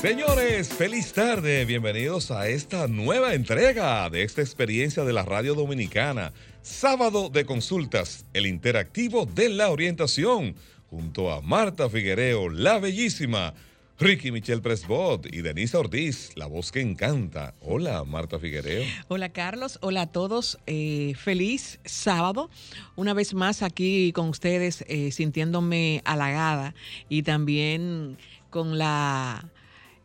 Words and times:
Señores, 0.00 0.68
feliz 0.68 1.12
tarde. 1.12 1.64
Bienvenidos 1.64 2.30
a 2.30 2.46
esta 2.46 2.86
nueva 2.86 3.34
entrega 3.34 4.08
de 4.08 4.22
esta 4.22 4.40
experiencia 4.40 5.02
de 5.02 5.12
la 5.12 5.24
radio 5.24 5.56
dominicana. 5.56 6.32
Sábado 6.62 7.30
de 7.30 7.44
consultas, 7.44 8.24
el 8.32 8.46
interactivo 8.46 9.26
de 9.26 9.48
la 9.48 9.70
orientación, 9.70 10.54
junto 10.88 11.32
a 11.32 11.40
Marta 11.40 11.90
Figuereo, 11.90 12.48
la 12.48 12.78
bellísima, 12.78 13.54
Ricky 13.98 14.30
Michelle 14.30 14.62
Presbot 14.62 15.26
y 15.34 15.42
Denisa 15.42 15.80
Ortiz, 15.80 16.30
la 16.36 16.46
voz 16.46 16.70
que 16.70 16.80
encanta. 16.80 17.54
Hola, 17.60 18.04
Marta 18.04 18.38
Figuereo. 18.38 18.84
Hola, 19.08 19.30
Carlos. 19.30 19.80
Hola 19.82 20.02
a 20.02 20.06
todos. 20.06 20.60
Eh, 20.68 21.14
feliz 21.16 21.80
sábado. 21.84 22.50
Una 22.94 23.14
vez 23.14 23.34
más 23.34 23.64
aquí 23.64 24.12
con 24.12 24.28
ustedes, 24.28 24.84
eh, 24.86 25.10
sintiéndome 25.10 26.02
halagada 26.04 26.76
y 27.08 27.24
también 27.24 28.16
con 28.50 28.78
la 28.78 29.50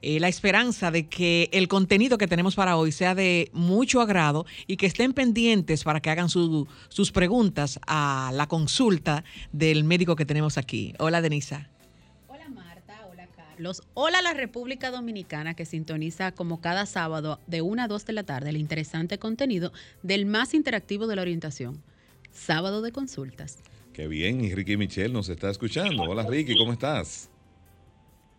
eh, 0.05 0.19
la 0.19 0.27
esperanza 0.27 0.91
de 0.91 1.07
que 1.07 1.49
el 1.53 1.69
contenido 1.69 2.17
que 2.17 2.27
tenemos 2.27 2.55
para 2.55 2.75
hoy 2.75 2.91
sea 2.91 3.15
de 3.15 3.49
mucho 3.53 4.01
agrado 4.01 4.45
y 4.67 4.75
que 4.75 4.85
estén 4.85 5.13
pendientes 5.13 5.85
para 5.85 6.01
que 6.01 6.09
hagan 6.09 6.27
sus 6.27 7.11
preguntas 7.13 7.79
a 7.87 8.29
la 8.33 8.47
consulta 8.47 9.23
del 9.53 9.85
médico 9.85 10.17
que 10.17 10.25
tenemos 10.25 10.57
aquí. 10.57 10.93
Hola, 10.99 11.21
Denisa. 11.21 11.69
Hola, 12.27 12.49
Marta. 12.49 13.07
Hola, 13.09 13.27
Carlos. 13.33 13.81
Hola, 13.93 14.21
la 14.21 14.33
República 14.33 14.91
Dominicana 14.91 15.53
que 15.53 15.65
sintoniza 15.65 16.33
como 16.33 16.59
cada 16.59 16.85
sábado 16.85 17.39
de 17.47 17.61
1 17.61 17.83
a 17.83 17.87
2 17.87 18.05
de 18.05 18.11
la 18.11 18.23
tarde 18.23 18.49
el 18.49 18.57
interesante 18.57 19.19
contenido 19.19 19.71
del 20.01 20.25
más 20.25 20.53
interactivo 20.53 21.07
de 21.07 21.15
la 21.15 21.21
orientación. 21.21 21.81
Sábado 22.33 22.81
de 22.81 22.91
consultas. 22.91 23.59
Qué 23.93 24.09
bien, 24.09 24.43
y 24.43 24.53
Ricky 24.53 24.75
Michelle 24.75 25.13
nos 25.13 25.29
está 25.29 25.49
escuchando. 25.49 26.03
Hola 26.03 26.25
Ricky, 26.27 26.57
¿cómo 26.57 26.73
estás? 26.73 27.29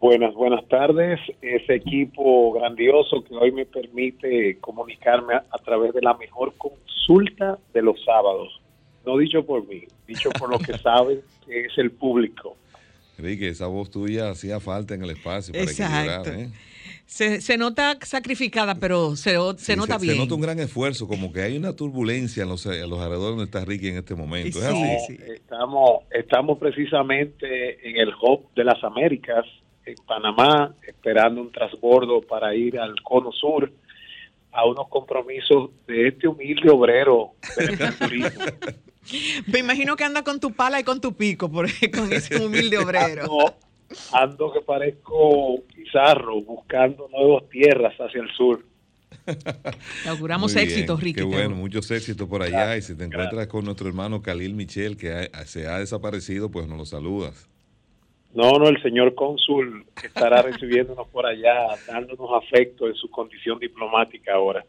Buenas, 0.05 0.35
buenas 0.35 0.69
tardes. 0.69 1.19
Ese 1.41 1.77
equipo 1.77 2.53
grandioso 2.53 3.25
que 3.25 3.35
hoy 3.35 3.53
me 3.53 3.65
permite 3.65 4.59
comunicarme 4.61 5.33
a, 5.33 5.59
través 5.65 5.95
de 5.95 6.03
la 6.03 6.13
mejor 6.13 6.53
consulta 6.59 7.59
de 7.73 7.81
los 7.81 8.05
sábados. 8.05 8.61
No 9.07 9.17
dicho 9.17 9.47
por 9.47 9.67
mí, 9.67 9.85
dicho 10.07 10.29
por 10.39 10.51
lo 10.51 10.59
que 10.59 10.77
saben 10.83 11.23
que 11.47 11.59
es 11.63 11.79
el 11.79 11.91
público. 11.91 12.55
Enrique, 13.17 13.49
esa 13.49 13.67
voz 13.67 13.91
tuya 13.91 14.29
hacía 14.29 14.61
falta 14.61 14.93
en 14.93 15.05
el 15.05 15.11
espacio 15.13 15.55
para 15.55 15.65
Exacto. 15.65 16.31
¿eh? 16.35 16.51
Se, 17.07 17.57
nota 17.57 17.97
sacrificada, 18.03 18.75
pero 18.75 19.17
se, 19.17 19.37
se 19.57 19.75
nota 19.75 19.97
bien. 19.97 20.17
Se 20.17 20.21
nota 20.21 20.35
un 20.35 20.43
gran 20.43 20.59
esfuerzo, 20.59 21.09
como 21.09 21.33
que 21.33 21.41
hay 21.41 21.57
una 21.57 21.75
turbulencia 21.75 22.43
en 22.43 22.51
los, 22.51 22.67
en 22.67 22.91
los 22.91 23.01
alrededores 23.01 23.37
donde 23.37 23.45
está 23.45 23.65
Ricky 23.65 23.89
en 23.89 23.97
este 23.97 24.15
momento. 24.15 24.59
¿Es 24.59 24.65
así? 24.67 25.17
Estamos, 25.33 26.03
estamos 26.11 26.59
precisamente 26.59 27.89
en 27.89 27.97
el 27.97 28.13
Hub 28.21 28.53
de 28.55 28.65
las 28.65 28.85
Américas, 28.85 29.47
en 29.87 29.97
Panamá, 30.07 30.75
esperando 30.87 31.41
un 31.41 31.51
transbordo 31.51 32.23
para 32.23 32.55
ir 32.55 32.79
al 32.79 32.95
Cono 33.03 33.33
Sur 33.33 33.73
a 34.53 34.65
unos 34.67 34.89
compromisos 34.89 35.71
de 35.87 36.09
este 36.09 36.29
humilde 36.29 36.71
obrero 36.71 37.33
del 37.57 37.99
turismo. 37.99 38.45
Me 39.47 39.59
imagino 39.59 39.97
que 39.97 40.05
anda 40.05 40.23
con 40.23 40.41
tu 40.41 40.53
pala 40.53 40.81
y 40.81 40.85
con 40.85 41.01
tu 41.01 41.15
pico, 41.15 41.51
por, 41.51 41.69
con 41.95 42.13
ese 42.13 42.37
humilde 42.45 42.79
obrero. 42.79 43.55
ando, 44.13 44.53
que 44.53 44.61
parezco 44.61 45.61
pizarro, 45.75 46.41
buscando 46.41 47.09
nuevas 47.09 47.49
tierras 47.51 47.95
hacia 47.99 48.23
el 48.23 48.31
sur. 48.31 48.65
Le 49.27 50.11
auguramos 50.11 50.55
éxitos, 50.57 51.01
Ricky. 51.01 51.21
Qué 51.21 51.23
bueno, 51.25 51.57
muchos 51.57 51.91
éxitos 51.91 52.29
por 52.29 52.43
allá. 52.43 52.77
y 52.77 52.83
si 52.83 52.97
te 52.97 53.05
encuentras 53.05 53.47
con 53.47 53.65
nuestro 53.65 53.89
hermano 53.89 54.23
Khalil 54.23 54.55
Michel, 54.55 54.97
que 54.97 55.31
se 55.47 55.67
ha 55.67 55.79
desaparecido, 55.79 56.51
pues 56.51 56.67
nos 56.67 56.79
lo 56.79 56.87
saludas. 56.87 57.49
No, 58.35 58.59
no, 58.59 58.69
el 58.69 58.83
señor 58.83 59.15
cónsul 59.15 59.87
estará 60.03 60.43
recibiéndonos 60.43 61.07
por 61.09 61.25
allá, 61.25 61.77
dándonos 61.87 62.31
afecto 62.43 62.89
en 62.89 62.95
su 62.95 63.09
condición 63.09 63.61
diplomática 63.61 64.35
ahora. 64.35 64.65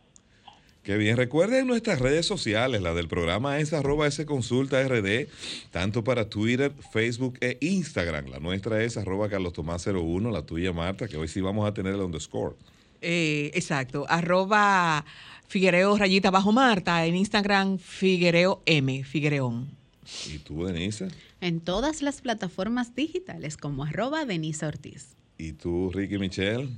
Qué 0.84 0.98
bien, 0.98 1.18
recuerden 1.18 1.66
nuestras 1.66 2.00
redes 2.00 2.28
sociales, 2.28 2.80
la 2.80 2.94
del 2.94 3.08
programa 3.08 3.58
es 3.58 3.74
arroba 3.74 4.06
S 4.06 4.24
consulta 4.28 4.88
RD, 4.88 5.28
tanto 5.72 6.04
para 6.04 6.30
Twitter, 6.30 6.74
Facebook 6.92 7.40
e 7.42 7.58
Instagram. 7.60 8.28
La 8.28 8.40
nuestra 8.40 8.84
es 8.84 8.96
arroba 8.96 9.28
Carlos 9.28 9.54
Tomás 9.54 9.88
01, 9.88 10.30
la 10.30 10.44
tuya 10.44 10.72
Marta, 10.72 11.08
que 11.08 11.18
hoy 11.18 11.28
sí 11.28 11.42
vamos 11.42 11.68
a 11.68 11.74
tener 11.74 11.96
el 11.96 12.02
underscore. 12.02 12.56
Eh, 13.02 13.50
exacto, 13.56 14.06
arroba 14.08 15.04
Figuereo 15.48 15.98
rayita 15.98 16.30
bajo 16.30 16.52
Marta, 16.52 17.04
en 17.04 17.16
Instagram 17.16 17.80
Figuereo 17.80 18.62
M, 18.68 19.04
Figuereón. 19.04 19.85
¿Y 20.28 20.40
tú, 20.40 20.66
Denise? 20.66 21.08
En 21.42 21.62
todas 21.62 22.02
las 22.02 22.22
plataformas 22.22 22.96
digitales 22.96 23.58
como 23.58 23.84
arroba 23.84 24.26
Denise 24.26 24.66
Ortiz. 24.66 25.16
¿Y 25.38 25.54
tú, 25.54 25.92
Ricky 25.94 26.18
Michelle? 26.18 26.70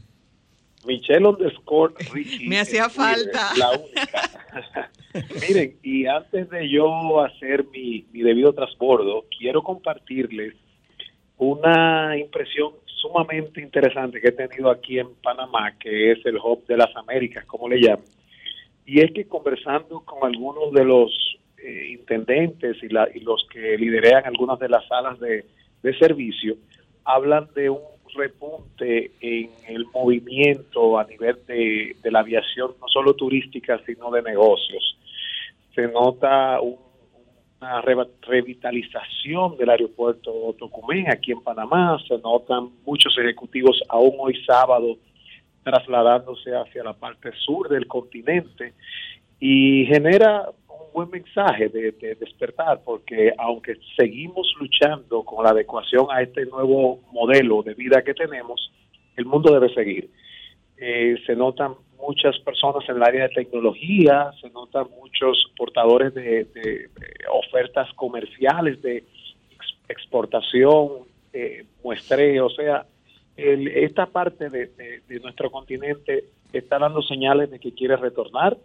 Michelle 0.86 1.28
underscore 1.28 1.94
Ricky. 2.14 2.48
Me 2.48 2.60
hacía 2.60 2.90
falta. 2.90 3.52
La 3.58 3.72
única. 3.72 4.90
Miren, 5.48 5.78
y 5.84 6.06
antes 6.06 6.50
de 6.50 6.70
yo 6.70 7.22
hacer 7.22 7.66
mi, 7.72 8.06
mi 8.12 8.22
debido 8.22 8.54
transbordo, 8.54 9.26
quiero 9.38 9.62
compartirles 9.64 10.54
una 11.38 12.18
impresión 12.18 12.72
sumamente 12.86 13.62
interesante 13.62 14.20
que 14.20 14.30
he 14.30 14.32
tenido 14.32 14.70
aquí 14.70 15.00
en 15.00 15.14
Panamá, 15.16 15.78
que 15.78 16.12
es 16.12 16.26
el 16.26 16.38
Hub 16.38 16.66
de 16.66 16.78
las 16.78 16.96
Américas, 16.96 17.46
como 17.46 17.70
le 17.70 17.80
llaman. 17.80 18.06
Y 18.86 19.02
es 19.02 19.12
que 19.12 19.28
conversando 19.28 20.00
con 20.02 20.24
algunos 20.24 20.72
de 20.72 20.86
los 20.86 21.37
eh, 21.58 21.88
intendentes 21.92 22.78
y, 22.84 22.90
la, 22.90 23.08
y, 23.14 23.22
los 23.22 23.48
que 23.52 23.78
liderean 23.78 24.26
algunas 24.26 24.60
de 24.60 24.70
las 24.70 24.88
salas 24.88 25.20
de, 25.20 25.46
servicio 26.00 26.56
hablan 27.06 27.48
de 27.56 27.70
un 27.70 27.80
repunte 28.14 29.12
en 29.22 29.50
el 29.70 29.86
movimiento 29.94 31.00
a 31.00 31.06
nivel 31.06 31.38
de, 31.48 31.96
la 32.12 32.20
aviación, 32.20 32.72
no 32.82 32.88
solo 32.90 33.14
turística, 33.14 33.80
sino 33.86 34.12
de 34.12 34.22
negocios. 34.22 34.98
Se 35.74 35.88
nota 35.88 36.60
una 36.60 37.82
revitalización 37.82 39.56
del 39.56 39.70
aeropuerto 39.70 40.54
Tocumen 40.60 41.10
aquí 41.10 41.32
en 41.32 41.42
Panamá, 41.42 41.98
se 42.06 42.18
notan 42.18 42.70
muchos 42.86 43.18
ejecutivos 43.18 43.82
aún 43.88 44.16
hoy 44.20 44.36
sábado 44.46 44.98
trasladándose 45.64 46.54
hacia 46.56 46.84
la 46.84 46.94
parte 46.94 47.32
sur 47.46 47.70
del 47.70 47.88
continente 47.88 48.74
y 49.40 49.86
genera 49.86 50.50
buen 50.98 51.12
mensaje 51.12 51.70
de, 51.70 51.92
despertar, 52.20 52.82
porque 52.84 53.32
aunque 53.38 53.76
seguimos 53.96 54.52
luchando 54.60 55.22
con 55.22 55.44
la 55.44 55.52
adecuación 55.52 56.08
a 56.10 56.24
este 56.24 56.44
nuevo 56.48 57.02
modelo 57.12 57.62
de 57.62 57.76
vida 57.76 58.02
que 58.02 58.16
tenemos, 58.16 58.72
el 59.16 59.26
mundo 59.26 59.54
debe 59.54 59.72
seguir. 59.76 60.10
Eh, 60.76 61.16
se 61.28 61.36
notan 61.36 61.76
muchas 62.00 62.40
personas 62.40 62.84
en 62.90 62.96
el 62.96 63.04
área 63.04 63.28
de 63.28 63.36
tecnología, 63.36 64.32
se 64.42 64.50
notan 64.50 64.88
muchos 65.00 65.52
portadores 65.56 66.16
de, 66.16 66.90
ofertas 67.32 67.94
comerciales, 67.94 68.82
de 68.82 69.04
exportación, 69.88 71.06
eh, 71.32 71.64
muestreo, 71.84 72.48
o 72.48 72.50
sea, 72.50 72.88
esta 73.36 74.08
parte 74.08 74.50
de, 74.50 75.20
nuestro 75.22 75.52
continente 75.52 76.24
está 76.52 76.80
dando 76.80 77.04
señales 77.04 77.52
de 77.52 77.60
que 77.60 77.72
quiere 77.72 77.98
retornar, 77.98 78.58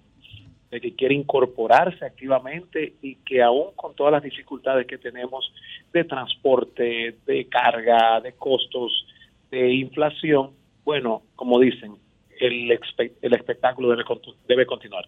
de 0.72 0.80
que 0.80 0.94
quiere 0.94 1.14
incorporarse 1.14 2.02
activamente 2.02 2.94
y 3.02 3.16
que 3.16 3.42
aún 3.42 3.72
con 3.76 3.94
todas 3.94 4.10
las 4.10 4.22
dificultades 4.22 4.86
que 4.86 4.96
tenemos 4.96 5.52
de 5.92 6.04
transporte, 6.04 7.18
de 7.26 7.46
carga, 7.48 8.22
de 8.22 8.32
costos, 8.32 9.06
de 9.50 9.70
inflación, 9.74 10.52
bueno, 10.82 11.24
como 11.36 11.60
dicen, 11.60 11.94
el, 12.40 12.70
el 12.70 13.34
espectáculo 13.34 13.90
debe, 13.90 14.04
debe 14.48 14.64
continuar. 14.64 15.04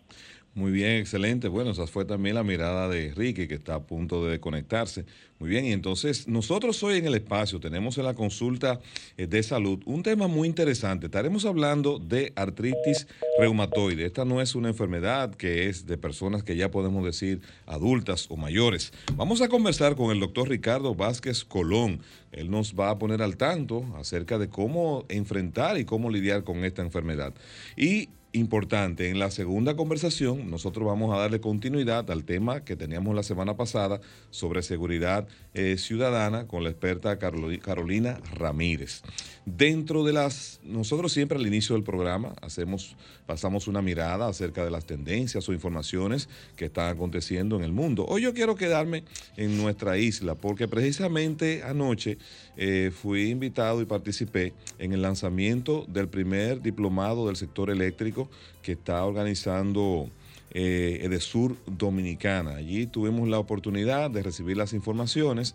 Muy 0.56 0.70
bien, 0.70 0.98
excelente. 0.98 1.48
Bueno, 1.48 1.72
esa 1.72 1.88
fue 1.88 2.04
también 2.04 2.36
la 2.36 2.44
mirada 2.44 2.88
de 2.88 3.12
Ricky, 3.12 3.48
que 3.48 3.54
está 3.54 3.74
a 3.74 3.82
punto 3.82 4.24
de 4.24 4.38
conectarse. 4.38 5.04
Muy 5.40 5.50
bien, 5.50 5.64
y 5.64 5.72
entonces 5.72 6.28
nosotros 6.28 6.80
hoy 6.84 6.98
en 6.98 7.06
el 7.06 7.14
espacio 7.16 7.58
tenemos 7.58 7.98
en 7.98 8.04
la 8.04 8.14
consulta 8.14 8.80
eh, 9.16 9.26
de 9.26 9.42
salud 9.42 9.82
un 9.84 10.04
tema 10.04 10.28
muy 10.28 10.46
interesante. 10.46 11.06
Estaremos 11.06 11.44
hablando 11.44 11.98
de 11.98 12.32
artritis 12.36 13.08
reumatoide. 13.36 14.06
Esta 14.06 14.24
no 14.24 14.40
es 14.40 14.54
una 14.54 14.68
enfermedad 14.68 15.34
que 15.34 15.68
es 15.68 15.86
de 15.86 15.98
personas 15.98 16.44
que 16.44 16.54
ya 16.54 16.70
podemos 16.70 17.04
decir 17.04 17.40
adultas 17.66 18.26
o 18.30 18.36
mayores. 18.36 18.92
Vamos 19.16 19.40
a 19.40 19.48
conversar 19.48 19.96
con 19.96 20.12
el 20.12 20.20
doctor 20.20 20.48
Ricardo 20.48 20.94
Vázquez 20.94 21.44
Colón. 21.44 21.98
Él 22.30 22.48
nos 22.48 22.74
va 22.78 22.90
a 22.90 22.98
poner 23.00 23.22
al 23.22 23.36
tanto 23.36 23.84
acerca 23.96 24.38
de 24.38 24.48
cómo 24.48 25.04
enfrentar 25.08 25.80
y 25.80 25.84
cómo 25.84 26.10
lidiar 26.10 26.44
con 26.44 26.64
esta 26.64 26.82
enfermedad. 26.82 27.34
Y 27.76 28.08
importante. 28.34 29.08
En 29.08 29.18
la 29.18 29.30
segunda 29.30 29.76
conversación, 29.76 30.50
nosotros 30.50 30.86
vamos 30.86 31.14
a 31.14 31.18
darle 31.18 31.40
continuidad 31.40 32.10
al 32.10 32.24
tema 32.24 32.64
que 32.64 32.76
teníamos 32.76 33.14
la 33.14 33.22
semana 33.22 33.56
pasada 33.56 34.00
sobre 34.30 34.62
seguridad 34.62 35.26
eh, 35.54 35.76
ciudadana 35.78 36.46
con 36.46 36.64
la 36.64 36.70
experta 36.70 37.18
Carolina 37.18 38.20
Ramírez. 38.34 39.02
Dentro 39.46 40.04
de 40.04 40.12
las, 40.12 40.58
nosotros 40.64 41.12
siempre 41.12 41.38
al 41.38 41.46
inicio 41.46 41.74
del 41.74 41.84
programa 41.84 42.34
hacemos, 42.42 42.96
pasamos 43.26 43.68
una 43.68 43.82
mirada 43.82 44.26
acerca 44.26 44.64
de 44.64 44.70
las 44.70 44.84
tendencias 44.84 45.48
o 45.48 45.52
informaciones 45.52 46.28
que 46.56 46.64
están 46.64 46.88
aconteciendo 46.88 47.56
en 47.56 47.62
el 47.62 47.72
mundo. 47.72 48.04
Hoy 48.08 48.22
yo 48.22 48.34
quiero 48.34 48.56
quedarme 48.56 49.04
en 49.36 49.56
nuestra 49.56 49.96
isla 49.98 50.34
porque 50.34 50.66
precisamente 50.66 51.62
anoche 51.62 52.18
eh, 52.56 52.90
fui 52.92 53.30
invitado 53.30 53.80
y 53.80 53.84
participé 53.84 54.54
en 54.78 54.92
el 54.92 55.02
lanzamiento 55.02 55.84
del 55.88 56.08
primer 56.08 56.62
diplomado 56.62 57.26
del 57.26 57.36
sector 57.36 57.70
eléctrico 57.70 58.28
que 58.62 58.72
está 58.72 59.04
organizando 59.04 60.10
eh, 60.54 61.00
Edesur 61.02 61.56
Dominicana. 61.66 62.56
Allí 62.56 62.86
tuvimos 62.86 63.28
la 63.28 63.38
oportunidad 63.38 64.10
de 64.10 64.22
recibir 64.22 64.56
las 64.56 64.72
informaciones 64.72 65.54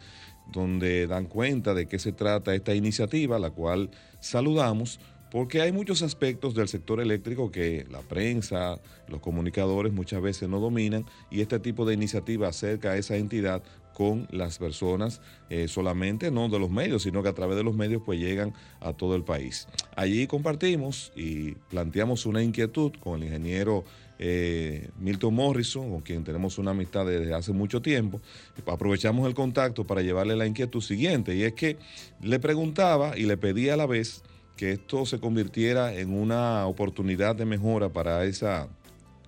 donde 0.51 1.07
dan 1.07 1.25
cuenta 1.25 1.73
de 1.73 1.87
qué 1.87 1.99
se 1.99 2.11
trata 2.11 2.53
esta 2.53 2.75
iniciativa, 2.75 3.39
la 3.39 3.51
cual 3.51 3.89
saludamos, 4.19 4.99
porque 5.31 5.61
hay 5.61 5.71
muchos 5.71 6.01
aspectos 6.01 6.53
del 6.55 6.67
sector 6.67 6.99
eléctrico 6.99 7.51
que 7.51 7.85
la 7.89 8.01
prensa, 8.01 8.79
los 9.07 9.21
comunicadores 9.21 9.93
muchas 9.93 10.21
veces 10.21 10.49
no 10.49 10.59
dominan 10.59 11.05
y 11.31 11.41
este 11.41 11.59
tipo 11.59 11.85
de 11.85 11.93
iniciativa 11.93 12.47
acerca 12.47 12.91
a 12.91 12.97
esa 12.97 13.15
entidad 13.15 13.61
con 13.99 14.29
las 14.31 14.59
personas 14.59 15.19
eh, 15.49 15.67
solamente, 15.67 16.31
no 16.31 16.47
de 16.47 16.57
los 16.57 16.71
medios, 16.71 17.03
sino 17.03 17.21
que 17.21 17.27
a 17.27 17.33
través 17.33 17.57
de 17.57 17.65
los 17.65 17.75
medios 17.75 18.01
pues 18.05 18.17
llegan 18.17 18.53
a 18.79 18.93
todo 18.93 19.13
el 19.13 19.25
país. 19.25 19.67
Allí 19.93 20.25
compartimos 20.25 21.11
y 21.17 21.55
planteamos 21.69 22.25
una 22.25 22.41
inquietud 22.41 22.93
con 23.01 23.19
el 23.19 23.25
ingeniero 23.25 23.83
eh, 24.17 24.87
Milton 25.01 25.33
Morrison, 25.33 25.91
con 25.91 25.99
quien 25.99 26.23
tenemos 26.23 26.57
una 26.57 26.71
amistad 26.71 27.05
desde 27.05 27.33
hace 27.33 27.51
mucho 27.51 27.81
tiempo. 27.81 28.21
Aprovechamos 28.67 29.27
el 29.27 29.33
contacto 29.33 29.85
para 29.85 30.01
llevarle 30.01 30.37
la 30.37 30.45
inquietud 30.45 30.79
siguiente, 30.79 31.35
y 31.35 31.43
es 31.43 31.51
que 31.51 31.75
le 32.21 32.39
preguntaba 32.39 33.17
y 33.17 33.23
le 33.23 33.35
pedía 33.35 33.73
a 33.73 33.77
la 33.77 33.85
vez 33.85 34.23
que 34.55 34.71
esto 34.71 35.05
se 35.05 35.19
convirtiera 35.19 35.93
en 35.93 36.13
una 36.13 36.65
oportunidad 36.67 37.35
de 37.35 37.43
mejora 37.43 37.89
para 37.89 38.23
esa 38.23 38.69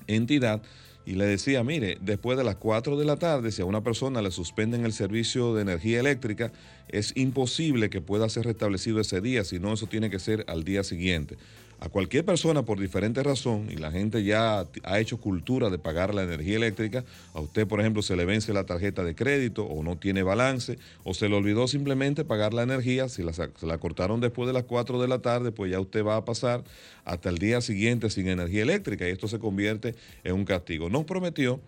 entidad 0.08 0.62
y 1.06 1.14
le 1.14 1.26
decía, 1.26 1.64
mire, 1.64 1.98
después 2.02 2.38
de 2.38 2.44
las 2.44 2.56
4 2.58 2.98
de 2.98 3.06
la 3.06 3.18
tarde, 3.18 3.52
si 3.52 3.62
a 3.62 3.66
una 3.66 3.84
persona 3.84 4.22
le 4.22 4.32
suspenden 4.32 4.86
el 4.86 4.94
servicio 4.94 5.54
de 5.54 5.64
energía 5.64 6.00
eléctrica, 6.00 6.52
es 6.88 7.14
imposible 7.16 7.90
que 7.90 8.02
pueda 8.02 8.30
ser 8.30 8.46
restablecido 8.46 9.00
ese 9.00 9.22
día, 9.22 9.44
sino 9.44 9.74
eso 9.74 9.88
tiene 9.88 10.10
que 10.10 10.20
ser 10.20 10.46
al 10.48 10.64
día 10.64 10.84
siguiente 10.84 11.38
a 11.82 11.90
cualquier 11.90 12.24
persona 12.24 12.64
por 12.64 12.80
diferente 12.80 13.24
razón, 13.24 13.68
y 13.72 13.76
la 13.76 13.92
gente 13.92 14.24
ya 14.24 14.68
ha 14.84 15.00
hecho 15.00 15.18
cultura 15.18 15.72
de 15.72 15.80
pagar 15.80 16.14
la 16.14 16.22
energía 16.22 16.58
eléctrica, 16.58 17.04
a 17.34 17.42
usted, 17.42 17.68
por 17.68 17.80
ejemplo, 17.80 18.04
se 18.04 18.16
le 18.16 18.24
vence 18.24 18.54
la 18.54 18.66
tarjeta 18.68 19.04
de 19.04 19.16
crédito 19.16 19.66
o 19.66 19.82
no 19.82 19.98
tiene 19.98 20.22
balance, 20.22 20.78
o 21.04 21.16
se 21.16 21.28
le 21.28 21.36
olvidó 21.36 21.68
simplemente 21.68 22.24
pagar 22.24 22.54
la 22.54 22.62
energía, 22.62 23.10
si 23.10 23.24
la, 23.24 23.34
se 23.34 23.50
la 23.64 23.80
cortaron 23.80 24.22
después 24.22 24.46
de 24.46 24.54
las 24.54 24.66
4 24.66 25.02
de 25.02 25.08
la 25.08 25.24
tarde, 25.24 25.52
pues 25.52 25.72
ya 25.72 25.80
usted 25.80 26.06
va 26.06 26.18
a 26.18 26.24
pasar 26.24 26.64
hasta 27.04 27.30
el 27.30 27.40
día 27.40 27.62
siguiente 27.62 28.12
sin 28.12 28.28
energía 28.28 28.62
eléctrica 28.62 29.08
y 29.08 29.12
esto 29.12 29.28
se 29.28 29.40
convierte 29.40 29.96
en 30.24 30.36
un 30.36 30.46
castigo. 30.46 30.88
Nos 30.88 31.06
prometió 31.06 31.60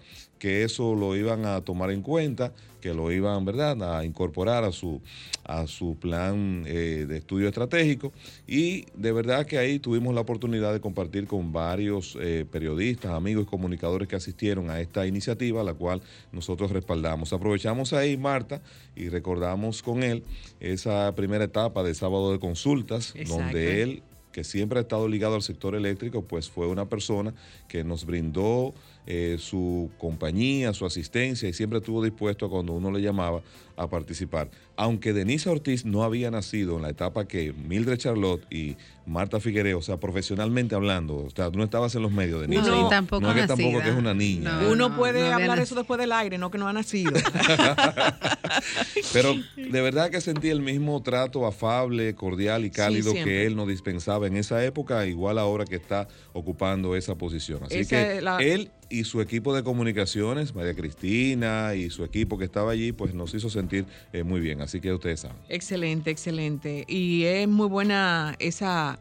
que 0.43 0.65
eso 0.65 0.93
lo 0.93 1.15
iban 1.15 1.45
a 1.45 1.61
tomar 1.61 1.89
en 1.89 2.01
cuenta, 2.01 2.51
que 2.81 2.93
lo 2.93 3.13
iban, 3.13 3.45
¿verdad?, 3.45 3.97
a 3.97 4.03
incorporar 4.03 4.65
a 4.65 4.73
su, 4.73 4.99
a 5.45 5.67
su 5.67 5.95
plan 5.95 6.65
eh, 6.67 7.05
de 7.07 7.19
estudio 7.19 7.47
estratégico. 7.47 8.11
Y 8.45 8.83
de 8.93 9.13
verdad 9.13 9.45
que 9.45 9.57
ahí 9.57 9.79
tuvimos 9.79 10.13
la 10.13 10.19
oportunidad 10.19 10.73
de 10.73 10.81
compartir 10.81 11.27
con 11.27 11.53
varios 11.53 12.17
eh, 12.19 12.45
periodistas, 12.51 13.11
amigos 13.11 13.45
y 13.45 13.49
comunicadores 13.49 14.09
que 14.09 14.17
asistieron 14.17 14.69
a 14.69 14.81
esta 14.81 15.07
iniciativa, 15.07 15.63
la 15.63 15.75
cual 15.75 16.01
nosotros 16.33 16.71
respaldamos. 16.71 17.31
Aprovechamos 17.31 17.93
ahí, 17.93 18.17
Marta, 18.17 18.61
y 18.97 19.07
recordamos 19.07 19.81
con 19.81 20.03
él 20.03 20.25
esa 20.59 21.15
primera 21.15 21.45
etapa 21.45 21.83
de 21.83 21.95
sábado 21.95 22.33
de 22.33 22.39
consultas, 22.39 23.13
donde 23.29 23.81
él 23.81 24.03
que 24.33 24.43
siempre 24.43 24.79
ha 24.79 24.81
estado 24.81 25.07
ligado 25.07 25.35
al 25.35 25.43
sector 25.43 25.75
eléctrico, 25.75 26.23
pues 26.23 26.49
fue 26.49 26.67
una 26.67 26.89
persona 26.89 27.33
que 27.69 27.85
nos 27.85 28.03
brindó 28.05 28.73
eh, 29.05 29.37
su 29.39 29.89
compañía, 29.97 30.73
su 30.73 30.85
asistencia 30.85 31.49
y 31.49 31.53
siempre 31.53 31.79
estuvo 31.79 32.03
dispuesto 32.03 32.45
a 32.45 32.49
cuando 32.49 32.73
uno 32.73 32.91
le 32.91 33.01
llamaba 33.01 33.41
a 33.75 33.87
participar. 33.87 34.49
Aunque 34.75 35.13
Denise 35.13 35.49
Ortiz 35.49 35.85
no 35.85 36.03
había 36.03 36.31
nacido 36.31 36.77
en 36.77 36.83
la 36.83 36.89
etapa 36.89 37.25
que 37.25 37.53
Mildred 37.53 37.97
Charlotte 37.97 38.45
y 38.51 38.75
Marta 39.05 39.39
Figuereo, 39.39 39.79
o 39.79 39.81
sea, 39.81 39.97
profesionalmente 39.97 40.75
hablando, 40.75 41.17
o 41.17 41.29
sea, 41.29 41.51
tú 41.51 41.57
no 41.57 41.63
estabas 41.63 41.93
en 41.95 42.01
los 42.01 42.11
medios 42.11 42.41
de 42.41 42.47
niño. 42.47 42.63
No, 42.63 42.89
tampoco 42.89 43.21
no 43.21 43.31
es 43.31 43.41
que 43.41 43.47
tampoco 43.47 43.81
que 43.81 43.89
es 43.89 43.95
una 43.95 44.13
niña. 44.13 44.59
Uno 44.69 44.95
puede 44.95 45.31
hablar 45.31 45.59
eso 45.59 45.75
después 45.75 45.99
del 45.99 46.11
aire, 46.11 46.37
no 46.37 46.49
que 46.49 46.57
no 46.57 46.67
ha 46.67 46.73
nacido. 46.73 47.13
Pero 49.13 49.35
de 49.55 49.81
verdad 49.81 50.09
que 50.09 50.21
sentí 50.21 50.49
el 50.49 50.61
mismo 50.61 51.01
trato 51.03 51.45
afable, 51.45 52.15
cordial 52.15 52.65
y 52.65 52.71
cálido 52.71 53.13
que 53.13 53.45
él 53.45 53.55
nos 53.55 53.67
dispensaba 53.67 54.27
en 54.27 54.37
esa 54.37 54.63
época, 54.63 55.05
igual 55.05 55.37
ahora 55.37 55.65
que 55.65 55.75
está 55.75 56.07
ocupando 56.31 56.95
esa 56.95 57.15
posición. 57.15 57.63
Así 57.63 57.85
que 57.85 58.21
él 58.39 58.71
y 58.93 59.05
su 59.05 59.21
equipo 59.21 59.55
de 59.55 59.63
comunicaciones, 59.63 60.53
María 60.53 60.75
Cristina 60.75 61.73
y 61.73 61.89
su 61.89 62.03
equipo 62.03 62.37
que 62.37 62.45
estaba 62.45 62.71
allí, 62.71 62.91
pues 62.91 63.15
nos 63.15 63.33
hizo 63.33 63.49
sentir 63.49 63.62
eh, 63.71 64.23
muy 64.23 64.41
bien. 64.41 64.61
Así 64.61 64.79
que 64.79 64.93
ustedes 64.93 65.21
saben. 65.21 65.37
Excelente, 65.49 66.11
excelente. 66.11 66.85
Y 66.87 67.23
es 67.23 67.47
muy 67.47 67.67
buena 67.67 68.35
esa, 68.39 68.99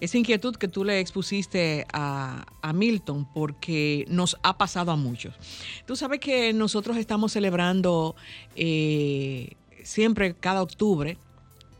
esa 0.00 0.18
inquietud 0.18 0.56
que 0.56 0.68
tú 0.68 0.84
le 0.84 1.00
expusiste 1.00 1.86
a, 1.92 2.44
Milton, 2.74 3.28
porque 3.32 4.06
nos 4.08 4.38
ha 4.42 4.56
pasado 4.56 4.92
a 4.92 4.96
muchos. 4.96 5.34
Tú 5.86 5.96
sabes 5.96 6.20
que 6.20 6.52
nosotros 6.52 6.96
estamos 6.96 7.32
celebrando 7.32 8.16
eh, 8.56 9.52
siempre 9.82 10.34
cada 10.34 10.62
octubre 10.62 11.18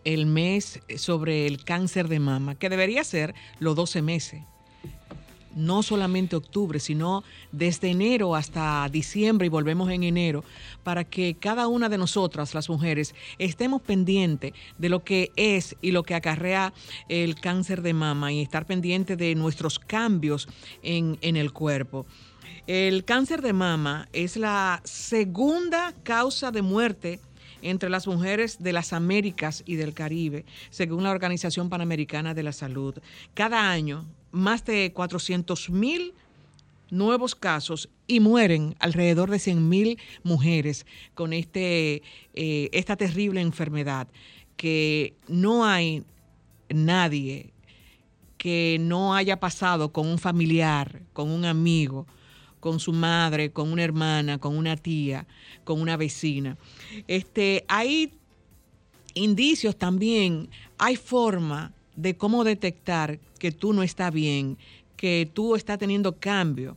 el 0.04 0.26
mes 0.26 0.80
sobre 0.96 1.46
el 1.46 1.64
cáncer 1.64 2.08
de 2.08 2.18
mama, 2.18 2.56
que 2.56 2.68
debería 2.68 3.04
ser 3.04 3.34
los 3.60 3.76
12 3.76 4.02
meses 4.02 4.42
no 5.54 5.82
solamente 5.82 6.36
octubre, 6.36 6.80
sino 6.80 7.24
desde 7.50 7.90
enero 7.90 8.34
hasta 8.34 8.88
diciembre 8.90 9.46
y 9.46 9.50
volvemos 9.50 9.90
en 9.90 10.02
enero, 10.02 10.44
para 10.82 11.04
que 11.04 11.34
cada 11.34 11.68
una 11.68 11.88
de 11.88 11.98
nosotras, 11.98 12.54
las 12.54 12.68
mujeres, 12.68 13.14
estemos 13.38 13.82
pendientes 13.82 14.52
de 14.78 14.88
lo 14.88 15.04
que 15.04 15.30
es 15.36 15.76
y 15.80 15.90
lo 15.90 16.02
que 16.02 16.14
acarrea 16.14 16.72
el 17.08 17.38
cáncer 17.38 17.82
de 17.82 17.94
mama 17.94 18.32
y 18.32 18.40
estar 18.40 18.66
pendientes 18.66 19.18
de 19.18 19.34
nuestros 19.34 19.78
cambios 19.78 20.48
en, 20.82 21.18
en 21.20 21.36
el 21.36 21.52
cuerpo. 21.52 22.06
El 22.66 23.04
cáncer 23.04 23.42
de 23.42 23.52
mama 23.52 24.08
es 24.12 24.36
la 24.36 24.80
segunda 24.84 25.92
causa 26.04 26.50
de 26.50 26.62
muerte 26.62 27.20
entre 27.62 27.90
las 27.90 28.06
mujeres 28.06 28.62
de 28.62 28.72
las 28.72 28.92
Américas 28.92 29.62
y 29.66 29.76
del 29.76 29.94
Caribe, 29.94 30.44
según 30.70 31.04
la 31.04 31.10
Organización 31.10 31.68
Panamericana 31.68 32.34
de 32.34 32.42
la 32.42 32.52
Salud. 32.52 32.94
Cada 33.34 33.70
año, 33.70 34.04
más 34.32 34.64
de 34.64 34.92
400 34.92 35.70
mil 35.70 36.14
nuevos 36.90 37.34
casos 37.34 37.88
y 38.06 38.20
mueren 38.20 38.76
alrededor 38.78 39.30
de 39.30 39.38
100 39.38 39.68
mil 39.68 39.98
mujeres 40.22 40.84
con 41.14 41.32
este, 41.32 42.02
eh, 42.34 42.68
esta 42.72 42.96
terrible 42.96 43.40
enfermedad 43.40 44.08
que 44.56 45.14
no 45.28 45.64
hay 45.64 46.04
nadie 46.68 47.52
que 48.36 48.76
no 48.80 49.14
haya 49.14 49.38
pasado 49.38 49.92
con 49.92 50.08
un 50.08 50.18
familiar, 50.18 51.02
con 51.12 51.30
un 51.30 51.44
amigo, 51.44 52.08
con 52.58 52.80
su 52.80 52.92
madre, 52.92 53.52
con 53.52 53.70
una 53.70 53.84
hermana, 53.84 54.38
con 54.38 54.56
una 54.56 54.76
tía, 54.76 55.28
con 55.62 55.80
una 55.80 55.96
vecina. 55.96 56.58
Este, 57.06 57.64
hay 57.68 58.12
indicios 59.14 59.76
también, 59.76 60.48
hay 60.76 60.96
forma 60.96 61.72
de 61.94 62.16
cómo 62.16 62.42
detectar 62.42 63.20
que 63.42 63.50
tú 63.50 63.72
no 63.72 63.82
estás 63.82 64.12
bien, 64.12 64.56
que 64.96 65.28
tú 65.34 65.56
estás 65.56 65.76
teniendo 65.76 66.14
cambio 66.14 66.76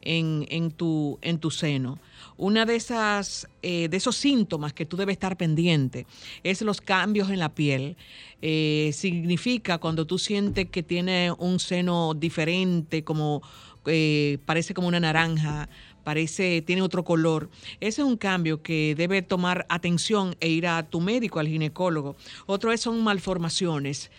en, 0.00 0.70
tu, 0.70 1.18
en 1.20 1.38
tu 1.38 1.50
seno. 1.50 1.98
Una 2.38 2.64
de 2.64 2.74
esas 2.74 3.46
eh, 3.60 3.88
de 3.90 3.96
esos 3.98 4.16
síntomas 4.16 4.72
que 4.72 4.86
tú 4.86 4.96
debes 4.96 5.12
estar 5.12 5.36
pendiente 5.36 6.06
es 6.42 6.62
los 6.62 6.80
cambios 6.80 7.28
en 7.28 7.38
la 7.38 7.54
piel. 7.54 7.98
Eh, 8.40 8.92
significa 8.94 9.76
cuando 9.76 10.06
tú 10.06 10.18
sientes 10.18 10.70
que 10.70 10.82
tiene 10.82 11.32
un 11.32 11.60
seno 11.60 12.14
diferente, 12.14 13.04
como 13.04 13.42
eh, 13.84 14.38
parece 14.46 14.72
como 14.72 14.88
una 14.88 15.00
naranja, 15.00 15.68
parece, 16.02 16.62
tiene 16.62 16.80
otro 16.80 17.04
color. 17.04 17.50
Ese 17.80 18.00
es 18.00 18.08
un 18.08 18.16
cambio 18.16 18.62
que 18.62 18.94
debe 18.96 19.20
tomar 19.20 19.66
atención 19.68 20.34
e 20.40 20.48
ir 20.48 20.66
a 20.66 20.82
tu 20.88 21.02
médico, 21.02 21.40
al 21.40 21.48
ginecólogo. 21.48 22.16
Otro 22.46 22.72
es, 22.72 22.80
son 22.80 23.04
malformaciones. 23.04 24.10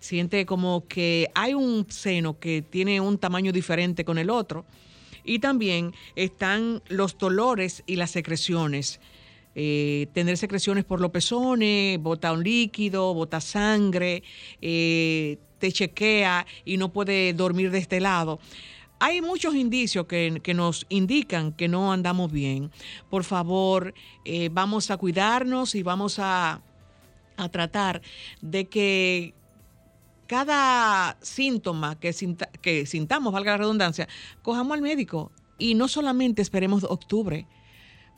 Siente 0.00 0.44
como 0.46 0.86
que 0.88 1.30
hay 1.34 1.54
un 1.54 1.86
seno 1.88 2.38
que 2.38 2.62
tiene 2.62 3.00
un 3.00 3.18
tamaño 3.18 3.52
diferente 3.52 4.04
con 4.04 4.18
el 4.18 4.30
otro. 4.30 4.64
Y 5.22 5.38
también 5.38 5.92
están 6.16 6.82
los 6.88 7.16
dolores 7.16 7.84
y 7.86 7.96
las 7.96 8.10
secreciones. 8.10 9.00
Eh, 9.54 10.06
tener 10.12 10.36
secreciones 10.36 10.84
por 10.84 11.00
los 11.00 11.10
pezones, 11.10 12.00
bota 12.00 12.32
un 12.32 12.42
líquido, 12.42 13.14
bota 13.14 13.40
sangre, 13.40 14.22
eh, 14.60 15.38
te 15.58 15.70
chequea 15.70 16.46
y 16.64 16.76
no 16.76 16.92
puede 16.92 17.32
dormir 17.32 17.70
de 17.70 17.78
este 17.78 18.00
lado 18.00 18.40
hay 19.00 19.22
muchos 19.22 19.54
indicios 19.54 20.06
que, 20.06 20.52
nos 20.54 20.86
indican 20.90 21.52
que 21.52 21.68
no 21.68 21.90
andamos 21.90 22.30
bien. 22.30 22.70
Por 23.08 23.24
favor, 23.24 23.94
eh, 24.26 24.50
vamos 24.52 24.90
a 24.90 24.98
cuidarnos 24.98 25.74
y 25.74 25.82
vamos 25.82 26.18
a, 26.18 26.62
tratar 27.50 28.02
de 28.42 28.66
que 28.66 29.32
cada 30.30 31.16
síntoma 31.22 31.98
que, 31.98 32.14
que 32.62 32.86
sintamos, 32.86 33.32
valga 33.32 33.50
la 33.50 33.56
redundancia, 33.56 34.06
cojamos 34.42 34.74
al 34.74 34.80
médico 34.80 35.32
y 35.58 35.74
no 35.74 35.88
solamente 35.88 36.40
esperemos 36.40 36.84
octubre 36.84 37.48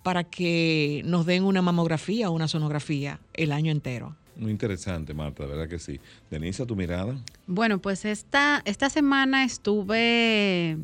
para 0.03 0.23
que 0.23 1.01
nos 1.07 1.25
den 1.25 1.45
una 1.45 1.63
mamografía 1.63 2.29
o 2.29 2.35
una 2.35 2.49
sonografía 2.49 3.19
el 3.33 3.51
año 3.51 3.73
entero. 3.73 4.15
Muy 4.37 4.51
interesante, 4.51 5.15
Marta, 5.15 5.47
verdad 5.47 5.71
que 5.71 5.79
sí. 5.79 6.01
Denise, 6.31 6.67
tu 6.67 6.77
mirada. 6.77 7.17
Bueno, 7.47 7.79
pues 7.79 8.05
esta, 8.05 8.61
esta 8.67 8.91
semana 8.91 9.45
estuve 9.45 10.77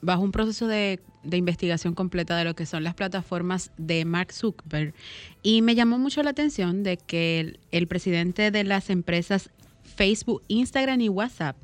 bajo 0.00 0.22
un 0.22 0.32
proceso 0.32 0.66
de, 0.66 1.00
investigación 1.30 1.94
completa 1.94 2.34
de 2.34 2.44
lo 2.44 2.54
que 2.54 2.64
son 2.64 2.82
las 2.82 2.94
plataformas 2.94 3.72
de 3.76 4.06
Mark 4.06 4.32
Zuckerberg 4.32 4.94
y 5.42 5.60
me 5.60 5.74
llamó 5.74 5.98
mucho 5.98 6.22
la 6.22 6.30
atención 6.30 6.82
de 6.82 6.96
que 6.96 7.58
el 7.72 7.86
presidente 7.88 8.50
de 8.50 8.64
las 8.64 8.88
empresas 8.88 9.50
Facebook, 9.92 10.42
Instagram 10.48 11.00
y 11.00 11.08
WhatsApp 11.08 11.56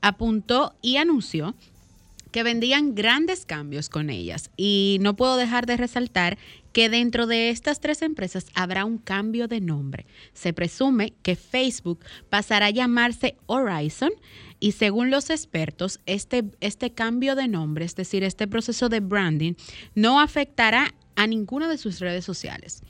apuntó 0.00 0.74
y 0.82 0.96
anunció 0.96 1.54
que 2.30 2.42
vendían 2.42 2.94
grandes 2.94 3.44
cambios 3.44 3.88
con 3.88 4.10
ellas. 4.10 4.50
Y 4.56 4.98
no 5.00 5.16
puedo 5.16 5.36
dejar 5.36 5.66
de 5.66 5.76
resaltar 5.76 6.38
que 6.72 6.88
dentro 6.88 7.26
de 7.26 7.50
estas 7.50 7.80
tres 7.80 8.02
empresas 8.02 8.46
habrá 8.54 8.84
un 8.84 8.98
cambio 8.98 9.48
de 9.48 9.60
nombre. 9.60 10.06
Se 10.32 10.52
presume 10.52 11.14
que 11.22 11.34
Facebook 11.34 12.04
pasará 12.28 12.66
a 12.66 12.70
llamarse 12.70 13.36
Horizon 13.46 14.12
y 14.60 14.72
según 14.72 15.10
los 15.10 15.30
expertos, 15.30 16.00
este, 16.06 16.44
este 16.60 16.92
cambio 16.92 17.34
de 17.34 17.48
nombre, 17.48 17.84
es 17.84 17.96
decir, 17.96 18.22
este 18.22 18.46
proceso 18.46 18.88
de 18.88 19.00
branding, 19.00 19.54
no 19.94 20.20
afectará 20.20 20.94
a 21.16 21.26
ninguna 21.26 21.68
de 21.68 21.78
sus 21.78 21.98
redes 21.98 22.24
sociales. 22.24 22.82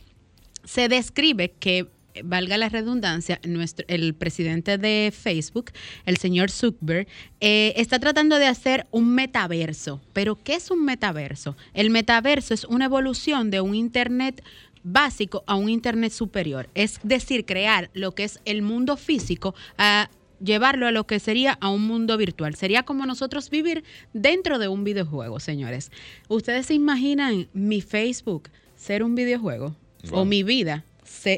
Se 0.65 0.89
describe 0.89 1.53
que 1.53 1.89
valga 2.25 2.59
la 2.59 2.69
redundancia, 2.69 3.41
nuestro, 3.47 3.85
el 3.89 4.15
presidente 4.15 4.79
de 4.79 5.13
Facebook, 5.17 5.73
el 6.07 6.17
señor 6.17 6.51
Zuckerberg, 6.51 7.07
eh, 7.41 7.73
está 7.77 7.99
tratando 7.99 8.39
de 8.39 8.47
hacer 8.47 8.87
un 8.91 9.15
metaverso. 9.15 10.01
Pero, 10.13 10.37
¿qué 10.43 10.55
es 10.55 10.71
un 10.71 10.85
metaverso? 10.85 11.57
El 11.75 11.91
metaverso 11.91 12.55
es 12.55 12.65
una 12.65 12.87
evolución 12.87 13.51
de 13.51 13.61
un 13.61 13.75
Internet 13.75 14.43
básico 14.83 15.45
a 15.47 15.57
un 15.57 15.69
Internet 15.69 16.13
superior. 16.13 16.69
Es 16.75 17.01
decir, 17.03 17.45
crear 17.45 17.91
lo 17.95 18.13
que 18.13 18.25
es 18.25 18.41
el 18.45 18.63
mundo 18.63 18.97
físico 18.97 19.55
a 19.79 20.11
llevarlo 20.43 20.87
a 20.87 20.93
lo 20.93 21.07
que 21.07 21.21
sería 21.21 21.59
a 21.61 21.69
un 21.69 21.87
mundo 21.87 22.17
virtual. 22.17 22.55
Sería 22.55 22.83
como 22.83 23.07
nosotros 23.07 23.51
vivir 23.51 23.85
dentro 24.13 24.59
de 24.59 24.69
un 24.69 24.85
videojuego, 24.85 25.39
señores. 25.39 25.91
¿Ustedes 26.29 26.67
se 26.67 26.75
imaginan 26.75 27.49
mi 27.53 27.81
Facebook 27.81 28.49
ser 28.77 29.03
un 29.03 29.15
videojuego? 29.15 29.77
O 30.13 30.25
mi 30.25 30.43
vida 30.43 30.85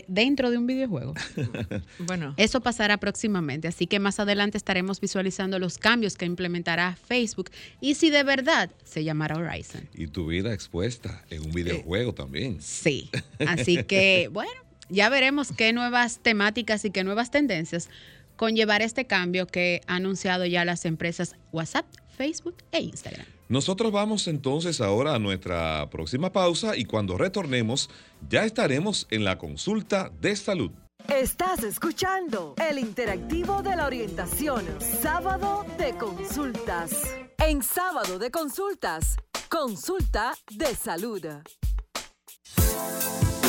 dentro 0.08 0.50
de 0.50 0.58
un 0.58 0.66
videojuego. 0.66 1.14
bueno. 1.98 2.34
Eso 2.36 2.60
pasará 2.60 2.98
próximamente, 2.98 3.68
así 3.68 3.86
que 3.86 3.98
más 3.98 4.20
adelante 4.20 4.58
estaremos 4.58 5.00
visualizando 5.00 5.58
los 5.58 5.78
cambios 5.78 6.16
que 6.16 6.24
implementará 6.24 6.96
Facebook 6.96 7.50
y 7.80 7.94
si 7.94 8.10
de 8.10 8.22
verdad 8.22 8.70
se 8.84 9.04
llamará 9.04 9.36
Horizon. 9.36 9.88
Y 9.94 10.06
tu 10.08 10.26
vida 10.26 10.52
expuesta 10.52 11.24
en 11.30 11.42
un 11.42 11.52
videojuego 11.52 12.14
también. 12.14 12.60
Sí, 12.60 13.10
así 13.46 13.82
que 13.84 14.28
bueno, 14.32 14.50
ya 14.88 15.08
veremos 15.08 15.52
qué 15.56 15.72
nuevas 15.72 16.20
temáticas 16.20 16.84
y 16.84 16.90
qué 16.90 17.04
nuevas 17.04 17.30
tendencias 17.30 17.88
conllevar 18.36 18.82
este 18.82 19.06
cambio 19.06 19.46
que 19.46 19.82
ha 19.86 19.96
anunciado 19.96 20.46
ya 20.46 20.64
las 20.64 20.84
empresas 20.84 21.36
WhatsApp, 21.52 21.86
Facebook 22.16 22.56
e 22.72 22.80
Instagram. 22.80 23.26
Nosotros 23.52 23.92
vamos 23.92 24.28
entonces 24.28 24.80
ahora 24.80 25.14
a 25.14 25.18
nuestra 25.18 25.90
próxima 25.90 26.32
pausa 26.32 26.74
y 26.74 26.86
cuando 26.86 27.18
retornemos 27.18 27.90
ya 28.26 28.46
estaremos 28.46 29.06
en 29.10 29.24
la 29.24 29.36
consulta 29.36 30.10
de 30.22 30.34
salud. 30.36 30.70
Estás 31.14 31.62
escuchando 31.62 32.54
el 32.56 32.78
interactivo 32.78 33.60
de 33.60 33.76
la 33.76 33.84
orientación, 33.84 34.64
sábado 34.80 35.66
de 35.76 35.94
consultas. 35.98 36.92
En 37.46 37.62
sábado 37.62 38.18
de 38.18 38.30
consultas, 38.30 39.18
consulta 39.50 40.32
de 40.50 40.74
salud. 40.74 41.26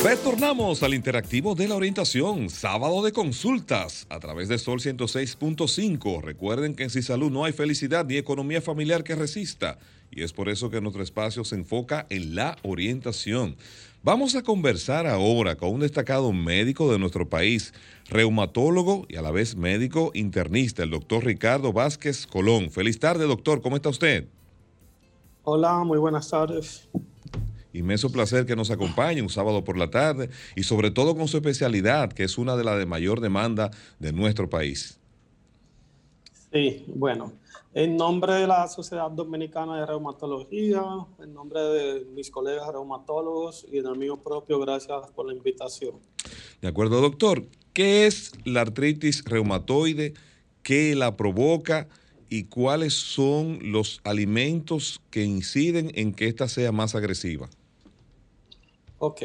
Retornamos 0.04 0.82
al 0.82 0.92
interactivo 0.92 1.54
de 1.54 1.66
la 1.66 1.76
orientación, 1.76 2.50
sábado 2.50 3.02
de 3.02 3.10
consultas, 3.10 4.06
a 4.10 4.20
través 4.20 4.48
de 4.50 4.58
Sol 4.58 4.78
106.5. 4.78 6.20
Recuerden 6.20 6.74
que 6.74 6.82
en 6.82 6.90
Cisalud 6.90 7.32
no 7.32 7.46
hay 7.46 7.54
felicidad 7.54 8.04
ni 8.04 8.18
economía 8.18 8.60
familiar 8.60 9.02
que 9.02 9.14
resista, 9.14 9.78
y 10.10 10.22
es 10.22 10.34
por 10.34 10.50
eso 10.50 10.68
que 10.68 10.82
nuestro 10.82 11.02
espacio 11.02 11.42
se 11.42 11.54
enfoca 11.54 12.06
en 12.10 12.34
la 12.34 12.58
orientación. 12.64 13.56
Vamos 14.02 14.34
a 14.34 14.42
conversar 14.42 15.06
ahora 15.06 15.56
con 15.56 15.70
un 15.70 15.80
destacado 15.80 16.34
médico 16.34 16.92
de 16.92 16.98
nuestro 16.98 17.30
país, 17.30 17.72
reumatólogo 18.10 19.06
y 19.08 19.16
a 19.16 19.22
la 19.22 19.30
vez 19.30 19.56
médico 19.56 20.10
internista, 20.12 20.82
el 20.82 20.90
doctor 20.90 21.24
Ricardo 21.24 21.72
Vázquez 21.72 22.26
Colón. 22.26 22.70
Feliz 22.70 22.98
tarde, 22.98 23.24
doctor, 23.24 23.62
¿cómo 23.62 23.76
está 23.76 23.88
usted? 23.88 24.28
Hola, 25.44 25.82
muy 25.82 25.96
buenas 25.96 26.28
tardes. 26.28 26.90
Inmenso 27.74 28.10
placer 28.10 28.46
que 28.46 28.56
nos 28.56 28.70
acompañe 28.70 29.20
un 29.20 29.28
sábado 29.28 29.64
por 29.64 29.76
la 29.76 29.90
tarde 29.90 30.30
y 30.56 30.62
sobre 30.62 30.90
todo 30.90 31.16
con 31.16 31.28
su 31.28 31.36
especialidad, 31.36 32.12
que 32.12 32.22
es 32.22 32.38
una 32.38 32.56
de 32.56 32.64
las 32.64 32.78
de 32.78 32.86
mayor 32.86 33.20
demanda 33.20 33.70
de 33.98 34.12
nuestro 34.12 34.48
país. 34.48 34.98
Sí, 36.52 36.84
bueno, 36.86 37.32
en 37.74 37.96
nombre 37.96 38.34
de 38.34 38.46
la 38.46 38.68
Sociedad 38.68 39.10
Dominicana 39.10 39.80
de 39.80 39.86
Reumatología, 39.86 40.84
en 41.20 41.34
nombre 41.34 41.60
de 41.60 42.04
mis 42.14 42.30
colegas 42.30 42.68
reumatólogos 42.72 43.66
y 43.72 43.78
en 43.78 43.86
el 43.86 43.98
mío 43.98 44.16
propio, 44.16 44.60
gracias 44.60 45.10
por 45.10 45.26
la 45.26 45.34
invitación. 45.34 45.96
De 46.62 46.68
acuerdo, 46.68 47.00
doctor. 47.00 47.44
¿Qué 47.72 48.06
es 48.06 48.30
la 48.44 48.60
artritis 48.60 49.24
reumatoide? 49.24 50.14
¿Qué 50.62 50.94
la 50.94 51.16
provoca? 51.16 51.88
¿Y 52.28 52.44
cuáles 52.44 52.94
son 52.94 53.58
los 53.72 54.00
alimentos 54.04 55.00
que 55.10 55.24
inciden 55.24 55.90
en 55.96 56.14
que 56.14 56.28
ésta 56.28 56.46
sea 56.46 56.70
más 56.70 56.94
agresiva? 56.94 57.50
Ok. 59.06 59.20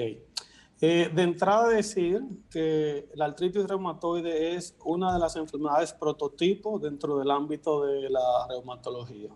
Eh, 0.82 1.10
de 1.14 1.22
entrada 1.22 1.70
decir 1.70 2.22
que 2.52 3.08
la 3.16 3.26
artritis 3.26 3.66
reumatoide 3.66 4.56
es 4.56 4.76
una 4.84 5.14
de 5.14 5.20
las 5.20 5.38
enfermedades 5.38 5.94
prototipo 5.94 6.80
dentro 6.80 7.18
del 7.18 7.32
ámbito 7.32 7.86
de 7.86 8.10
la 8.10 8.46
reumatología. 8.50 9.30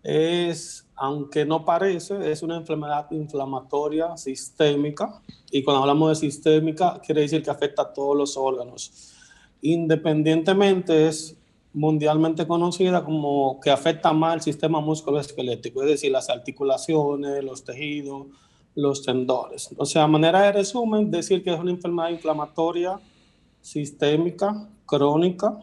Es, 0.00 0.86
aunque 0.94 1.44
no 1.44 1.64
parece, 1.64 2.30
es 2.30 2.42
una 2.44 2.56
enfermedad 2.56 3.10
inflamatoria 3.10 4.16
sistémica 4.16 5.20
y 5.50 5.64
cuando 5.64 5.82
hablamos 5.82 6.10
de 6.10 6.30
sistémica 6.30 7.00
quiere 7.04 7.22
decir 7.22 7.42
que 7.42 7.50
afecta 7.50 7.82
a 7.82 7.92
todos 7.92 8.16
los 8.16 8.36
órganos. 8.36 9.12
Independientemente 9.60 11.08
es 11.08 11.36
mundialmente 11.72 12.46
conocida 12.46 13.04
como 13.04 13.58
que 13.58 13.70
afecta 13.70 14.12
más 14.12 14.34
el 14.36 14.42
sistema 14.42 14.80
musculoesquelético, 14.80 15.82
es 15.82 15.88
decir, 15.88 16.12
las 16.12 16.30
articulaciones, 16.30 17.42
los 17.42 17.64
tejidos, 17.64 18.28
los 18.74 19.02
tendones. 19.02 19.70
O 19.76 19.86
sea, 19.86 20.04
a 20.04 20.08
manera 20.08 20.42
de 20.42 20.52
resumen, 20.52 21.10
decir 21.10 21.42
que 21.42 21.52
es 21.52 21.58
una 21.58 21.70
enfermedad 21.70 22.10
inflamatoria 22.10 22.98
sistémica, 23.60 24.68
crónica, 24.84 25.58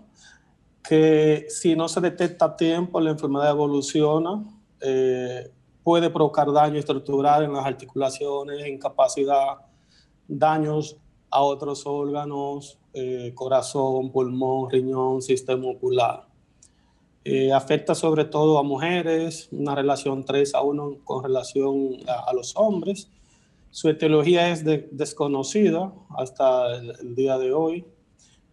que 0.84 1.46
si 1.50 1.76
no 1.76 1.88
se 1.88 2.02
detecta 2.02 2.46
a 2.46 2.56
tiempo, 2.56 3.00
la 3.00 3.12
enfermedad 3.12 3.52
evoluciona, 3.52 4.44
eh, 4.82 5.52
puede 5.84 6.10
provocar 6.10 6.52
daño 6.52 6.80
estructural 6.80 7.44
en 7.44 7.54
las 7.54 7.66
articulaciones, 7.66 8.68
incapacidad, 8.68 9.58
daños 10.28 10.98
a 11.30 11.42
otros 11.42 11.86
órganos, 11.86 12.80
eh, 12.94 13.32
corazón, 13.36 14.12
pulmón, 14.12 14.70
riñón, 14.70 15.22
sistema 15.22 15.68
ocular. 15.68 16.31
Eh, 17.24 17.54
afecta 17.54 17.94
sobre 17.94 18.26
todo 18.26 18.58
a 18.58 18.64
mujeres, 18.64 19.48
una 19.52 19.76
relación 19.76 20.26
3 20.26 20.56
a 20.56 20.64
1 20.64 20.98
con 21.04 21.24
relación 21.24 21.98
a, 22.08 22.34
los 22.34 22.56
hombres. 22.56 23.12
Su 23.70 23.90
etiología 23.90 24.50
es 24.50 24.66
desconocida 24.66 25.94
hasta 26.18 26.76
el, 26.76 27.14
día 27.14 27.38
de 27.38 27.54
hoy, 27.54 27.86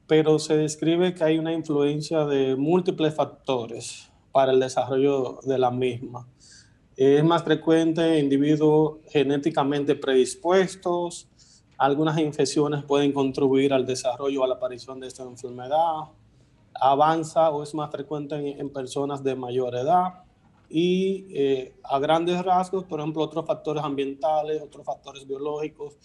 pero 0.07 0.39
se 0.39 0.57
describe 0.57 1.15
que 1.15 1.25
hay 1.25 1.39
una 1.39 1.55
influencia 1.55 2.27
de 2.27 2.57
múltiples 2.57 3.15
factores 3.15 4.11
para 4.33 4.53
el 4.53 4.61
desarrollo 4.61 5.41
de 5.45 5.59
la 5.59 5.71
misma. 5.71 6.29
Es 6.95 7.25
más 7.25 7.45
frecuente 7.45 8.19
en 8.19 8.25
individuos 8.25 8.99
genéticamente 9.09 9.95
predispuestos. 9.95 11.27
Algunas 11.79 12.19
infecciones 12.19 12.85
pueden 12.85 13.13
contribuir 13.13 13.73
al 13.73 13.87
desarrollo 13.87 14.43
o 14.43 14.45
a 14.45 14.49
la 14.49 14.57
aparición 14.57 15.01
de 15.01 15.07
esta 15.07 15.23
enfermedad. 15.23 16.11
Avanza 16.81 17.51
o 17.51 17.63
es 17.63 17.75
más 17.75 17.91
frecuente 17.91 18.37
en, 18.59 18.71
personas 18.71 19.23
de 19.23 19.35
mayor 19.35 19.75
edad. 19.75 20.23
Y 20.71 21.27
eh, 21.31 21.75
a 21.83 21.99
grandes 21.99 22.45
rasgos, 22.45 22.85
por 22.85 23.01
ejemplo, 23.01 23.23
otros 23.23 23.47
factores 23.47 23.83
ambientales, 23.83 24.63
otros 24.63 24.85
factores 24.85 25.27
biológicos, 25.27 25.97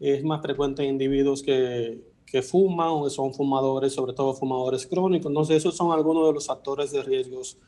es 0.00 0.24
más 0.24 0.40
frecuente 0.40 0.82
en 0.82 0.90
individuos 0.90 1.42
que, 1.42 2.00
que 2.24 2.42
fuman 2.42 2.88
o 2.88 3.04
que 3.04 3.10
son 3.10 3.34
fumadores, 3.34 3.92
sobre 3.92 4.12
todo 4.12 4.34
fumadores 4.34 4.86
crónicos. 4.86 5.30
Entonces, 5.30 5.56
esos 5.56 5.76
son 5.76 5.92
algunos 5.92 6.26
de 6.26 6.32
los 6.32 6.46
factores 6.46 6.90
de 6.92 7.02
riesgos 7.02 7.58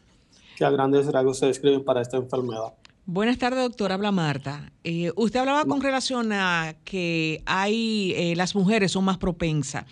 que 0.57 0.64
a 0.64 0.71
grandes 0.71 1.11
rasgos 1.11 1.38
se 1.38 1.47
describen 1.47 1.85
para 1.85 2.00
esta 2.00 2.16
enfermedad. 2.16 2.75
Buenas 3.12 3.38
tardes, 3.38 3.64
doctor. 3.64 3.90
Habla 3.90 4.12
Marta. 4.12 4.71
Eh, 4.85 5.11
usted 5.17 5.40
hablaba 5.40 5.64
con 5.64 5.81
relación 5.81 6.33
a 6.33 6.76
que 6.85 7.43
hay 7.45 8.12
eh, 8.17 8.37
las 8.37 8.55
mujeres 8.55 8.93
son 8.93 9.05
más 9.05 9.19
propensas. 9.19 9.85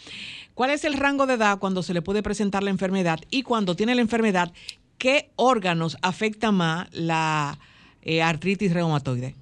¿Cuál 0.54 0.70
es 0.70 0.84
el 0.84 0.94
rango 0.94 1.26
de 1.26 1.34
edad 1.34 1.58
cuando 1.58 1.82
se 1.82 1.92
le 1.92 2.00
puede 2.00 2.22
presentar 2.22 2.62
la 2.62 2.70
enfermedad 2.70 3.18
y 3.28 3.42
cuando 3.42 3.74
tiene 3.74 3.96
la 3.96 4.02
enfermedad, 4.02 4.52
qué 4.98 5.32
órganos 5.34 5.98
afecta 6.00 6.52
más 6.52 6.94
la 6.94 7.58
eh, 8.02 8.22
artritis 8.22 8.72
reumatoide? 8.72 9.34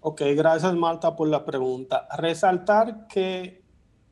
Ok, 0.00 0.22
gracias 0.34 0.74
Marta 0.74 1.14
por 1.16 1.28
la 1.28 1.44
pregunta. 1.44 2.08
Resaltar 2.16 3.06
que 3.06 3.60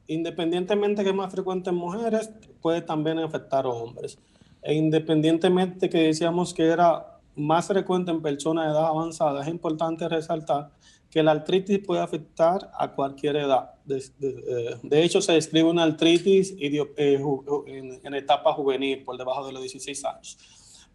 independientemente 0.07 1.03
que 1.03 1.09
es 1.09 1.17
más 1.17 1.33
frecuente 1.33 1.71
en 1.71 1.77
mujeres, 1.77 2.29
puede 2.61 2.83
también 2.83 3.21
afectar 3.21 3.65
a 3.65 3.71
hombres. 3.71 4.19
E 4.61 4.75
independientemente 4.75 5.89
que 5.89 6.03
decíamos 6.03 6.53
que 6.53 6.67
era 6.67 7.18
más 7.39 7.69
frecuente 7.69 8.11
en 8.11 8.21
personas 8.21 8.67
de 8.67 8.73
edad 8.73 8.87
avanzada, 8.87 9.43
es 9.43 9.49
importante 9.49 10.09
resaltar 10.09 10.71
que 11.11 11.23
la 11.23 11.31
artritis 11.31 11.79
puede 11.79 12.03
afectar 12.03 12.71
a 12.75 12.93
cualquier 12.93 13.37
edad. 13.37 13.71
De, 13.85 14.03
eh, 14.21 14.79
hecho, 14.91 15.23
se 15.23 15.33
describe 15.33 15.71
una 15.71 15.85
artritis 15.85 16.55
eh, 16.59 17.23
en, 18.03 18.15
etapa 18.15 18.53
juvenil, 18.53 19.05
por 19.05 19.17
debajo 19.17 19.47
de 19.47 19.53
los 19.53 19.63
16 19.63 20.05
años. 20.05 20.39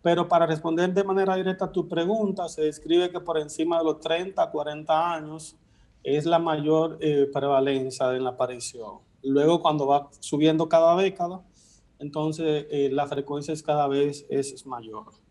Pero 0.01 0.27
para 0.27 0.45
responder 0.45 0.93
de 0.93 1.03
manera 1.03 1.35
directa 1.35 1.65
a 1.65 1.71
tu 1.71 1.87
pregunta, 1.87 2.47
se 2.49 2.63
describe 2.63 3.09
que 3.09 3.21
por 3.21 3.37
encima 3.39 3.79
de 3.79 3.85
los 3.85 3.99
30, 4.01 4.51
40 4.51 5.13
años 5.13 5.55
es 6.03 6.25
la 6.25 6.37
mayor 6.37 6.97
eh, 6.99 7.29
prevalencia 7.33 8.13
en 8.13 8.25
la 8.25 8.31
aparición. 8.31 8.99
Luego, 9.23 9.61
cuando 9.61 9.87
va 9.87 10.09
subiendo 10.19 10.67
cada 10.67 10.95
década, 10.97 11.41
entonces 11.99 12.65
eh, 12.69 12.89
la 12.91 13.07
frecuencia 13.07 13.53
es 13.53 13.63
cada 13.63 13.87
vez 13.87 14.25
es 14.29 14.65
mayor. 14.65 15.22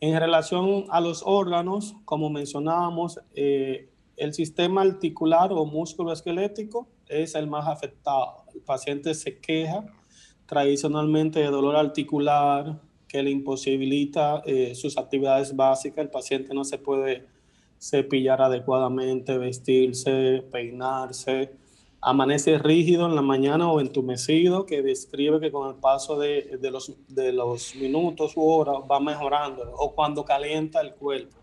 En 0.00 0.18
relación 0.18 0.84
a 0.90 1.00
los 1.00 1.22
órganos, 1.24 1.96
como 2.04 2.30
mencionábamos, 2.30 3.20
eh, 3.34 3.90
el 4.16 4.32
sistema 4.32 4.82
articular 4.82 5.52
o 5.52 5.64
músculo 5.64 6.12
esquelético 6.12 6.88
es 7.08 7.34
el 7.34 7.48
más 7.48 7.66
afectado. 7.66 8.44
El 8.54 8.60
paciente 8.60 9.14
se 9.14 9.38
queja 9.38 9.86
tradicionalmente 10.46 11.40
de 11.40 11.46
dolor 11.46 11.76
articular 11.76 12.80
que 13.06 13.22
le 13.22 13.30
imposibilita 13.30 14.42
sus 14.74 14.98
actividades 14.98 15.54
básicas. 15.56 16.04
El 16.04 16.10
paciente 16.10 16.52
no 16.52 16.64
se 16.64 16.78
puede 16.78 17.26
cepillar 17.78 18.42
adecuadamente, 18.42 19.38
vestirse, 19.38 20.44
peinarse. 20.50 21.52
Amanece 22.08 22.56
rígido 22.56 23.04
en 23.04 23.14
la 23.14 23.20
mañana 23.20 23.70
o 23.70 23.80
entumecido, 23.80 24.64
que 24.64 24.80
describe 24.80 25.40
que 25.40 25.52
con 25.52 25.68
el 25.68 25.74
paso 25.74 26.18
de, 26.18 26.58
los, 26.72 26.96
de 27.06 27.34
los 27.34 27.74
minutos 27.74 28.34
u 28.34 28.48
horas 28.48 28.76
va 28.90 28.98
mejorando, 28.98 29.74
o 29.76 29.94
cuando 29.94 30.24
calienta 30.24 30.80
el 30.80 30.94
cuerpo. 30.94 31.36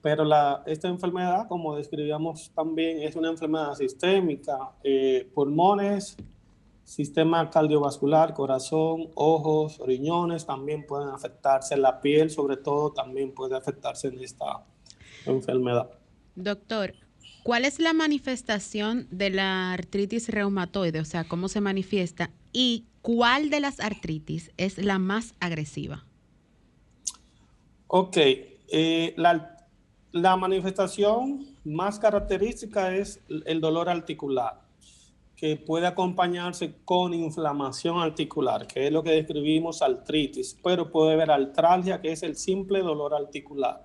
Pero 0.00 0.24
la, 0.24 0.62
esta 0.64 0.88
enfermedad, 0.88 1.46
como 1.46 1.76
describíamos 1.76 2.50
también, 2.54 3.02
es 3.02 3.16
una 3.16 3.28
enfermedad 3.28 3.74
sistémica. 3.74 4.70
Eh, 4.82 5.30
pulmones, 5.34 6.16
sistema 6.84 7.50
cardiovascular, 7.50 8.32
corazón, 8.32 9.10
ojos, 9.14 9.78
riñones 9.84 10.46
también 10.46 10.86
pueden 10.86 11.10
afectarse. 11.10 11.76
La 11.76 12.00
piel, 12.00 12.30
sobre 12.30 12.56
todo, 12.56 12.94
también 12.94 13.34
puede 13.34 13.56
afectarse 13.56 14.08
en 14.08 14.20
esta 14.20 14.64
enfermedad. 15.26 15.90
Doctor, 16.34 16.94
¿cuál 17.42 17.64
es 17.64 17.78
la 17.78 17.92
manifestación 17.92 19.06
de 19.10 19.30
la 19.30 19.72
artritis 19.72 20.28
reumatoide? 20.28 21.00
O 21.00 21.04
sea, 21.04 21.24
¿cómo 21.24 21.48
se 21.48 21.60
manifiesta? 21.60 22.30
¿Y 22.52 22.86
cuál 23.02 23.50
de 23.50 23.60
las 23.60 23.80
artritis 23.80 24.52
es 24.56 24.78
la 24.78 24.98
más 24.98 25.34
agresiva? 25.40 26.04
Ok, 27.88 28.16
eh, 28.16 29.14
la, 29.16 29.56
la 30.12 30.36
manifestación 30.36 31.46
más 31.64 31.98
característica 31.98 32.94
es 32.94 33.20
el 33.28 33.60
dolor 33.60 33.88
articular, 33.88 34.60
que 35.36 35.56
puede 35.56 35.86
acompañarse 35.86 36.74
con 36.84 37.12
inflamación 37.12 37.98
articular, 37.98 38.66
que 38.66 38.86
es 38.86 38.92
lo 38.92 39.02
que 39.02 39.10
describimos 39.10 39.82
artritis, 39.82 40.56
pero 40.62 40.90
puede 40.90 41.14
haber 41.14 41.30
artralgia, 41.30 42.00
que 42.00 42.12
es 42.12 42.22
el 42.22 42.36
simple 42.36 42.80
dolor 42.80 43.14
articular. 43.14 43.84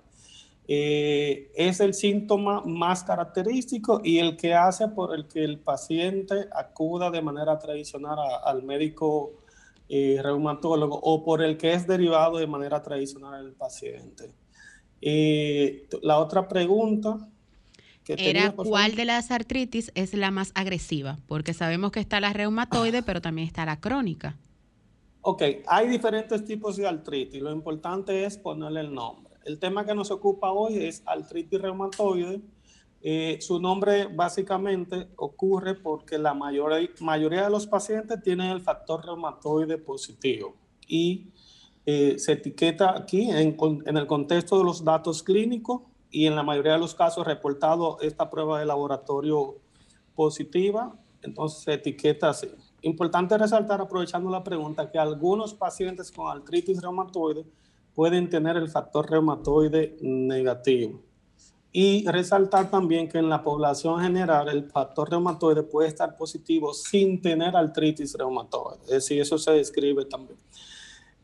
Eh, 0.70 1.50
es 1.54 1.80
el 1.80 1.94
síntoma 1.94 2.60
más 2.60 3.02
característico 3.02 4.02
y 4.04 4.18
el 4.18 4.36
que 4.36 4.52
hace 4.52 4.86
por 4.88 5.14
el 5.14 5.26
que 5.26 5.42
el 5.42 5.58
paciente 5.58 6.46
acuda 6.54 7.10
de 7.10 7.22
manera 7.22 7.58
tradicional 7.58 8.18
al 8.44 8.62
médico 8.62 9.32
eh, 9.88 10.20
reumatólogo 10.22 11.00
o 11.02 11.24
por 11.24 11.42
el 11.42 11.56
que 11.56 11.72
es 11.72 11.86
derivado 11.86 12.36
de 12.36 12.46
manera 12.46 12.82
tradicional 12.82 13.46
el 13.46 13.52
paciente. 13.52 14.30
Eh, 15.00 15.88
la 16.02 16.18
otra 16.18 16.46
pregunta 16.46 17.26
era 18.06 18.52
cuál 18.52 18.94
de 18.94 19.06
las 19.06 19.30
artritis 19.30 19.90
es 19.94 20.12
la 20.12 20.30
más 20.30 20.52
agresiva, 20.54 21.16
porque 21.26 21.54
sabemos 21.54 21.92
que 21.92 22.00
está 22.00 22.20
la 22.20 22.34
reumatoide, 22.34 23.02
pero 23.02 23.22
también 23.22 23.46
está 23.46 23.64
la 23.64 23.80
crónica. 23.80 24.36
Ok, 25.22 25.42
hay 25.66 25.88
diferentes 25.88 26.44
tipos 26.44 26.76
de 26.76 26.86
artritis. 26.86 27.40
Lo 27.40 27.52
importante 27.52 28.26
es 28.26 28.36
ponerle 28.36 28.80
el 28.80 28.92
nombre. 28.92 29.27
El 29.48 29.58
tema 29.58 29.86
que 29.86 29.94
nos 29.94 30.10
ocupa 30.10 30.52
hoy 30.52 30.76
es 30.76 31.02
artritis 31.06 31.58
reumatoide. 31.58 32.42
Eh, 33.00 33.38
su 33.40 33.58
nombre 33.58 34.06
básicamente 34.06 35.08
ocurre 35.16 35.74
porque 35.74 36.18
la 36.18 36.34
mayoría 36.34 37.44
de 37.44 37.50
los 37.50 37.66
pacientes 37.66 38.20
tienen 38.22 38.50
el 38.50 38.60
factor 38.60 39.06
reumatoide 39.06 39.78
positivo 39.78 40.54
y 40.86 41.28
eh, 41.86 42.18
se 42.18 42.32
etiqueta 42.32 42.94
aquí 42.94 43.30
en, 43.30 43.56
en, 43.86 43.96
el 43.96 44.06
contexto 44.06 44.58
de 44.58 44.64
los 44.64 44.84
datos 44.84 45.22
clínicos 45.22 45.80
y 46.10 46.26
en 46.26 46.36
la 46.36 46.42
mayoría 46.42 46.74
de 46.74 46.80
los 46.80 46.94
casos 46.94 47.26
reportado 47.26 47.98
esta 48.02 48.28
prueba 48.28 48.60
de 48.60 48.66
laboratorio 48.66 49.56
positiva, 50.14 50.94
entonces 51.22 51.60
se 51.60 51.72
etiqueta 51.72 52.28
así. 52.28 52.48
Importante 52.82 53.38
resaltar, 53.38 53.80
aprovechando 53.80 54.28
la 54.28 54.44
pregunta, 54.44 54.90
que 54.90 54.98
algunos 54.98 55.54
pacientes 55.54 56.12
con 56.12 56.30
artritis 56.30 56.82
reumatoide 56.82 57.46
pueden 57.98 58.30
tener 58.30 58.56
el 58.56 58.68
factor 58.68 59.10
reumatoide 59.10 59.96
negativo. 60.02 61.00
Y 61.72 62.06
resaltar 62.06 62.70
también 62.70 63.08
que 63.08 63.18
en 63.18 63.28
la 63.28 63.42
población 63.42 64.00
general 64.00 64.48
el 64.50 64.70
factor 64.70 65.10
reumatoide 65.10 65.64
puede 65.64 65.88
estar 65.88 66.16
positivo 66.16 66.72
sin 66.72 67.20
tener 67.20 67.56
artritis 67.56 68.14
reumatoide. 68.14 68.78
Es 68.84 68.90
decir, 68.90 69.20
eso 69.20 69.36
se 69.36 69.50
describe 69.50 70.04
también. 70.04 70.38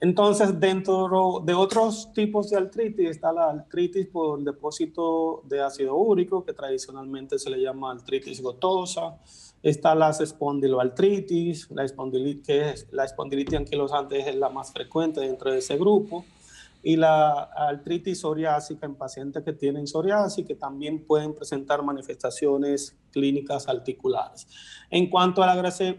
Entonces, 0.00 0.58
dentro 0.58 1.40
de 1.44 1.54
otros 1.54 2.12
tipos 2.12 2.50
de 2.50 2.56
artritis 2.56 3.08
está 3.08 3.32
la 3.32 3.50
artritis 3.50 4.08
por 4.08 4.42
depósito 4.42 5.42
de 5.44 5.62
ácido 5.62 5.94
úrico, 5.94 6.44
que 6.44 6.54
tradicionalmente 6.54 7.38
se 7.38 7.50
le 7.50 7.60
llama 7.60 7.92
artritis 7.92 8.42
gotosa. 8.42 9.16
Está 9.62 9.94
la 9.94 10.10
espondiloartritis, 10.10 11.70
la 11.70 11.84
espondilitis, 11.84 12.44
que 12.44 12.70
es 12.70 12.88
la 12.90 13.04
espondilitis 13.04 13.60
anquilosante 13.60 14.18
es 14.18 14.34
la 14.34 14.48
más 14.48 14.72
frecuente 14.72 15.20
dentro 15.20 15.52
de 15.52 15.58
ese 15.58 15.76
grupo 15.76 16.24
y 16.85 16.97
la 16.97 17.44
artritis 17.44 18.20
psoriásica 18.20 18.85
en 18.85 18.94
pacientes 18.94 19.42
que 19.42 19.55
tienen 19.55 19.87
psoriasis, 19.87 20.47
que 20.47 20.55
también 20.55 21.07
pueden 21.07 21.35
presentar 21.35 21.83
manifestaciones 21.83 22.94
clínicas 23.11 23.68
articulares. 23.68 24.47
En 24.90 25.09
cuanto 25.09 25.42
a 25.42 25.47
la 25.47 25.53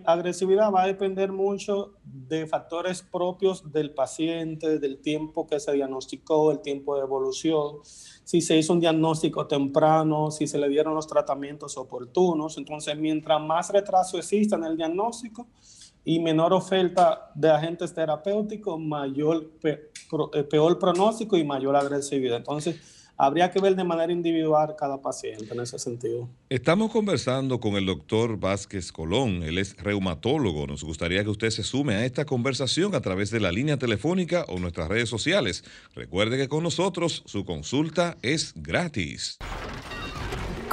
agresividad, 0.05 0.71
va 0.71 0.83
a 0.83 0.87
depender 0.87 1.31
mucho 1.31 1.95
de 2.03 2.45
factores 2.45 3.01
propios 3.01 3.71
del 3.71 3.95
paciente, 3.95 4.77
del 4.77 4.99
tiempo 5.01 5.47
que 5.47 5.59
se 5.59 5.71
diagnosticó, 5.71 6.51
el 6.51 6.59
tiempo 6.59 6.95
de 6.95 7.01
evolución, 7.01 7.79
si 7.83 8.41
se 8.41 8.55
hizo 8.55 8.73
un 8.73 8.79
diagnóstico 8.79 9.47
temprano, 9.47 10.29
si 10.29 10.45
se 10.45 10.59
le 10.59 10.69
dieron 10.69 10.93
los 10.93 11.07
tratamientos 11.07 11.77
oportunos. 11.77 12.59
Entonces, 12.59 12.95
mientras 12.95 13.41
más 13.41 13.71
retraso 13.71 14.19
exista 14.19 14.55
en 14.55 14.65
el 14.65 14.77
diagnóstico, 14.77 15.47
y 16.05 16.19
menor 16.19 16.53
oferta 16.53 17.31
de 17.33 17.49
agentes 17.49 17.93
terapéuticos, 17.93 18.79
mayor, 18.79 19.51
eh, 19.63 20.43
peor 20.49 20.77
pronóstico 20.77 21.35
y 21.35 21.43
mayor 21.43 21.75
agresividad. 21.75 22.37
Entonces, 22.37 22.79
habría 23.17 23.49
que 23.51 23.59
ver 23.59 23.75
de 23.75 23.83
manera 23.83 24.11
individual 24.11 24.75
cada 24.77 25.01
paciente 25.01 25.53
en 25.53 25.59
ese 25.59 25.79
sentido. 25.79 26.29
Estamos 26.49 26.91
conversando 26.91 27.59
con 27.59 27.75
el 27.75 27.85
doctor 27.85 28.37
Vázquez 28.37 28.91
Colón, 28.91 29.43
él 29.43 29.57
es 29.57 29.75
reumatólogo. 29.77 30.67
Nos 30.67 30.83
gustaría 30.83 31.23
que 31.23 31.29
usted 31.29 31.49
se 31.49 31.63
sume 31.63 31.95
a 31.95 32.05
esta 32.05 32.25
conversación 32.25 32.93
a 32.93 33.01
través 33.01 33.31
de 33.31 33.39
la 33.39 33.51
línea 33.51 33.77
telefónica 33.77 34.45
o 34.47 34.59
nuestras 34.59 34.89
redes 34.89 35.09
sociales. 35.09 35.63
Recuerde 35.95 36.37
que 36.37 36.47
con 36.47 36.63
nosotros 36.63 37.23
su 37.25 37.45
consulta 37.45 38.17
es 38.21 38.53
gratis. 38.55 39.37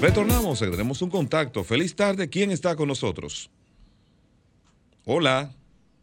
Retornamos, 0.00 0.60
tenemos 0.60 1.02
un 1.02 1.10
contacto. 1.10 1.64
Feliz 1.64 1.94
tarde, 1.94 2.28
¿quién 2.30 2.52
está 2.52 2.76
con 2.76 2.86
nosotros? 2.86 3.50
Hola. 5.04 5.50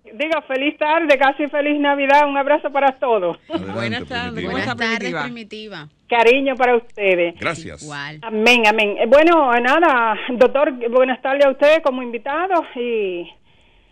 Diga, 0.04 0.42
feliz 0.42 0.78
tarde, 0.78 1.18
casi 1.18 1.48
feliz 1.48 1.80
Navidad, 1.80 2.28
un 2.28 2.38
abrazo 2.38 2.70
para 2.72 3.00
todos. 3.00 3.38
Buenas 3.74 4.06
tardes, 4.06 4.34
Primitiva. 4.34 4.52
Buenas 4.52 4.78
tardes, 4.78 5.24
Primitiva? 5.24 5.90
Cariño 6.10 6.56
para 6.56 6.76
ustedes. 6.76 7.36
Gracias. 7.40 7.84
Igual. 7.84 8.20
Amén, 8.22 8.64
amén. 8.68 8.98
Eh, 9.00 9.06
Bueno, 9.08 9.52
nada, 9.62 10.16
doctor, 10.30 10.74
buenas 10.90 11.22
tardes 11.22 11.46
a 11.46 11.52
usted 11.52 11.82
como 11.82 12.04
invitado 12.04 12.54
y, 12.76 13.26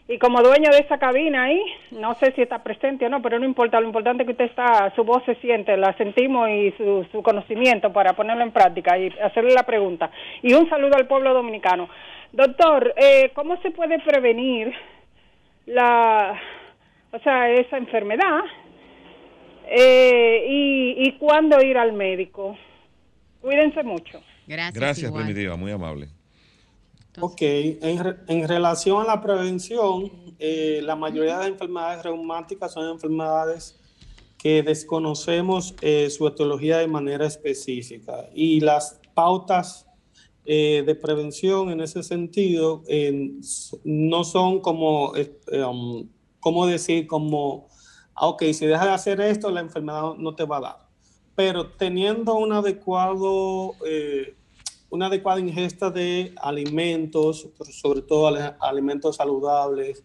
y 0.08 0.18
como 0.18 0.42
dueño 0.42 0.70
de 0.72 0.80
esa 0.80 0.98
cabina 0.98 1.44
ahí. 1.44 1.62
No 1.92 2.16
sé 2.16 2.34
si 2.36 2.42
está 2.42 2.62
presente 2.63 3.06
o 3.06 3.10
no, 3.10 3.22
pero 3.22 3.39
no 3.39 3.46
importa. 3.46 3.80
Lo 3.80 3.88
importante 3.88 4.24
es 4.24 4.28
que 4.28 4.34
usted 4.34 4.46
está, 4.46 4.94
su 4.96 5.04
voz 5.04 5.24
se 5.26 5.36
siente, 5.36 5.78
la 5.78 5.96
sentimos 5.98 6.50
y 6.50 6.72
su, 6.78 7.06
su 7.12 7.24
conocimiento 7.24 7.94
para 7.94 8.13
ponerlo 8.13 8.44
en 8.44 8.52
práctica 8.52 8.98
y 8.98 9.08
hacerle 9.24 9.54
la 9.54 9.63
pregunta. 9.63 10.12
Y 10.42 10.54
un 10.54 10.70
saludo 10.70 10.96
al 10.98 11.08
pueblo 11.08 11.34
dominicano. 11.34 11.89
Doctor, 12.32 12.94
eh, 12.98 13.32
¿cómo 13.34 13.62
se 13.62 13.72
puede 13.72 14.00
prevenir 14.00 14.74
la, 15.68 16.39
o 17.12 17.20
sea, 17.20 17.50
esa 17.52 17.78
enfermedad? 17.78 18.42
Eh, 19.68 20.46
y, 20.50 21.08
¿Y 21.08 21.12
cuándo 21.13 21.63
ir 21.63 21.78
al 21.78 21.94
médico? 21.94 22.58
Cuídense 23.39 23.84
mucho. 23.84 24.22
Gracias. 24.48 24.74
Gracias, 24.74 25.10
igual. 25.10 25.26
Primitiva, 25.26 25.56
muy 25.56 25.72
amable. 25.72 26.08
Ok, 27.19 27.41
en, 27.41 28.17
en 28.28 28.47
relación 28.47 29.02
a 29.02 29.06
la 29.06 29.21
prevención, 29.21 30.12
eh, 30.39 30.82
la 30.84 30.95
mayoría 30.95 31.34
de 31.34 31.39
las 31.39 31.47
enfermedades 31.49 32.04
reumáticas 32.04 32.73
son 32.73 32.89
enfermedades 32.89 33.80
que 34.39 34.63
desconocemos 34.63 35.76
eh, 35.82 36.10
su 36.10 36.28
etiología 36.28 36.80
de 36.80 36.88
manera 36.88 37.26
específica 37.26 38.30
y 38.34 38.60
las 38.60 38.99
pautas 39.13 39.86
eh, 40.43 40.84
de 40.86 40.95
prevención 40.95 41.69
en 41.69 41.80
ese 41.80 42.04
sentido 42.04 42.84
no 43.86 44.23
son 44.26 44.60
como, 44.60 45.15
eh, 45.15 45.39
um, 45.63 46.10
¿cómo 46.39 46.65
decir? 46.65 47.08
Como, 47.08 47.67
ah, 48.15 48.28
ok, 48.28 48.43
si 48.54 48.65
dejas 48.65 48.86
de 48.86 48.91
hacer 48.91 49.21
esto, 49.21 49.52
la 49.52 49.62
enfermedad 49.62 50.15
no 50.17 50.36
te 50.36 50.45
va 50.45 50.58
a 50.58 50.62
dar. 50.62 50.78
Pero 51.36 51.67
teniendo 51.67 52.34
un 52.36 52.54
adecuado... 52.54 53.76
una 54.93 55.08
adecuada 55.08 55.39
ingesta 55.39 55.89
de 55.89 56.36
alimentos, 56.39 57.49
sobre 57.71 58.03
todo 58.03 58.27
alimentos 58.60 59.15
saludables, 59.15 60.03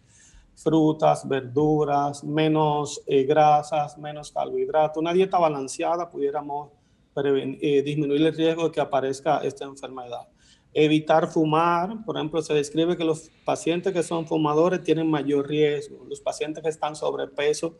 frutas, 0.55 1.27
verduras, 1.27 2.23
menos 2.23 2.99
eh, 3.05 3.23
grasas, 3.23 3.99
menos 3.99 4.31
carbohidratos, 4.31 4.99
una 4.99 5.13
dieta 5.13 5.37
balanceada 5.37 6.09
pudiéramos 6.09 6.71
eh, 7.15 7.83
disminuir 7.83 8.25
el 8.25 8.35
riesgo 8.35 8.63
de 8.63 8.71
que 8.71 8.81
aparezca 8.81 9.37
esta 9.43 9.65
enfermedad. 9.65 10.27
Evitar 10.73 11.27
fumar, 11.27 12.03
por 12.03 12.17
ejemplo, 12.17 12.41
se 12.41 12.55
describe 12.55 12.97
que 12.97 13.03
los 13.03 13.29
pacientes 13.45 13.93
que 13.93 14.01
son 14.01 14.25
fumadores 14.25 14.81
tienen 14.81 15.07
mayor 15.07 15.47
riesgo, 15.47 16.03
los 16.09 16.19
pacientes 16.19 16.63
que 16.63 16.69
están 16.69 16.95
sobrepeso 16.95 17.77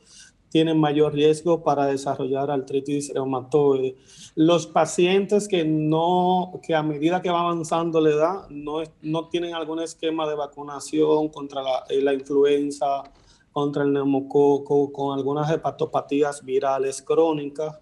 tienen 0.50 0.80
mayor 0.80 1.14
riesgo 1.14 1.64
para 1.64 1.86
desarrollar 1.86 2.52
artritis 2.52 3.14
reumatoide. 3.14 3.96
Los 4.36 4.68
pacientes 4.68 5.48
que 5.48 5.64
no, 5.64 6.60
que 6.64 6.76
a 6.76 6.84
medida 6.84 7.22
que 7.22 7.30
va 7.30 7.42
avanzando 7.42 8.02
la 8.02 8.10
edad, 8.10 8.50
no, 8.50 8.84
no 9.02 9.30
tienen 9.30 9.54
algún 9.54 9.82
esquema 9.82 10.28
de 10.28 10.36
vacunación 10.36 11.30
contra 11.30 11.62
la, 11.62 11.84
eh, 11.90 12.02
la 12.02 12.14
influenza, 12.14 13.04
contra 13.52 13.84
el 13.84 13.94
neumococo, 13.94 14.92
con 14.92 15.18
algunas 15.18 15.52
hepatopatías 15.52 16.44
virales 16.44 17.02
crónicas, 17.02 17.80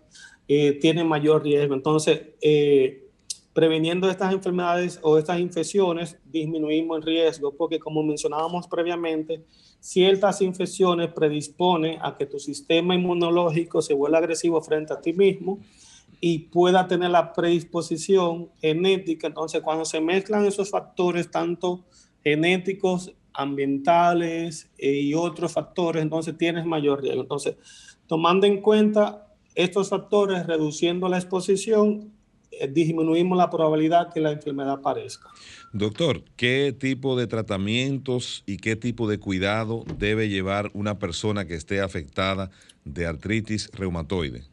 eh, 0.47 0.73
tienen 0.73 1.08
mayor 1.08 1.43
riesgo. 1.43 1.73
Entonces, 1.73 2.21
eh, 2.41 3.10
preveniendo 3.53 4.10
estas 4.10 4.34
enfermedades 4.34 4.99
o 5.01 5.17
estas 5.17 5.39
infecciones, 5.39 6.17
disminuimos 6.25 6.97
el 6.97 7.03
riesgo, 7.03 7.53
porque 7.56 7.80
como 7.80 8.03
mencionábamos 8.03 8.67
previamente, 8.67 9.43
ciertas 9.88 10.41
infecciones 10.41 11.13
predisponen 11.13 11.97
a 12.02 12.17
que 12.17 12.26
tu 12.26 12.39
sistema 12.39 12.93
inmunológico 12.93 13.82
se 13.82 13.93
vuelva 13.93 14.17
agresivo 14.17 14.62
frente 14.62 14.91
a 14.91 15.00
ti 15.00 15.13
mismo 15.13 15.60
y 16.19 16.39
pueda 16.39 16.89
tener 16.89 17.10
la 17.10 17.32
predisposición 17.32 18.50
genética. 18.60 19.28
Entonces, 19.28 19.62
cuando 19.62 19.86
se 19.86 20.02
mezclan 20.02 20.45
esos 20.45 20.69
factores, 20.69 21.32
tanto 21.32 21.86
genéticos, 22.21 23.13
ambientales 23.32 24.69
eh, 24.78 24.91
y 24.91 25.13
otros 25.13 25.54
factores, 25.54 26.04
entonces 26.04 26.38
tienes 26.38 26.65
mayor 26.65 27.02
riesgo. 27.02 27.21
Entonces, 27.21 27.56
tomando 28.08 28.45
en 28.45 28.60
cuenta 28.60 29.30
estos 29.56 29.88
factores, 29.88 30.45
reduciendo 30.47 31.08
la 31.08 31.17
exposición, 31.17 32.12
disminuimos 32.72 33.38
la 33.38 33.50
probabilidad 33.50 34.12
que 34.13 34.20
la 34.20 34.32
enfermedad 34.32 34.74
aparezca. 34.74 35.30
Doctor, 35.74 36.24
¿qué 36.36 36.76
tipo 36.78 37.17
de 37.17 37.28
tratamientos 37.28 38.43
y 38.46 38.58
qué 38.58 38.76
tipo 38.76 39.08
de 39.08 39.20
cuidado 39.20 39.84
debe 39.98 40.30
llevar 40.30 40.72
una 40.74 40.98
persona 40.98 41.46
que 41.46 41.56
esté 41.56 41.82
afectada 41.82 42.50
de 42.86 43.06
artritis 43.06 43.70
reumatoide? 43.74 44.46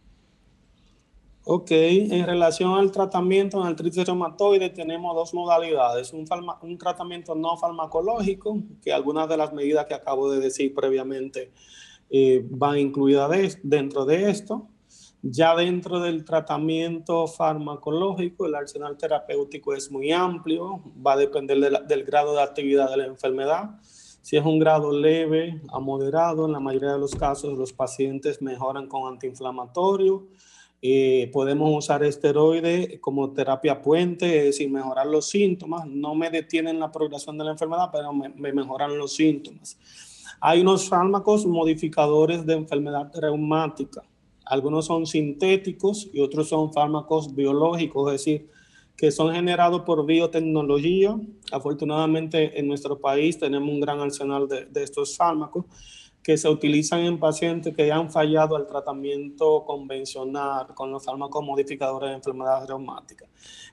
Ok, 1.46 1.70
en 1.72 2.24
relación 2.26 2.72
al 2.72 2.90
tratamiento 2.90 3.60
en 3.60 3.66
artritis 3.66 4.06
reumatoide 4.06 4.70
tenemos 4.70 5.14
dos 5.14 5.34
modalidades, 5.34 6.12
un, 6.14 6.26
farma- 6.26 6.58
un 6.62 6.78
tratamiento 6.78 7.34
no 7.34 7.56
farmacológico, 7.58 8.62
que 8.82 8.92
algunas 8.92 9.28
de 9.28 9.36
las 9.36 9.52
medidas 9.52 9.84
que 9.86 9.92
acabo 9.94 10.30
de 10.32 10.40
decir 10.40 10.74
previamente 10.74 11.52
eh, 12.10 12.44
van 12.48 12.78
incluidas 12.78 13.28
de- 13.30 13.58
dentro 13.62 14.06
de 14.06 14.30
esto. 14.30 14.68
Ya 15.26 15.56
dentro 15.56 16.00
del 16.00 16.22
tratamiento 16.22 17.26
farmacológico, 17.26 18.44
el 18.44 18.54
arsenal 18.56 18.98
terapéutico 18.98 19.72
es 19.72 19.90
muy 19.90 20.12
amplio, 20.12 20.82
va 21.04 21.14
a 21.14 21.16
depender 21.16 21.58
de 21.60 21.70
la- 21.70 21.80
del 21.80 22.04
grado 22.04 22.34
de 22.34 22.42
actividad 22.42 22.90
de 22.90 22.98
la 22.98 23.06
enfermedad. 23.06 23.70
Si 24.20 24.36
es 24.36 24.44
un 24.44 24.58
grado 24.58 24.92
leve 24.92 25.62
a 25.72 25.80
moderado, 25.80 26.44
en 26.44 26.52
la 26.52 26.60
mayoría 26.60 26.92
de 26.92 26.98
los 26.98 27.14
casos 27.14 27.56
los 27.56 27.72
pacientes 27.72 28.42
mejoran 28.42 28.86
con 28.86 29.10
antiinflamatorio. 29.10 30.26
Eh, 30.82 31.30
podemos 31.32 31.74
usar 31.74 32.04
esteroides 32.04 33.00
como 33.00 33.32
terapia 33.32 33.80
puente, 33.80 34.26
es 34.40 34.44
decir, 34.44 34.70
mejorar 34.70 35.06
los 35.06 35.26
síntomas. 35.26 35.86
No 35.86 36.14
me 36.14 36.28
detienen 36.28 36.78
la 36.78 36.92
progresión 36.92 37.38
de 37.38 37.44
la 37.44 37.52
enfermedad, 37.52 37.88
pero 37.90 38.12
me, 38.12 38.28
me 38.28 38.52
mejoran 38.52 38.98
los 38.98 39.14
síntomas. 39.14 39.78
Hay 40.38 40.60
unos 40.60 40.86
fármacos 40.86 41.46
modificadores 41.46 42.44
de 42.44 42.52
enfermedad 42.52 43.10
reumática. 43.14 44.02
Algunos 44.46 44.86
son 44.86 45.06
sintéticos 45.06 46.08
y 46.12 46.20
otros 46.20 46.48
son 46.48 46.72
fármacos 46.72 47.34
biológicos, 47.34 48.12
es 48.12 48.20
decir, 48.20 48.48
que 48.96 49.10
son 49.10 49.34
generados 49.34 49.82
por 49.82 50.06
biotecnología. 50.06 51.18
Afortunadamente 51.50 52.58
en 52.58 52.68
nuestro 52.68 52.98
país 52.98 53.38
tenemos 53.38 53.68
un 53.68 53.80
gran 53.80 54.00
arsenal 54.00 54.48
de, 54.48 54.66
de 54.66 54.82
estos 54.82 55.16
fármacos 55.16 55.64
que 56.24 56.38
se 56.38 56.48
utilizan 56.48 57.00
en 57.00 57.20
pacientes 57.20 57.76
que 57.76 57.86
ya 57.86 57.96
han 57.96 58.10
fallado 58.10 58.56
al 58.56 58.66
tratamiento 58.66 59.62
convencional 59.66 60.68
con 60.74 60.90
los 60.90 61.04
fármacos 61.04 61.44
modificadores 61.44 62.08
de 62.08 62.16
enfermedades 62.16 62.66
reumáticas. 62.66 63.28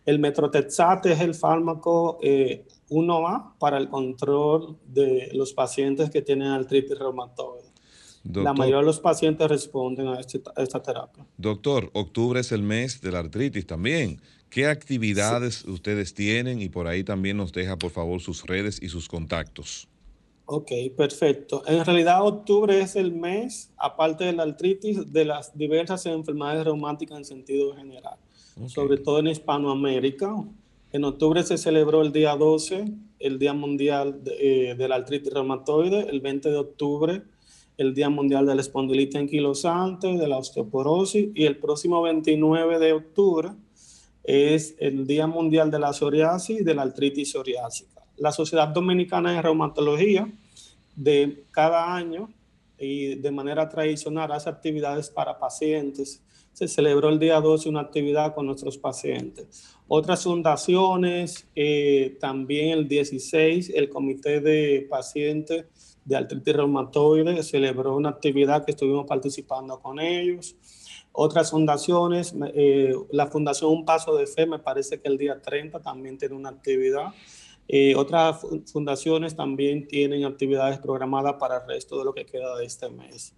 El 0.05 0.19
metrotexate 0.19 1.13
es 1.13 1.21
el 1.21 1.33
fármaco 1.33 2.19
eh, 2.21 2.67
1A 2.89 3.53
para 3.57 3.77
el 3.77 3.87
control 3.87 4.77
de 4.85 5.29
los 5.33 5.53
pacientes 5.53 6.09
que 6.09 6.21
tienen 6.21 6.49
artritis 6.49 6.99
reumatoide. 6.99 7.70
La 8.23 8.31
Doctor, 8.33 8.57
mayoría 8.57 8.77
de 8.79 8.85
los 8.85 8.99
pacientes 8.99 9.47
responden 9.49 10.07
a, 10.07 10.19
este- 10.19 10.41
a 10.55 10.61
esta 10.61 10.81
terapia. 10.81 11.25
doctor, 11.37 11.89
octubre 11.93 12.39
es 12.39 12.51
el 12.51 12.61
mes 12.63 13.01
de 13.01 13.11
la 13.11 13.19
artritis 13.19 13.65
también. 13.65 14.21
¿Qué 14.49 14.67
actividades 14.67 15.63
ustedes 15.65 16.13
tienen? 16.13 16.61
Y 16.61 16.69
por 16.69 16.87
ahí 16.87 17.03
también 17.03 17.37
nos 17.37 17.51
deja, 17.53 17.77
por 17.77 17.89
favor, 17.91 18.19
sus 18.21 18.45
redes 18.45 18.79
y 18.81 18.89
sus 18.89 19.07
contactos. 19.07 19.87
Ok, 20.45 20.69
perfecto. 20.97 21.63
En 21.65 21.83
realidad 21.85 22.25
octubre 22.25 22.81
es 22.81 22.95
el 22.97 23.13
mes, 23.13 23.71
aparte 23.77 24.25
de 24.25 24.33
la 24.33 24.43
artritis, 24.43 25.11
de 25.13 25.23
las 25.25 25.57
diversas 25.57 26.05
enfermedades 26.05 26.65
reumáticas 26.65 27.17
en 27.17 27.25
sentido 27.25 27.73
general, 27.75 28.17
sobre 28.67 28.97
todo 28.97 29.19
en 29.19 29.27
Hispanoamérica. 29.27 30.35
En 30.91 31.05
octubre 31.05 31.41
se 31.43 31.57
celebró 31.57 32.01
el 32.01 32.11
día 32.11 32.35
12, 32.35 32.85
el 33.19 33.39
Día 33.39 33.53
Mundial 33.53 34.21
de, 34.25 34.71
eh, 34.71 34.87
la 34.89 34.95
Artritis 34.95 35.31
Reumatoide, 35.33 36.09
el 36.09 36.19
20 36.19 36.49
de 36.49 36.57
octubre, 36.57 37.21
el 37.77 37.93
Día 37.93 38.09
Mundial 38.09 38.45
de 38.45 38.55
la 38.55 38.61
Espondilitis 38.61 39.15
Anquilosante, 39.15 40.07
de 40.17 40.27
la 40.27 40.37
Osteoporosis, 40.37 41.29
y 41.33 41.45
el 41.45 41.57
próximo 41.57 42.01
29 42.01 42.79
de 42.79 42.93
octubre 42.93 43.49
es 44.23 44.75
el 44.79 45.07
Día 45.07 45.27
Mundial 45.27 45.71
de 45.71 45.79
la 45.79 45.93
Psoriasis 45.93 46.61
y 46.61 46.63
de 46.63 46.75
la 46.75 46.83
Artritis 46.83 47.31
Psoriásica. 47.31 48.03
La 48.17 48.31
Sociedad 48.31 48.67
Dominicana 48.67 49.33
de 49.33 49.41
Reumatología 49.41 50.27
de 50.95 51.45
cada 51.51 51.95
año 51.95 52.29
y 52.77 53.15
de 53.15 53.31
manera 53.31 53.69
tradicional 53.69 54.31
hace 54.31 54.49
actividades 54.49 55.09
para 55.09 55.39
pacientes. 55.39 56.21
Se 56.53 56.67
celebró 56.67 57.09
el 57.09 57.19
día 57.19 57.39
12 57.39 57.69
una 57.69 57.81
actividad 57.81 58.35
con 58.35 58.45
nuestros 58.45 58.77
pacientes. 58.77 59.75
Otras 59.87 60.23
fundaciones, 60.23 61.47
eh, 61.55 62.17
también 62.19 62.79
el 62.79 62.87
16, 62.87 63.71
el 63.73 63.89
Comité 63.89 64.41
de 64.41 64.85
Pacientes 64.89 65.65
de 66.05 66.15
Artritis 66.15 66.55
Reumatoide 66.55 67.43
celebró 67.43 67.95
una 67.95 68.09
actividad 68.09 68.65
que 68.65 68.71
estuvimos 68.71 69.05
participando 69.05 69.79
con 69.79 69.99
ellos. 69.99 70.55
Otras 71.11 71.51
fundaciones, 71.51 72.33
eh, 72.53 72.93
la 73.11 73.27
Fundación 73.27 73.71
Un 73.71 73.85
Paso 73.85 74.15
de 74.15 74.27
Fe, 74.27 74.45
me 74.45 74.59
parece 74.59 74.99
que 74.99 75.09
el 75.09 75.17
día 75.17 75.41
30 75.41 75.81
también 75.81 76.17
tiene 76.17 76.35
una 76.35 76.49
actividad. 76.49 77.13
Eh, 77.67 77.95
otras 77.95 78.45
fundaciones 78.71 79.35
también 79.35 79.87
tienen 79.87 80.25
actividades 80.25 80.79
programadas 80.79 81.35
para 81.39 81.57
el 81.57 81.67
resto 81.67 81.97
de 81.99 82.05
lo 82.05 82.13
que 82.13 82.25
queda 82.25 82.57
de 82.57 82.65
este 82.65 82.89
mes. 82.89 83.33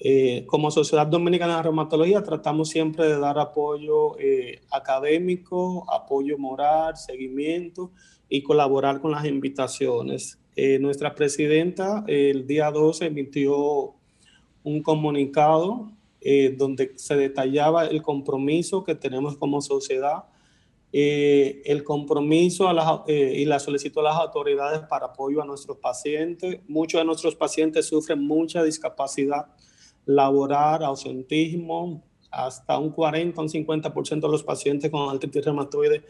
Eh, 0.00 0.44
como 0.46 0.70
Sociedad 0.70 1.08
Dominicana 1.08 1.56
de 1.56 1.64
Reumatología 1.64 2.22
tratamos 2.22 2.68
siempre 2.68 3.06
de 3.06 3.18
dar 3.18 3.38
apoyo 3.38 4.16
eh, 4.20 4.60
académico, 4.70 5.84
apoyo 5.92 6.38
moral, 6.38 6.96
seguimiento 6.96 7.90
y 8.28 8.42
colaborar 8.42 9.00
con 9.00 9.10
las 9.10 9.24
invitaciones. 9.24 10.38
Nuestra 10.80 11.14
presidenta 11.14 12.04
el 12.06 12.46
día 12.46 12.70
12 12.70 13.06
emitió 13.06 13.94
un 14.64 14.82
comunicado 14.82 15.92
donde 16.56 16.92
se 16.96 17.16
detallaba 17.16 17.86
el 17.86 18.02
compromiso 18.02 18.82
que 18.84 18.94
tenemos 18.94 19.36
como 19.36 19.60
sociedad 19.60 20.24
eh, 20.90 21.60
el 21.66 21.84
compromiso 21.84 22.66
eh, 23.06 23.34
y 23.36 23.44
la 23.44 23.58
solicitud 23.58 24.00
a 24.00 24.04
las 24.04 24.16
autoridades 24.16 24.80
para 24.88 25.06
apoyo 25.06 25.42
a 25.42 25.44
nuestros 25.44 25.76
pacientes. 25.76 26.60
Muchos 26.66 27.00
de 27.00 27.04
nuestros 27.04 27.34
pacientes 27.34 27.86
sufren 27.86 28.26
mucha 28.26 28.62
discapacidad 28.62 29.48
laboral, 30.06 30.82
ausentismo, 30.84 32.02
hasta 32.30 32.78
un 32.78 32.90
40 32.90 33.38
o 33.38 33.44
un 33.44 33.50
50% 33.50 34.20
de 34.20 34.28
los 34.28 34.42
pacientes 34.42 34.90
con 34.90 35.10
artritis 35.10 35.44
reumatoide 35.44 36.04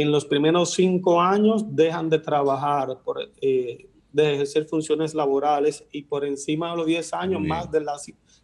en 0.00 0.10
los 0.10 0.24
primeros 0.24 0.72
cinco 0.72 1.20
años 1.20 1.64
dejan 1.68 2.10
de 2.10 2.18
trabajar, 2.18 2.98
por, 3.04 3.30
eh, 3.40 3.88
de 4.12 4.34
ejercer 4.34 4.64
funciones 4.66 5.14
laborales 5.14 5.84
y 5.92 6.02
por 6.02 6.24
encima 6.24 6.70
de 6.72 6.76
los 6.76 6.86
10 6.86 7.14
años 7.14 7.40
más 7.40 7.70
del 7.70 7.86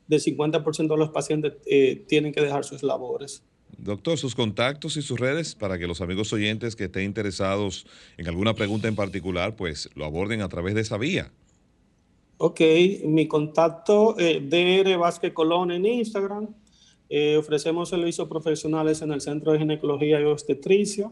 de 0.06 0.16
50% 0.16 0.88
de 0.88 0.96
los 0.96 1.10
pacientes 1.10 1.54
tienen 2.06 2.32
que 2.32 2.40
dejar 2.40 2.64
sus 2.64 2.82
labores. 2.82 3.42
Doctor, 3.78 4.18
sus 4.18 4.34
contactos 4.34 4.96
y 4.96 5.02
sus 5.02 5.18
redes 5.18 5.54
para 5.54 5.78
que 5.78 5.86
los 5.86 6.00
amigos 6.00 6.32
oyentes 6.32 6.76
que 6.76 6.84
estén 6.84 7.04
interesados 7.04 7.86
en 8.18 8.28
alguna 8.28 8.54
pregunta 8.54 8.88
en 8.88 8.94
particular, 8.94 9.56
pues 9.56 9.88
lo 9.94 10.04
aborden 10.04 10.42
a 10.42 10.48
través 10.48 10.74
de 10.74 10.82
esa 10.82 10.98
vía. 10.98 11.32
Ok, 12.36 12.60
mi 13.04 13.26
contacto 13.26 14.16
eh, 14.18 14.40
DR 14.40 14.96
Vázquez 14.98 15.32
Colón 15.32 15.70
en 15.70 15.86
Instagram. 15.86 16.48
Eh, 17.08 17.36
ofrecemos 17.36 17.88
servicios 17.88 18.28
profesionales 18.28 19.02
en 19.02 19.12
el 19.12 19.20
Centro 19.20 19.52
de 19.52 19.58
Ginecología 19.58 20.20
y 20.20 20.24
Obstetricia 20.24 21.10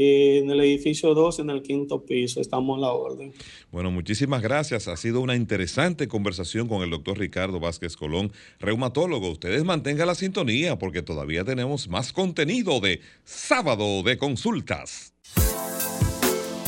en 0.00 0.50
el 0.50 0.60
edificio 0.60 1.14
2, 1.14 1.40
en 1.40 1.50
el 1.50 1.62
quinto 1.62 2.04
piso. 2.04 2.40
Estamos 2.40 2.76
en 2.76 2.82
la 2.82 2.92
orden. 2.92 3.32
Bueno, 3.70 3.90
muchísimas 3.90 4.42
gracias. 4.42 4.88
Ha 4.88 4.96
sido 4.96 5.20
una 5.20 5.36
interesante 5.36 6.08
conversación 6.08 6.68
con 6.68 6.82
el 6.82 6.90
doctor 6.90 7.18
Ricardo 7.18 7.60
Vázquez 7.60 7.96
Colón, 7.96 8.32
reumatólogo. 8.58 9.30
Ustedes 9.30 9.64
mantengan 9.64 10.06
la 10.06 10.14
sintonía 10.14 10.78
porque 10.78 11.02
todavía 11.02 11.44
tenemos 11.44 11.88
más 11.88 12.12
contenido 12.12 12.80
de 12.80 13.00
sábado 13.24 14.02
de 14.02 14.16
consultas. 14.16 15.12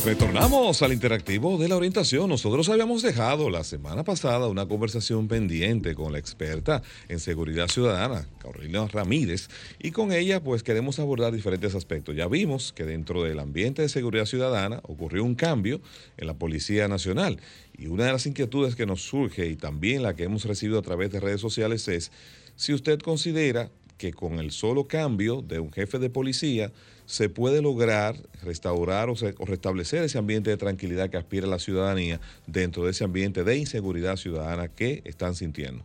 Retornamos 0.05 0.81
al 0.81 0.91
interactivo 0.91 1.57
de 1.57 1.69
la 1.69 1.77
orientación. 1.77 2.27
Nosotros 2.27 2.67
habíamos 2.67 3.01
dejado 3.01 3.49
la 3.49 3.63
semana 3.63 4.03
pasada 4.03 4.49
una 4.49 4.67
conversación 4.67 5.29
pendiente 5.29 5.95
con 5.95 6.11
la 6.11 6.19
experta 6.19 6.83
en 7.07 7.21
seguridad 7.21 7.69
ciudadana, 7.69 8.27
Carolina 8.39 8.85
Ramírez, 8.85 9.47
y 9.79 9.91
con 9.91 10.11
ella 10.11 10.43
pues 10.43 10.61
queremos 10.61 10.99
abordar 10.99 11.31
diferentes 11.31 11.73
aspectos. 11.73 12.17
Ya 12.17 12.27
vimos 12.27 12.73
que 12.73 12.83
dentro 12.83 13.23
del 13.23 13.39
ambiente 13.39 13.81
de 13.81 13.87
seguridad 13.87 14.25
ciudadana 14.25 14.81
ocurrió 14.83 15.23
un 15.23 15.35
cambio 15.35 15.79
en 16.17 16.27
la 16.27 16.33
Policía 16.33 16.89
Nacional 16.89 17.39
y 17.77 17.87
una 17.87 18.03
de 18.03 18.11
las 18.11 18.25
inquietudes 18.25 18.75
que 18.75 18.85
nos 18.85 19.03
surge 19.03 19.47
y 19.47 19.55
también 19.55 20.03
la 20.03 20.17
que 20.17 20.25
hemos 20.25 20.43
recibido 20.43 20.79
a 20.79 20.83
través 20.83 21.11
de 21.13 21.21
redes 21.21 21.39
sociales 21.39 21.87
es 21.87 22.11
si 22.57 22.73
usted 22.73 22.99
considera 22.99 23.69
que 23.97 24.11
con 24.11 24.39
el 24.39 24.51
solo 24.51 24.85
cambio 24.85 25.41
de 25.41 25.59
un 25.61 25.71
jefe 25.71 25.97
de 25.97 26.09
policía, 26.09 26.73
se 27.05 27.29
puede 27.29 27.61
lograr 27.61 28.15
restaurar 28.41 29.09
o, 29.09 29.15
restablecer 29.45 30.03
ese 30.03 30.17
ambiente 30.17 30.49
de 30.49 30.57
tranquilidad 30.57 31.09
que 31.09 31.17
aspira 31.17 31.47
la 31.47 31.59
ciudadanía 31.59 32.19
dentro 32.47 32.85
de 32.85 32.91
ese 32.91 33.03
ambiente 33.03 33.43
de 33.43 33.57
inseguridad 33.57 34.15
ciudadana 34.15 34.67
que 34.67 35.01
están 35.05 35.35
sintiendo. 35.35 35.83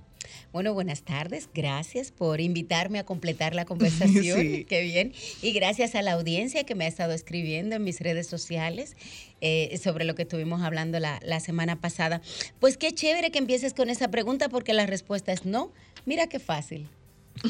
Bueno, 0.53 0.73
buenas 0.73 1.03
tardes. 1.03 1.49
Gracias 1.55 2.11
por 2.11 2.41
invitarme 2.41 2.99
a 2.99 3.05
completar 3.05 3.55
la 3.55 3.65
conversación. 3.67 4.65
Qué 4.65 4.83
bien. 4.83 5.13
Y 5.43 5.53
gracias 5.53 5.95
a 5.95 6.03
la 6.03 6.13
audiencia 6.13 6.65
que 6.65 6.75
me 6.75 6.85
ha 6.85 6.89
estado 6.89 7.13
escribiendo 7.13 7.77
en 7.77 7.85
mis 7.85 8.01
redes 8.01 8.27
sociales 8.27 8.97
eh, 9.41 9.79
sobre 9.83 10.05
lo 10.05 10.15
que 10.15 10.23
estuvimos 10.23 10.63
hablando 10.63 10.99
la, 10.99 11.21
la 11.23 11.41
semana 11.41 11.81
pasada. 11.81 12.23
Pues 12.61 12.77
qué 12.77 12.93
chévere 12.93 13.31
que 13.31 13.39
empieces 13.39 13.75
con 13.75 13.91
esa 13.91 14.11
pregunta 14.11 14.49
porque 14.49 14.73
la 14.73 14.87
respuesta 14.87 15.33
es 15.33 15.45
no. 15.45 15.73
Mira 16.07 16.29
qué 16.29 16.39
fácil. 16.39 16.89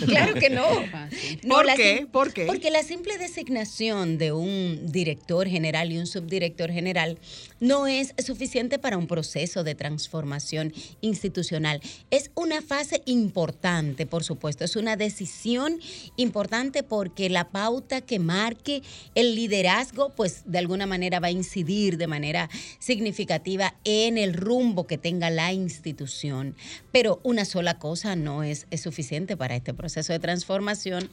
Claro 0.06 0.34
que 0.34 0.50
no. 0.50 0.66
¿Por 1.48 1.66
qué? 1.74 2.06
¿Por 2.10 2.32
qué? 2.32 2.46
Porque 2.46 2.70
la 2.70 2.82
simple 2.82 3.18
designación 3.18 4.18
de 4.18 4.32
un 4.32 4.90
director 4.90 5.48
general 5.48 5.92
y 5.92 5.98
un 5.98 6.06
subdirector 6.06 6.70
general 6.70 7.18
no 7.60 7.86
es 7.86 8.14
suficiente 8.24 8.78
para 8.78 8.96
un 8.96 9.06
proceso 9.06 9.64
de 9.64 9.74
transformación 9.74 10.72
institucional. 11.00 11.80
Es 12.10 12.30
una 12.34 12.62
fase 12.62 13.02
importante, 13.06 14.06
por 14.06 14.24
supuesto, 14.24 14.64
es 14.64 14.76
una 14.76 14.96
decisión 14.96 15.80
importante 16.16 16.82
porque 16.82 17.30
la 17.30 17.48
pauta 17.48 18.00
que 18.00 18.18
marque 18.18 18.82
el 19.14 19.34
liderazgo, 19.34 20.10
pues 20.10 20.42
de 20.46 20.58
alguna 20.58 20.86
manera 20.86 21.20
va 21.20 21.28
a 21.28 21.32
incidir 21.32 21.96
de 21.96 22.06
manera 22.06 22.48
significativa 22.78 23.74
en 23.84 24.18
el 24.18 24.34
rumbo 24.34 24.86
que 24.86 24.98
tenga 24.98 25.30
la 25.30 25.52
institución. 25.52 26.54
Pero 26.92 27.20
una 27.22 27.44
sola 27.44 27.78
cosa 27.78 28.16
no 28.16 28.42
es, 28.42 28.66
es 28.70 28.80
suficiente 28.82 29.36
para 29.36 29.56
este 29.56 29.74
proceso 29.78 30.12
de 30.12 30.18
transformación 30.18 31.08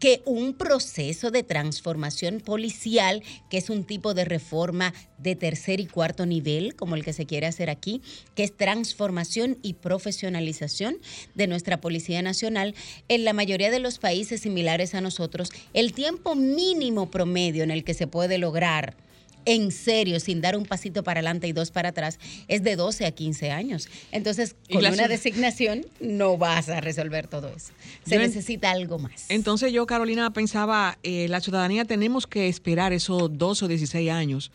que 0.00 0.22
un 0.24 0.54
proceso 0.54 1.30
de 1.30 1.42
transformación 1.42 2.40
policial, 2.40 3.22
que 3.50 3.58
es 3.58 3.70
un 3.70 3.84
tipo 3.84 4.14
de 4.14 4.24
reforma 4.24 4.94
de 5.18 5.36
tercer 5.36 5.78
y 5.78 5.86
cuarto 5.86 6.24
nivel, 6.24 6.74
como 6.74 6.96
el 6.96 7.04
que 7.04 7.12
se 7.12 7.26
quiere 7.26 7.46
hacer 7.46 7.68
aquí, 7.68 8.00
que 8.34 8.42
es 8.42 8.56
transformación 8.56 9.58
y 9.62 9.74
profesionalización 9.74 10.96
de 11.34 11.46
nuestra 11.46 11.82
Policía 11.82 12.22
Nacional, 12.22 12.74
en 13.08 13.24
la 13.24 13.34
mayoría 13.34 13.70
de 13.70 13.78
los 13.78 13.98
países 13.98 14.40
similares 14.40 14.94
a 14.94 15.02
nosotros, 15.02 15.52
el 15.74 15.92
tiempo 15.92 16.34
mínimo 16.34 17.10
promedio 17.10 17.62
en 17.62 17.70
el 17.70 17.84
que 17.84 17.94
se 17.94 18.06
puede 18.06 18.38
lograr 18.38 18.96
en 19.44 19.70
serio, 19.70 20.20
sin 20.20 20.40
dar 20.40 20.56
un 20.56 20.64
pasito 20.64 21.02
para 21.02 21.20
adelante 21.20 21.48
y 21.48 21.52
dos 21.52 21.70
para 21.70 21.90
atrás, 21.90 22.18
es 22.48 22.62
de 22.62 22.76
12 22.76 23.06
a 23.06 23.12
15 23.12 23.50
años. 23.50 23.88
Entonces, 24.12 24.56
con 24.70 24.84
una 24.84 25.08
designación 25.08 25.86
no 26.00 26.36
vas 26.36 26.68
a 26.68 26.80
resolver 26.80 27.26
todo 27.26 27.48
eso. 27.48 27.72
Se 28.06 28.18
necesita 28.18 28.70
algo 28.70 28.98
más. 28.98 29.26
Entonces 29.28 29.72
yo, 29.72 29.86
Carolina, 29.86 30.32
pensaba, 30.32 30.98
eh, 31.02 31.28
la 31.28 31.40
ciudadanía 31.40 31.84
tenemos 31.84 32.26
que 32.26 32.48
esperar 32.48 32.92
esos 32.92 33.36
12 33.36 33.64
o 33.64 33.68
16 33.68 34.10
años 34.10 34.52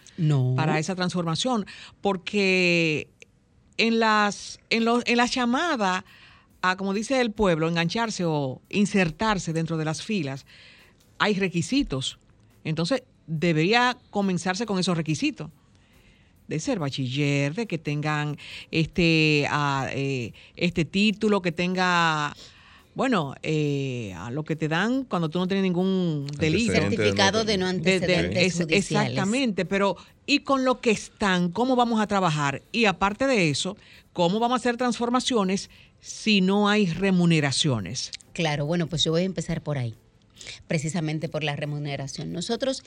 para 0.55 0.79
esa 0.79 0.95
transformación, 0.95 1.65
porque 2.01 3.07
en 3.77 3.99
las, 3.99 4.59
en, 4.69 4.85
en 5.05 5.17
las 5.17 5.33
llamadas 5.33 6.03
a, 6.61 6.77
como 6.77 6.93
dice 6.93 7.21
el 7.21 7.31
pueblo, 7.31 7.67
engancharse 7.67 8.25
o 8.25 8.61
insertarse 8.69 9.53
dentro 9.53 9.77
de 9.77 9.85
las 9.85 10.01
filas, 10.01 10.45
hay 11.19 11.35
requisitos. 11.35 12.17
Entonces, 12.63 13.03
debería 13.27 13.97
comenzarse 14.09 14.65
con 14.65 14.79
esos 14.79 14.97
requisitos 14.97 15.49
de 16.47 16.59
ser 16.59 16.79
bachiller, 16.79 17.53
de 17.53 17.67
que 17.67 17.77
tengan 17.77 18.37
este, 18.71 19.47
ah, 19.49 19.87
eh, 19.91 20.31
este 20.55 20.85
título, 20.85 21.41
que 21.41 21.51
tenga, 21.51 22.35
bueno, 22.93 23.35
eh, 23.41 24.13
a 24.17 24.31
lo 24.31 24.43
que 24.43 24.55
te 24.55 24.67
dan 24.67 25.03
cuando 25.05 25.29
tú 25.29 25.39
no 25.39 25.47
tienes 25.47 25.63
ningún 25.63 26.27
delito. 26.37 26.73
Certificado 26.73 27.45
de 27.45 27.57
no 27.57 27.67
antecedentes 27.67 28.59
Exactamente, 28.69 29.65
pero 29.65 29.97
¿y 30.25 30.39
con 30.39 30.65
lo 30.65 30.81
que 30.81 30.91
están? 30.91 31.51
¿Cómo 31.51 31.75
vamos 31.75 31.99
a 31.99 32.07
trabajar? 32.07 32.61
Y 32.71 32.85
aparte 32.85 33.25
de 33.27 33.49
eso, 33.49 33.75
¿cómo 34.13 34.39
vamos 34.39 34.57
a 34.57 34.59
hacer 34.59 34.77
transformaciones 34.77 35.69
si 35.99 36.41
no 36.41 36.69
hay 36.69 36.85
remuneraciones? 36.85 38.11
Claro, 38.33 38.65
bueno, 38.65 38.87
pues 38.87 39.03
yo 39.03 39.11
voy 39.11 39.21
a 39.21 39.25
empezar 39.25 39.61
por 39.61 39.77
ahí. 39.77 39.95
Precisamente 40.67 41.29
por 41.29 41.43
la 41.43 41.55
remuneración. 41.55 42.31
Nosotros 42.31 42.83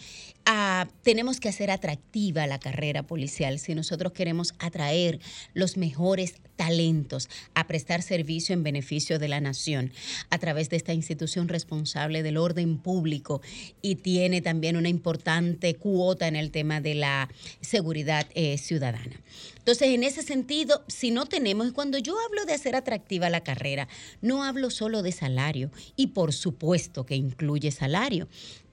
ah, 0.46 0.88
tenemos 1.02 1.40
que 1.40 1.48
hacer 1.48 1.70
atractiva 1.70 2.46
la 2.46 2.58
carrera 2.58 3.02
policial 3.02 3.58
si 3.58 3.74
nosotros 3.74 4.12
queremos 4.12 4.54
atraer 4.58 5.20
los 5.54 5.76
mejores 5.76 6.34
talentos 6.56 7.28
a 7.54 7.66
prestar 7.66 8.02
servicio 8.02 8.52
en 8.52 8.62
beneficio 8.62 9.18
de 9.18 9.28
la 9.28 9.40
nación 9.40 9.92
a 10.30 10.38
través 10.38 10.68
de 10.70 10.76
esta 10.76 10.92
institución 10.92 11.48
responsable 11.48 12.22
del 12.22 12.36
orden 12.36 12.78
público 12.78 13.40
y 13.80 13.96
tiene 13.96 14.42
también 14.42 14.76
una 14.76 14.88
importante 14.88 15.74
cuota 15.76 16.26
en 16.26 16.36
el 16.36 16.50
tema 16.50 16.80
de 16.80 16.94
la 16.94 17.28
seguridad 17.60 18.26
eh, 18.34 18.58
ciudadana. 18.58 19.20
Entonces, 19.68 19.88
en 19.88 20.02
ese 20.02 20.22
sentido, 20.22 20.82
si 20.86 21.10
no 21.10 21.26
tenemos, 21.26 21.72
cuando 21.72 21.98
yo 21.98 22.16
hablo 22.26 22.46
de 22.46 22.54
hacer 22.54 22.74
atractiva 22.74 23.28
la 23.28 23.44
carrera, 23.44 23.86
no 24.22 24.42
hablo 24.42 24.70
solo 24.70 25.02
de 25.02 25.12
salario 25.12 25.70
y 25.94 26.06
por 26.06 26.32
supuesto 26.32 27.04
que 27.04 27.16
incluye 27.16 27.70
salario, 27.70 28.28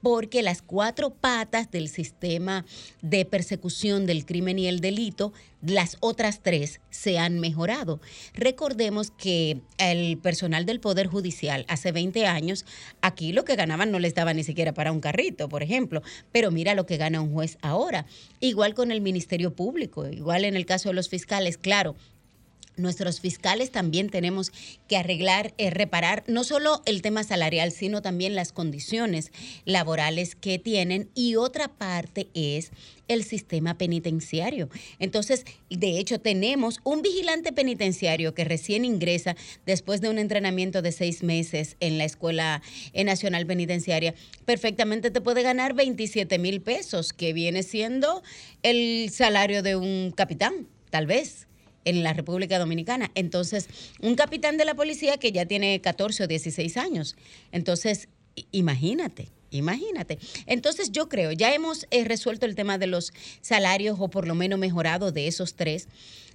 porque 0.06 0.40
las 0.40 0.62
cuatro 0.62 1.10
patas 1.10 1.72
del 1.72 1.88
sistema 1.88 2.64
de 3.02 3.24
persecución 3.24 4.06
del 4.06 4.24
crimen 4.24 4.56
y 4.56 4.68
el 4.68 4.78
delito, 4.78 5.32
las 5.62 5.96
otras 5.98 6.44
tres 6.44 6.80
se 6.90 7.18
han 7.18 7.40
mejorado. 7.40 8.00
Recordemos 8.32 9.10
que 9.10 9.58
el 9.78 10.16
personal 10.18 10.64
del 10.64 10.78
Poder 10.78 11.08
Judicial 11.08 11.64
hace 11.66 11.90
20 11.90 12.24
años, 12.24 12.64
aquí 13.00 13.32
lo 13.32 13.44
que 13.44 13.56
ganaban 13.56 13.90
no 13.90 13.98
les 13.98 14.14
daba 14.14 14.32
ni 14.32 14.44
siquiera 14.44 14.72
para 14.72 14.92
un 14.92 15.00
carrito, 15.00 15.48
por 15.48 15.64
ejemplo, 15.64 16.02
pero 16.30 16.52
mira 16.52 16.76
lo 16.76 16.86
que 16.86 16.98
gana 16.98 17.20
un 17.20 17.32
juez 17.32 17.58
ahora. 17.60 18.06
Igual 18.38 18.74
con 18.74 18.92
el 18.92 19.00
Ministerio 19.00 19.56
Público, 19.56 20.06
igual 20.06 20.44
en 20.44 20.54
el 20.54 20.66
caso 20.66 20.90
de 20.90 20.94
los 20.94 21.08
fiscales, 21.08 21.58
claro, 21.58 21.96
nuestros 22.76 23.20
fiscales 23.20 23.70
también 23.70 24.10
tenemos 24.10 24.52
que 24.88 24.96
arreglar, 24.96 25.54
eh, 25.58 25.70
reparar 25.70 26.24
no 26.26 26.44
solo 26.44 26.82
el 26.84 27.02
tema 27.02 27.24
salarial, 27.24 27.72
sino 27.72 28.02
también 28.02 28.34
las 28.34 28.52
condiciones 28.52 29.32
laborales 29.64 30.34
que 30.34 30.58
tienen. 30.58 31.08
Y 31.14 31.36
otra 31.36 31.68
parte 31.68 32.28
es 32.34 32.70
el 33.08 33.24
sistema 33.24 33.78
penitenciario. 33.78 34.68
Entonces, 34.98 35.44
de 35.70 35.98
hecho, 35.98 36.20
tenemos 36.20 36.80
un 36.84 37.02
vigilante 37.02 37.52
penitenciario 37.52 38.34
que 38.34 38.44
recién 38.44 38.84
ingresa 38.84 39.36
después 39.64 40.00
de 40.00 40.08
un 40.08 40.18
entrenamiento 40.18 40.82
de 40.82 40.92
seis 40.92 41.22
meses 41.22 41.76
en 41.80 41.98
la 41.98 42.04
Escuela 42.04 42.62
Nacional 42.94 43.46
Penitenciaria. 43.46 44.14
Perfectamente 44.44 45.10
te 45.10 45.20
puede 45.20 45.42
ganar 45.42 45.74
27 45.74 46.38
mil 46.38 46.60
pesos, 46.60 47.12
que 47.12 47.32
viene 47.32 47.62
siendo 47.62 48.22
el 48.62 49.10
salario 49.10 49.62
de 49.62 49.76
un 49.76 50.12
capitán, 50.14 50.66
tal 50.90 51.06
vez 51.06 51.46
en 51.86 52.02
la 52.02 52.12
República 52.12 52.58
Dominicana. 52.58 53.10
Entonces, 53.14 53.68
un 54.02 54.14
capitán 54.14 54.58
de 54.58 54.66
la 54.66 54.74
policía 54.74 55.16
que 55.16 55.32
ya 55.32 55.46
tiene 55.46 55.80
14 55.80 56.24
o 56.24 56.26
16 56.26 56.76
años. 56.76 57.16
Entonces, 57.52 58.08
imagínate. 58.52 59.30
Imagínate. 59.52 60.18
Entonces 60.46 60.90
yo 60.90 61.08
creo, 61.08 61.30
ya 61.30 61.54
hemos 61.54 61.86
eh, 61.90 62.04
resuelto 62.04 62.46
el 62.46 62.56
tema 62.56 62.78
de 62.78 62.88
los 62.88 63.12
salarios 63.40 63.96
o 64.00 64.08
por 64.08 64.26
lo 64.26 64.34
menos 64.34 64.58
mejorado 64.58 65.12
de 65.12 65.28
esos 65.28 65.54
tres. 65.54 65.88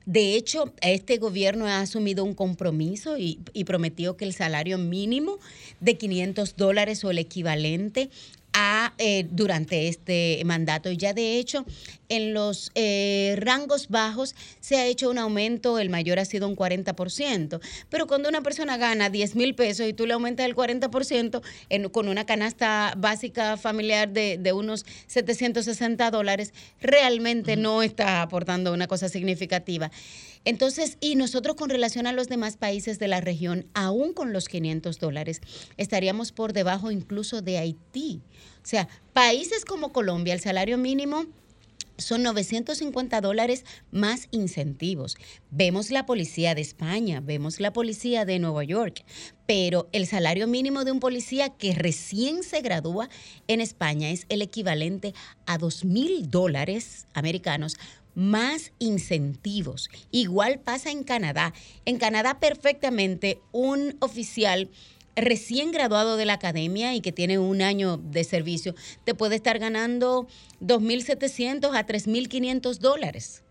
De 0.06 0.36
hecho, 0.36 0.74
este 0.82 1.18
gobierno 1.18 1.68
ha 1.68 1.82
asumido 1.82 2.24
un 2.24 2.34
compromiso 2.34 3.18
y, 3.18 3.40
y, 3.54 3.66
prometió 3.66 4.18
que 4.18 4.26
el 4.26 4.34
salario 4.34 4.80
mínimo 4.80 5.38
de 5.80 5.98
500 5.98 6.56
dólares 6.56 7.04
o 7.04 7.12
el 7.12 7.20
equivalente 7.20 8.10
a, 8.54 8.94
eh, 8.98 9.28
durante 9.30 9.88
este 9.88 10.42
mandato. 10.46 10.92
Y 10.92 10.98
ya 10.98 11.14
de 11.14 11.38
hecho, 11.38 11.66
en 12.10 12.34
los 12.34 12.72
eh, 12.76 13.36
rangos 13.40 13.88
bajos 13.88 14.36
se 14.60 14.78
ha 14.78 14.86
hecho 14.86 15.10
un 15.10 15.18
aumento, 15.18 15.80
el 15.80 15.90
mayor 15.90 16.20
ha 16.20 16.26
sido 16.26 16.48
un 16.48 16.56
40%. 16.56 17.60
Pero 17.90 18.08
cuando 18.08 18.30
una 18.30 18.42
persona 18.42 18.78
gana 18.78 19.10
10 19.10 19.36
mil 19.36 19.56
pesos 19.56 19.88
y 19.88 19.94
tú 19.94 20.06
le 20.06 20.14
aumentas 20.14 20.46
el 20.46 20.56
40% 20.56 21.42
en, 21.70 21.90
con 21.90 22.08
una 22.08 22.26
canasta 22.26 22.94
básica 22.98 23.58
familiar 23.58 24.10
de, 24.10 24.38
de 24.38 24.54
unos 24.54 24.86
760 25.08 26.12
dólares, 26.12 26.54
realmente 26.82 27.56
no 27.56 27.84
está 27.84 28.22
aportando 28.22 28.74
una 28.74 28.88
cosa 28.88 29.10
significativa. 29.10 29.92
Entonces, 30.44 30.98
y 31.00 31.16
nosotros 31.16 31.56
con 31.56 31.70
relación 31.70 32.08
a 32.08 32.14
los 32.14 32.28
demás 32.28 32.58
países 32.58 33.00
de 33.00 33.08
la 33.08 33.22
región, 33.22 33.68
aún 33.74 34.14
con 34.14 34.34
los 34.34 34.48
500 34.48 35.00
dólares, 35.00 35.42
estaríamos 35.78 36.32
por 36.32 36.54
debajo 36.54 36.92
incluso 36.92 37.42
de 37.42 37.58
Haití. 37.58 38.22
O 38.58 38.68
sea, 38.68 38.88
países 39.14 39.66
como 39.66 39.92
Colombia, 39.92 40.34
el 40.34 40.42
salario 40.42 40.78
mínimo 40.78 41.26
son 42.02 42.24
950 42.24 43.22
dólares 43.22 43.66
más 43.92 44.28
incentivos. 44.32 45.18
Vemos 45.52 45.92
la 45.92 46.06
policía 46.06 46.56
de 46.56 46.62
España, 46.62 47.22
vemos 47.22 47.60
la 47.60 47.72
policía 47.74 48.26
de 48.26 48.40
Nueva 48.40 48.64
York, 48.64 49.04
pero 49.46 49.88
el 49.92 50.08
salario 50.08 50.48
mínimo 50.48 50.84
de 50.84 50.92
un 50.92 51.00
policía 51.00 51.50
que 51.50 51.74
recién 51.74 52.44
se 52.44 52.62
gradúa 52.62 53.10
en 53.48 53.62
España 53.62 54.10
es 54.10 54.26
el 54.30 54.42
equivalente 54.42 55.14
a 55.46 55.58
2 55.58 55.86
mil 55.86 56.30
dólares 56.30 57.08
americanos 57.14 57.78
más 58.16 58.72
incentivos. 58.80 59.90
Igual 60.12 60.60
pasa 60.60 60.92
en 60.92 61.04
Canadá. 61.04 61.54
En 61.86 61.98
Canadá 61.98 62.40
perfectamente 62.40 63.40
un 63.52 63.96
oficial 64.00 64.70
recién 65.16 65.72
graduado 65.72 66.18
de 66.18 66.26
la 66.26 66.34
academia 66.34 66.96
y 66.96 67.02
que 67.02 67.12
tiene 67.12 67.38
un 67.38 67.62
año 67.62 67.98
de 67.98 68.24
servicio, 68.24 68.76
te 69.04 69.14
puede 69.14 69.36
estar 69.36 69.60
ganando 69.60 70.28
2.700 70.62 71.76
a 71.76 71.86
3.500 71.86 72.78
dólares 72.78 73.44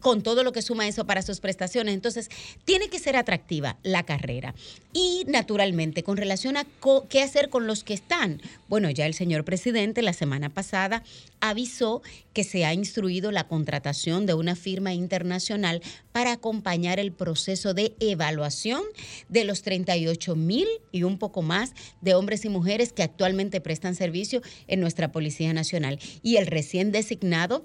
con 0.00 0.22
todo 0.22 0.44
lo 0.44 0.52
que 0.52 0.62
suma 0.62 0.88
eso 0.88 1.06
para 1.06 1.22
sus 1.22 1.40
prestaciones. 1.40 1.94
Entonces, 1.94 2.30
tiene 2.64 2.88
que 2.88 2.98
ser 2.98 3.16
atractiva 3.16 3.76
la 3.82 4.04
carrera. 4.04 4.54
Y 4.92 5.24
naturalmente, 5.26 6.02
con 6.02 6.16
relación 6.16 6.56
a 6.56 6.66
qué 7.08 7.22
hacer 7.22 7.48
con 7.48 7.66
los 7.66 7.84
que 7.84 7.94
están, 7.94 8.40
bueno, 8.68 8.90
ya 8.90 9.06
el 9.06 9.14
señor 9.14 9.44
presidente 9.44 10.02
la 10.02 10.12
semana 10.12 10.48
pasada 10.48 11.02
avisó 11.40 12.02
que 12.32 12.44
se 12.44 12.64
ha 12.64 12.72
instruido 12.72 13.32
la 13.32 13.48
contratación 13.48 14.26
de 14.26 14.34
una 14.34 14.56
firma 14.56 14.94
internacional 14.94 15.82
para 16.12 16.32
acompañar 16.32 16.98
el 16.98 17.12
proceso 17.12 17.74
de 17.74 17.94
evaluación 18.00 18.82
de 19.28 19.44
los 19.44 19.62
38 19.62 20.36
mil 20.36 20.68
y 20.92 21.02
un 21.02 21.18
poco 21.18 21.42
más 21.42 21.72
de 22.00 22.14
hombres 22.14 22.44
y 22.44 22.48
mujeres 22.48 22.92
que 22.92 23.02
actualmente 23.02 23.60
prestan 23.60 23.94
servicio 23.94 24.42
en 24.66 24.80
nuestra 24.80 25.12
Policía 25.12 25.52
Nacional. 25.52 25.98
Y 26.22 26.36
el 26.36 26.46
recién 26.46 26.92
designado 26.92 27.64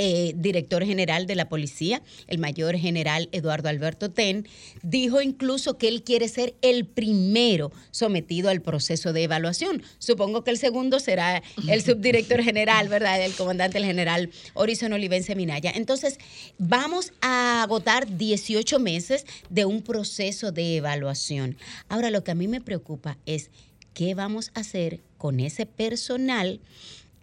eh, 0.00 0.32
director 0.36 0.86
general 0.86 1.26
de 1.26 1.34
la 1.34 1.48
policía, 1.48 2.02
el 2.28 2.38
mayor 2.38 2.76
general 2.76 3.28
Eduardo 3.32 3.68
Alberto 3.68 4.12
Ten, 4.12 4.46
dijo 4.82 5.20
incluso 5.20 5.76
que 5.76 5.88
él 5.88 6.04
quiere 6.04 6.28
ser 6.28 6.54
el 6.62 6.86
primero 6.86 7.72
sometido 7.90 8.48
al 8.48 8.62
proceso 8.62 9.12
de 9.12 9.24
evaluación. 9.24 9.82
Supongo 9.98 10.44
que 10.44 10.52
el 10.52 10.58
segundo 10.58 11.00
será 11.00 11.42
el 11.68 11.82
subdirector 11.82 12.44
general, 12.44 12.88
¿verdad? 12.88 13.20
El 13.24 13.34
comandante, 13.34 13.78
el 13.78 13.84
general 13.84 14.30
Horizon 14.54 14.92
Olivense 14.92 15.34
Minaya. 15.34 15.72
Entonces, 15.74 16.18
vamos 16.58 17.12
a 17.20 17.64
agotar 17.64 18.16
18 18.16 18.78
meses 18.78 19.26
de 19.50 19.64
un 19.64 19.82
proceso 19.82 20.52
de 20.52 20.76
evaluación. 20.76 21.56
Ahora, 21.88 22.10
lo 22.10 22.22
que 22.22 22.30
a 22.30 22.36
mí 22.36 22.46
me 22.46 22.60
preocupa 22.60 23.18
es 23.26 23.50
qué 23.94 24.14
vamos 24.14 24.52
a 24.54 24.60
hacer 24.60 25.00
con 25.16 25.40
ese 25.40 25.66
personal 25.66 26.60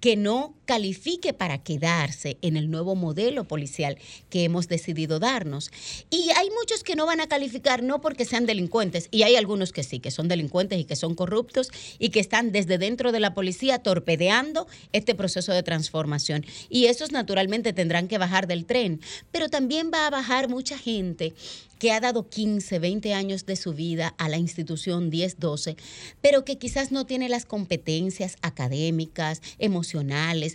que 0.06 0.16
no 0.16 0.54
califique 0.66 1.34
para 1.34 1.60
quedarse 1.60 2.38
en 2.42 2.58
el 2.58 2.70
nuevo 2.70 2.96
modelo 2.96 3.46
policial 3.46 3.98
que 4.30 4.44
hemos 4.44 4.68
decidido 4.68 5.20
darnos. 5.20 5.72
Y 6.10 6.30
hay 6.36 6.50
muchos 6.60 6.84
que 6.84 6.96
no 6.96 7.06
van 7.06 7.22
a 7.22 7.28
calificar 7.28 7.84
no 7.84 8.02
porque 8.02 8.26
sean 8.26 8.46
delincuentes, 8.46 9.08
y 9.12 9.24
hay 9.24 9.36
algunos 9.36 9.72
que 9.72 9.84
sí, 9.84 10.00
que 10.00 10.12
son 10.12 10.28
delincuentes 10.28 10.80
y 10.80 10.86
que 10.86 10.96
son 10.96 11.16
corruptos 11.16 11.70
y 12.00 12.10
que 12.10 12.20
están 12.20 12.52
desde 12.52 12.78
dentro 12.78 13.12
de 13.12 13.20
la 13.20 13.34
policía 13.34 13.80
torpedeando 13.80 14.68
este 14.92 15.16
proceso 15.16 15.54
de 15.54 15.64
transformación. 15.64 16.46
Y 16.70 16.86
esos 16.86 17.12
naturalmente 17.12 17.74
tendrán 17.74 18.08
que 18.08 18.18
bajar 18.18 18.48
del 18.48 18.66
tren, 18.66 19.02
pero 19.32 19.50
también 19.50 19.92
va 19.94 20.08
a 20.08 20.10
bajar 20.10 20.50
mucha 20.50 20.78
gente 20.78 21.34
que 21.80 21.92
ha 21.92 22.00
dado 22.00 22.30
15, 22.30 22.80
20 22.80 23.14
años 23.14 23.46
de 23.46 23.56
su 23.56 23.74
vida 23.74 24.16
a 24.18 24.30
la 24.30 24.38
institución 24.38 25.12
10-12, 25.12 25.76
pero 26.22 26.46
que 26.46 26.58
quizás 26.58 26.92
no 26.92 27.06
tiene 27.06 27.30
las 27.30 27.46
competencias 27.46 28.38
académicas, 28.42 29.42
emocionales, 29.60 30.55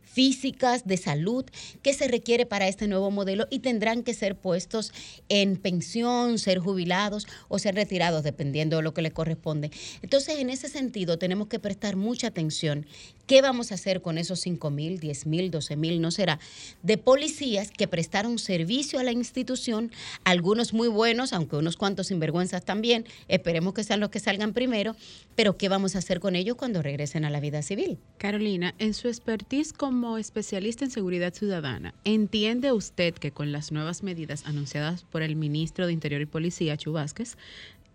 físicas, 0.11 0.85
de 0.85 0.97
salud 0.97 1.45
que 1.81 1.93
se 1.93 2.07
requiere 2.07 2.45
para 2.45 2.67
este 2.67 2.87
nuevo 2.87 3.11
modelo 3.11 3.47
y 3.49 3.59
tendrán 3.59 4.03
que 4.03 4.13
ser 4.13 4.35
puestos 4.35 4.91
en 5.29 5.55
pensión, 5.55 6.37
ser 6.37 6.59
jubilados 6.59 7.27
o 7.47 7.59
ser 7.59 7.75
retirados, 7.75 8.23
dependiendo 8.23 8.77
de 8.77 8.83
lo 8.83 8.93
que 8.93 9.01
les 9.01 9.13
corresponde. 9.13 9.71
Entonces, 10.01 10.39
en 10.39 10.49
ese 10.49 10.67
sentido, 10.67 11.17
tenemos 11.17 11.47
que 11.47 11.59
prestar 11.59 11.95
mucha 11.95 12.27
atención. 12.27 12.85
¿Qué 13.27 13.41
vamos 13.41 13.71
a 13.71 13.75
hacer 13.75 14.01
con 14.01 14.17
esos 14.17 14.41
5 14.41 14.69
mil, 14.71 14.99
10 14.99 15.25
mil, 15.27 15.51
12 15.51 15.77
mil? 15.77 16.01
No 16.01 16.11
será 16.11 16.39
de 16.83 16.97
policías 16.97 17.71
que 17.71 17.87
prestaron 17.87 18.39
servicio 18.39 18.99
a 18.99 19.03
la 19.03 19.13
institución, 19.13 19.91
algunos 20.25 20.73
muy 20.73 20.89
buenos, 20.89 21.31
aunque 21.31 21.55
unos 21.55 21.77
cuantos 21.77 22.07
sinvergüenzas 22.07 22.65
también, 22.65 23.05
esperemos 23.29 23.73
que 23.73 23.85
sean 23.85 24.01
los 24.01 24.09
que 24.09 24.19
salgan 24.19 24.53
primero, 24.53 24.95
pero 25.35 25.57
¿qué 25.57 25.69
vamos 25.69 25.95
a 25.95 25.99
hacer 25.99 26.19
con 26.19 26.35
ellos 26.35 26.57
cuando 26.57 26.81
regresen 26.81 27.23
a 27.23 27.29
la 27.29 27.39
vida 27.39 27.61
civil? 27.61 27.99
Carolina, 28.17 28.75
en 28.79 28.93
su 28.93 29.07
expertise 29.07 29.71
como 29.71 30.00
como 30.01 30.17
especialista 30.17 30.83
en 30.83 30.89
seguridad 30.89 31.31
ciudadana, 31.31 31.93
¿entiende 32.05 32.71
usted 32.71 33.13
que 33.13 33.29
con 33.29 33.51
las 33.51 33.71
nuevas 33.71 34.01
medidas 34.01 34.47
anunciadas 34.47 35.03
por 35.03 35.21
el 35.21 35.35
ministro 35.35 35.85
de 35.85 35.93
Interior 35.93 36.21
y 36.21 36.25
Policía, 36.25 36.75
Chu 36.75 36.95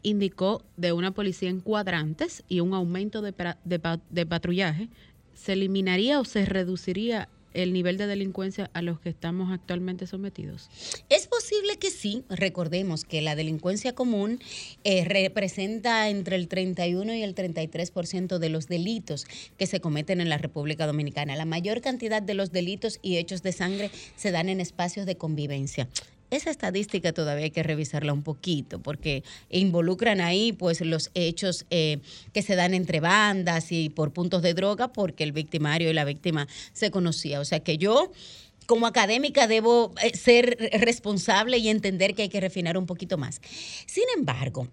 indicó 0.05 0.63
de 0.77 0.93
una 0.93 1.11
policía 1.11 1.51
en 1.51 1.59
cuadrantes 1.59 2.45
y 2.49 2.61
un 2.61 2.75
aumento 2.75 3.23
de, 3.23 3.35
de, 3.65 4.01
de 4.09 4.25
patrullaje, 4.25 4.89
¿se 5.35 5.55
eliminaría 5.55 6.21
o 6.21 6.25
se 6.25 6.47
reduciría 6.47 7.29
el 7.63 7.73
nivel 7.73 7.97
de 7.97 8.07
delincuencia 8.07 8.71
a 8.75 8.83
los 8.83 9.01
que 9.01 9.09
estamos 9.09 9.53
actualmente 9.53 10.07
sometidos? 10.07 10.69
Es 11.09 11.27
posible 11.27 11.77
que 11.79 11.91
sí. 11.91 12.25
Recordemos 12.29 13.05
que 13.05 13.23
la 13.23 13.35
delincuencia 13.35 13.95
común 13.95 14.41
eh, 14.85 15.05
representa 15.05 16.09
entre 16.09 16.37
el 16.37 16.49
31 16.49 17.15
y 17.15 17.23
el 17.23 17.35
33% 17.35 18.39
de 18.39 18.49
los 18.49 18.69
delitos 18.69 19.27
que 19.57 19.67
se 19.67 19.81
cometen 19.81 20.21
en 20.21 20.29
la 20.29 20.39
República 20.39 20.87
Dominicana. 20.87 21.37
La 21.37 21.45
mayor 21.45 21.81
cantidad 21.81 22.23
de 22.23 22.35
los 22.35 22.53
delitos 22.53 22.99
y 23.03 23.17
hechos 23.17 23.43
de 23.43 23.53
sangre 23.53 23.91
se 24.17 24.31
dan 24.31 24.49
en 24.49 24.61
espacios 24.61 25.07
de 25.07 25.17
convivencia 25.17 25.89
esa 26.31 26.51
estadística 26.51 27.13
todavía 27.13 27.45
hay 27.45 27.51
que 27.51 27.63
revisarla 27.63 28.13
un 28.13 28.23
poquito 28.23 28.81
porque 28.81 29.23
involucran 29.51 30.21
ahí 30.21 30.53
pues 30.53 30.81
los 30.81 31.11
hechos 31.15 31.67
eh, 31.71 31.99
que 32.33 32.43
se 32.43 32.57
dan 32.57 32.75
entre 32.75 33.01
bandas 33.01 33.73
y 33.73 33.91
por 33.91 34.13
puntos 34.13 34.43
de 34.43 34.55
droga 34.55 34.89
porque 34.93 35.25
el 35.25 35.33
victimario 35.33 35.91
y 35.91 35.93
la 35.93 36.05
víctima 36.05 36.49
se 36.73 36.91
conocía. 36.91 37.41
O 37.41 37.45
sea 37.45 37.61
que 37.61 37.79
yo 37.79 38.13
como 38.67 38.87
académica 38.87 39.47
debo 39.47 39.93
eh, 40.03 40.17
ser 40.17 40.57
responsable 40.81 41.59
y 41.59 41.69
entender 41.69 42.15
que 42.15 42.23
hay 42.23 42.29
que 42.29 42.41
refinar 42.41 42.77
un 42.77 42.87
poquito 42.87 43.17
más. 43.17 43.41
Sin 43.87 44.05
embargo, 44.17 44.69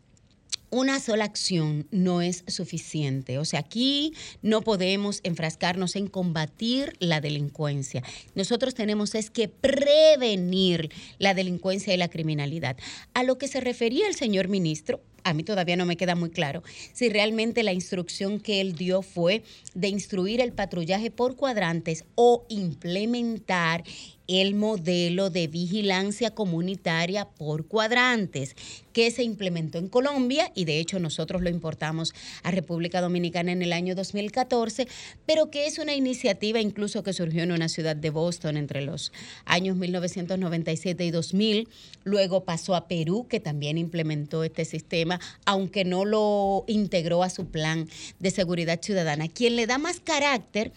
una 0.73 0.99
sola 0.99 1.25
acción 1.25 1.87
no 1.91 2.21
es 2.21 2.43
suficiente. 2.47 3.37
O 3.37 3.45
sea, 3.45 3.59
aquí 3.59 4.13
no 4.41 4.61
podemos 4.61 5.19
enfrascarnos 5.23 5.95
en 5.95 6.07
combatir 6.07 6.95
la 6.99 7.21
delincuencia. 7.21 8.03
Nosotros 8.33 8.73
tenemos 8.73 9.13
es 9.13 9.29
que 9.29 9.47
prevenir 9.47 10.89
la 11.19 11.35
delincuencia 11.35 11.93
y 11.93 11.97
la 11.97 12.09
criminalidad. 12.09 12.75
A 13.13 13.23
lo 13.23 13.37
que 13.37 13.47
se 13.47 13.61
refería 13.61 14.07
el 14.07 14.15
señor 14.15 14.47
ministro, 14.47 14.99
a 15.23 15.33
mí 15.33 15.43
todavía 15.43 15.75
no 15.75 15.85
me 15.85 15.97
queda 15.97 16.15
muy 16.15 16.29
claro 16.29 16.63
si 16.93 17.09
realmente 17.09 17.63
la 17.63 17.73
instrucción 17.73 18.39
que 18.39 18.61
él 18.61 18.75
dio 18.75 19.01
fue 19.01 19.43
de 19.73 19.87
instruir 19.87 20.41
el 20.41 20.53
patrullaje 20.53 21.11
por 21.11 21.35
cuadrantes 21.35 22.05
o 22.15 22.45
implementar 22.49 23.83
el 24.27 24.55
modelo 24.55 25.29
de 25.29 25.47
vigilancia 25.47 26.31
comunitaria 26.31 27.25
por 27.25 27.67
cuadrantes 27.67 28.55
que 28.93 29.11
se 29.11 29.23
implementó 29.23 29.79
en 29.79 29.89
Colombia 29.89 30.51
y 30.55 30.65
de 30.65 30.79
hecho 30.79 30.99
nosotros 30.99 31.41
lo 31.41 31.49
importamos 31.49 32.13
a 32.43 32.51
República 32.51 33.01
Dominicana 33.01 33.51
en 33.51 33.61
el 33.61 33.73
año 33.73 33.95
2014, 33.95 34.87
pero 35.25 35.49
que 35.49 35.65
es 35.65 35.79
una 35.79 35.93
iniciativa 35.93 36.61
incluso 36.61 37.03
que 37.03 37.11
surgió 37.11 37.43
en 37.43 37.51
una 37.51 37.67
ciudad 37.67 37.95
de 37.95 38.11
Boston 38.11 38.55
entre 38.55 38.81
los 38.81 39.11
años 39.45 39.75
1997 39.75 41.03
y 41.03 41.11
2000, 41.11 41.67
luego 42.03 42.45
pasó 42.45 42.75
a 42.75 42.87
Perú 42.87 43.27
que 43.27 43.39
también 43.39 43.77
implementó 43.77 44.43
este 44.43 44.63
sistema, 44.63 45.12
aunque 45.45 45.85
no 45.85 46.05
lo 46.05 46.65
integró 46.67 47.23
a 47.23 47.29
su 47.29 47.47
plan 47.47 47.89
de 48.19 48.31
seguridad 48.31 48.81
ciudadana. 48.81 49.27
Quien 49.27 49.55
le 49.55 49.67
da 49.67 49.77
más 49.77 49.99
carácter 49.99 50.71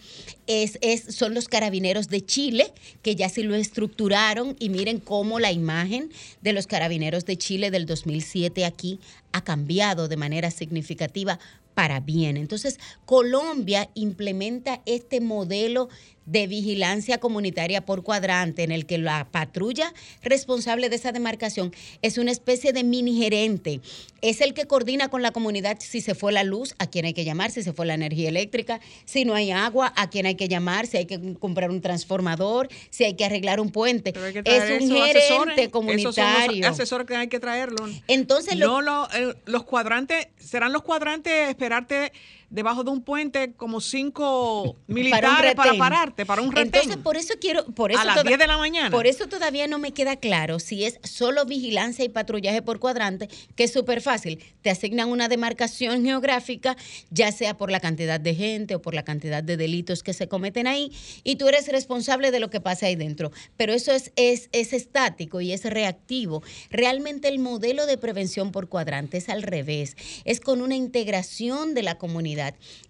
es, 0.47 0.79
son 1.15 1.33
los 1.33 1.47
carabineros 1.47 2.09
de 2.09 2.25
Chile, 2.25 2.73
que 3.01 3.15
ya 3.15 3.29
sí 3.29 3.43
lo 3.43 3.55
estructuraron 3.55 4.55
y 4.59 4.69
miren 4.69 4.99
cómo 4.99 5.39
la 5.39 5.51
imagen 5.51 6.11
de 6.41 6.53
los 6.53 6.67
carabineros 6.67 7.25
de 7.25 7.37
Chile 7.37 7.71
del 7.71 7.85
2007 7.85 8.65
aquí 8.65 8.99
ha 9.31 9.43
cambiado 9.43 10.07
de 10.07 10.17
manera 10.17 10.51
significativa 10.51 11.39
para 11.77 11.99
bien. 11.99 12.37
Entonces, 12.37 12.79
Colombia 13.05 13.89
implementa 13.93 14.81
este 14.87 15.21
modelo 15.21 15.89
de 16.27 16.45
vigilancia 16.45 17.17
comunitaria 17.19 17.83
por 17.83 18.03
cuadrante, 18.03 18.63
en 18.63 18.71
el 18.71 18.85
que 18.85 18.99
la 18.99 19.27
patrulla 19.31 19.93
responsable 20.21 20.89
de 20.89 20.97
esa 20.97 21.11
demarcación 21.11 21.73
es 22.03 22.19
una 22.19 22.31
especie 22.31 22.73
de 22.73 22.83
mini 22.83 23.17
gerente. 23.17 23.81
Es 24.21 24.41
el 24.41 24.53
que 24.53 24.65
coordina 24.65 25.09
con 25.09 25.21
la 25.21 25.31
comunidad 25.31 25.77
si 25.79 26.01
se 26.01 26.15
fue 26.15 26.31
la 26.31 26.43
luz, 26.43 26.75
a 26.79 26.87
quién 26.87 27.05
hay 27.05 27.13
que 27.13 27.23
llamar, 27.23 27.51
si 27.51 27.63
se 27.63 27.73
fue 27.73 27.85
la 27.85 27.93
energía 27.93 28.29
eléctrica, 28.29 28.79
si 29.05 29.25
no 29.25 29.33
hay 29.33 29.51
agua, 29.51 29.93
a 29.95 30.09
quién 30.09 30.25
hay 30.25 30.35
que 30.35 30.47
llamar, 30.47 30.85
si 30.85 30.97
hay 30.97 31.05
que 31.05 31.35
comprar 31.35 31.69
un 31.69 31.81
transformador, 31.81 32.67
si 32.89 33.05
hay 33.05 33.15
que 33.15 33.25
arreglar 33.25 33.59
un 33.59 33.71
puente. 33.71 34.13
Es 34.43 34.81
un 34.81 34.89
gerente 34.89 35.69
comunitario. 35.71 36.63
Esos 36.63 36.73
asesores 36.73 37.07
que 37.07 37.15
hay 37.15 37.27
que 37.27 37.39
traerlo. 37.39 37.87
Entonces, 38.07 38.57
no 38.57 38.81
los 38.81 39.63
cuadrantes, 39.63 40.27
serán 40.37 40.73
los 40.73 40.81
cuadrantes 40.81 41.49
esperarte 41.49 42.11
debajo 42.49 42.83
de 42.83 42.91
un 42.91 43.01
puente 43.01 43.53
como 43.53 43.81
cinco 43.81 44.77
militares 44.87 45.55
para, 45.55 45.73
pararte, 45.73 46.25
para 46.25 46.41
un 46.41 46.51
retén. 46.51 46.67
Entonces, 46.67 46.97
por 46.97 47.17
eso 47.17 47.33
quiero... 47.39 47.65
Por 47.65 47.91
eso 47.91 47.99
a 47.99 48.05
las 48.05 48.23
10 48.23 48.39
de 48.39 48.47
la 48.47 48.57
mañana. 48.57 48.91
Por 48.91 49.07
eso 49.07 49.27
todavía 49.27 49.67
no 49.67 49.79
me 49.79 49.91
queda 49.91 50.15
claro 50.15 50.59
si 50.59 50.85
es 50.85 50.99
solo 51.03 51.45
vigilancia 51.45 52.05
y 52.05 52.09
patrullaje 52.09 52.61
por 52.61 52.79
cuadrante, 52.79 53.29
que 53.55 53.65
es 53.65 53.73
súper 53.73 54.01
fácil. 54.01 54.43
Te 54.61 54.69
asignan 54.69 55.09
una 55.09 55.27
demarcación 55.27 56.03
geográfica, 56.05 56.77
ya 57.09 57.31
sea 57.31 57.57
por 57.57 57.69
la 57.71 57.79
cantidad 57.79 58.19
de 58.19 58.35
gente 58.35 58.75
o 58.75 58.81
por 58.81 58.93
la 58.93 59.03
cantidad 59.03 59.43
de 59.43 59.57
delitos 59.57 60.03
que 60.03 60.13
se 60.13 60.27
cometen 60.27 60.67
ahí, 60.67 60.91
y 61.23 61.35
tú 61.35 61.47
eres 61.47 61.67
responsable 61.67 62.31
de 62.31 62.39
lo 62.39 62.49
que 62.49 62.61
pasa 62.61 62.85
ahí 62.85 62.95
dentro. 62.95 63.31
Pero 63.57 63.73
eso 63.73 63.91
es, 63.91 64.11
es, 64.15 64.49
es 64.53 64.73
estático 64.73 65.41
y 65.41 65.51
es 65.51 65.65
reactivo. 65.65 66.43
Realmente 66.69 67.27
el 67.27 67.39
modelo 67.39 67.85
de 67.85 67.97
prevención 67.97 68.51
por 68.51 68.69
cuadrante 68.69 69.17
es 69.17 69.29
al 69.29 69.43
revés. 69.43 69.97
Es 70.23 70.39
con 70.39 70.61
una 70.61 70.75
integración 70.75 71.73
de 71.73 71.83
la 71.83 71.97
comunidad 71.97 72.36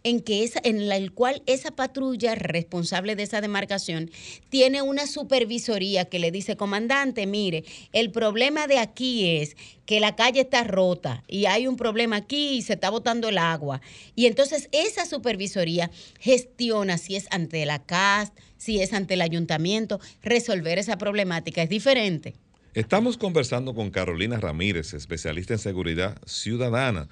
en, 0.04 0.22
que 0.22 0.44
esa, 0.44 0.60
en 0.64 0.92
el 0.92 1.12
cual 1.12 1.44
esa 1.46 1.72
patrulla 1.72 2.36
responsable 2.36 3.16
de 3.16 3.24
esa 3.24 3.42
demarcación 3.42 4.12
tiene 4.50 4.82
una 4.82 5.08
supervisoría 5.08 6.06
que 6.06 6.20
le 6.20 6.32
dice, 6.32 6.56
comandante, 6.56 7.26
mire, 7.26 7.64
el 7.94 8.12
problema 8.12 8.68
de 8.68 8.80
aquí 8.80 9.38
es 9.38 9.56
que 9.86 10.00
la 10.00 10.16
calle 10.16 10.42
está 10.42 10.64
rota 10.64 11.24
y 11.28 11.46
hay 11.46 11.68
un 11.68 11.78
problema 11.78 12.18
aquí 12.18 12.58
y 12.58 12.62
se 12.62 12.74
está 12.74 12.90
botando 12.90 13.30
el 13.30 13.38
agua. 13.38 13.82
Y 14.16 14.26
entonces 14.26 14.70
esa 14.72 15.06
supervisoría 15.06 15.90
gestiona 16.20 16.98
si 16.98 17.16
es 17.16 17.28
ante 17.32 17.66
la 17.66 17.84
CAS, 17.84 18.34
si 18.58 18.82
es 18.82 18.94
ante 18.94 19.14
el 19.14 19.22
ayuntamiento, 19.22 20.00
resolver 20.22 20.78
esa 20.78 20.98
problemática. 20.98 21.62
Es 21.62 21.70
diferente. 21.70 22.36
Estamos 22.74 23.18
conversando 23.18 23.74
con 23.74 23.90
Carolina 23.90 24.40
Ramírez, 24.40 24.94
especialista 24.94 25.54
en 25.54 25.60
seguridad 25.60 26.22
ciudadana. 26.28 27.08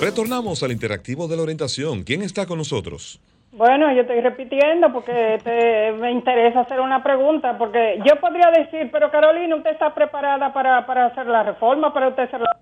Retornamos 0.00 0.62
al 0.62 0.72
interactivo 0.72 1.28
de 1.28 1.36
la 1.36 1.42
orientación. 1.42 2.04
¿Quién 2.04 2.22
está 2.22 2.46
con 2.46 2.56
nosotros? 2.58 3.20
Bueno, 3.52 3.92
yo 3.92 4.02
estoy 4.02 4.20
repitiendo 4.20 4.92
porque 4.92 5.92
me 5.98 6.12
interesa 6.12 6.60
hacer 6.60 6.80
una 6.80 7.02
pregunta, 7.02 7.58
porque 7.58 8.00
yo 8.06 8.20
podría 8.20 8.50
decir, 8.50 8.90
pero 8.92 9.10
Carolina, 9.10 9.56
¿usted 9.56 9.72
está 9.72 9.92
preparada 9.92 10.52
para, 10.52 10.86
para 10.86 11.06
hacer 11.06 11.26
la 11.26 11.42
reforma, 11.42 11.92
para 11.92 12.08
usted 12.08 12.22
hacer 12.24 12.40
la... 12.40 12.56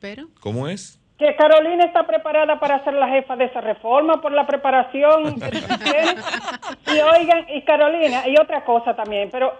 ¿Pero? 0.00 0.28
¿Cómo 0.40 0.68
es? 0.68 1.00
que 1.20 1.36
Carolina 1.36 1.84
está 1.84 2.04
preparada 2.04 2.58
para 2.58 2.82
ser 2.82 2.94
la 2.94 3.06
jefa 3.08 3.36
de 3.36 3.44
esa 3.44 3.60
reforma 3.60 4.22
por 4.22 4.32
la 4.32 4.46
preparación 4.46 5.38
que 5.38 5.50
tiene. 5.84 6.14
Y 6.86 6.98
oigan, 6.98 7.44
y 7.50 7.60
Carolina, 7.60 8.26
y 8.26 8.40
otra 8.40 8.64
cosa 8.64 8.96
también, 8.96 9.28
pero 9.30 9.52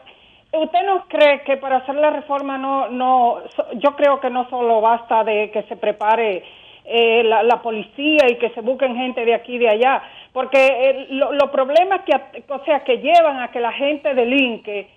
¿usted 0.53 0.79
no 0.87 1.07
cree 1.07 1.43
que 1.43 1.59
para 1.59 1.77
hacer 1.77 1.97
la 1.97 2.09
reforma 2.09 2.57
no, 2.57 2.89
no, 2.89 3.43
yo 3.75 3.95
creo 3.95 4.21
que 4.21 4.31
no 4.31 4.49
solo 4.49 4.81
basta 4.81 5.23
de 5.23 5.51
que 5.51 5.65
se 5.65 5.77
prepare 5.77 6.45
eh, 6.93 7.22
la, 7.22 7.45
la, 7.45 7.62
policía 7.62 8.28
y 8.28 8.36
que 8.38 8.51
se 8.51 8.61
busquen 8.62 8.97
gente 8.97 9.24
de 9.24 9.34
aquí 9.34 9.55
y 9.55 9.59
de 9.59 9.68
allá, 9.68 10.03
porque 10.32 10.59
eh, 10.59 11.07
los 11.11 11.51
problemas 11.51 12.01
que, 12.05 12.12
o 12.53 12.64
sea, 12.64 12.82
que 12.82 12.97
llevan 12.97 13.41
a 13.41 13.53
que 13.53 13.61
la 13.61 13.72
gente 13.72 14.12
delinque, 14.12 14.88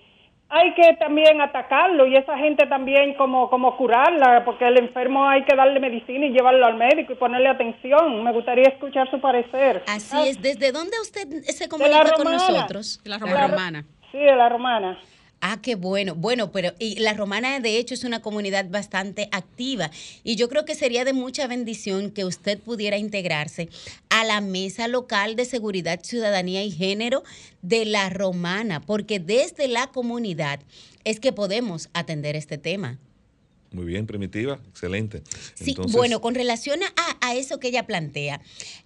hay 0.49 0.73
que 0.73 0.95
también 0.99 1.39
atacarlo 1.39 2.07
y 2.07 2.15
esa 2.15 2.35
gente 2.37 2.65
también 2.67 3.13
como, 3.13 3.47
como 3.49 3.77
curarla, 3.77 4.43
porque 4.43 4.67
el 4.67 4.79
enfermo 4.79 5.27
hay 5.27 5.43
que 5.43 5.55
darle 5.55 5.79
medicina 5.79 6.25
y 6.25 6.31
llevarlo 6.31 6.65
al 6.65 6.77
médico 6.77 7.13
y 7.13 7.15
ponerle 7.15 7.49
atención. 7.49 8.23
Me 8.23 8.31
gustaría 8.31 8.69
escuchar 8.69 9.09
su 9.09 9.19
parecer. 9.19 9.83
Así 9.87 10.17
es. 10.29 10.41
¿Desde 10.41 10.71
dónde 10.71 10.99
usted 11.01 11.27
se 11.43 11.69
comunica 11.69 12.13
con 12.13 12.31
nosotros? 12.31 13.01
la 13.03 13.17
romana. 13.17 13.85
Sí, 14.11 14.17
de 14.17 14.35
la 14.35 14.49
romana. 14.49 14.99
Ah, 15.45 15.59
qué 15.61 15.75
bueno. 15.75 16.15
Bueno, 16.15 16.53
pero 16.53 16.71
y 16.79 16.95
la 16.99 17.13
romana 17.13 17.59
de 17.59 17.77
hecho 17.77 17.93
es 17.93 18.05
una 18.05 18.21
comunidad 18.21 18.69
bastante 18.69 19.27
activa 19.33 19.91
y 20.23 20.37
yo 20.37 20.47
creo 20.47 20.63
que 20.63 20.73
sería 20.73 21.03
de 21.03 21.11
mucha 21.11 21.47
bendición 21.47 22.11
que 22.11 22.23
usted 22.23 22.59
pudiera 22.59 22.95
integrarse 22.97 23.67
a 24.09 24.23
la 24.23 24.39
mesa 24.39 24.87
local 24.87 25.35
de 25.35 25.43
seguridad, 25.43 25.99
ciudadanía 26.01 26.63
y 26.63 26.71
género 26.71 27.23
de 27.61 27.83
la 27.83 28.09
romana, 28.09 28.79
porque 28.79 29.19
desde 29.19 29.67
la 29.67 29.87
comunidad 29.87 30.61
es 31.03 31.19
que 31.19 31.33
podemos 31.33 31.89
atender 31.93 32.37
este 32.37 32.57
tema. 32.57 32.97
Muy 33.74 33.86
bien, 33.86 34.05
primitiva, 34.05 34.59
excelente. 34.69 35.24
Sí, 35.55 35.76
bueno, 35.91 36.21
con 36.21 36.36
relación 36.36 36.80
a, 37.19 37.34
eso 37.34 37.59
que 37.59 37.69
ella 37.69 37.88
plantea, 37.88 38.41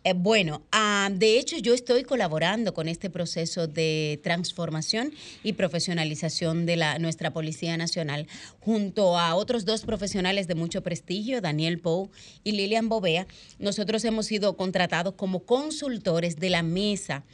eh, 0.06 0.14
bueno, 0.14 0.64
ah, 0.72 1.10
de 1.12 1.38
hecho 1.38 1.58
yo 1.58 1.74
estoy 1.74 2.04
colaborando 2.04 2.74
con 2.74 2.88
este 2.88 3.10
proceso 3.10 3.68
de 3.68 4.22
transformación 4.24 5.12
y 5.44 5.54
profesionalización 5.54 6.66
de 6.66 6.78
la, 6.78 6.98
nuestra 7.00 7.34
Policía 7.34 7.76
Nacional, 7.76 8.28
junto 8.62 9.20
a 9.20 9.36
otros 9.36 9.66
dos 9.66 9.82
profesionales 9.82 10.48
de 10.48 10.56
mucho 10.56 10.82
prestigio, 10.82 11.42
Daniel 11.42 11.80
Pou 11.80 12.10
y 12.46 12.54
Lilian 12.54 12.88
Bovea. 12.88 13.28
Nosotros 13.60 14.06
hemos 14.06 14.28
sido 14.28 14.56
contratados 14.56 15.16
como 15.16 15.42
consultores 15.42 16.38
de 16.38 16.50
la 16.50 16.64
mesa 16.64 17.26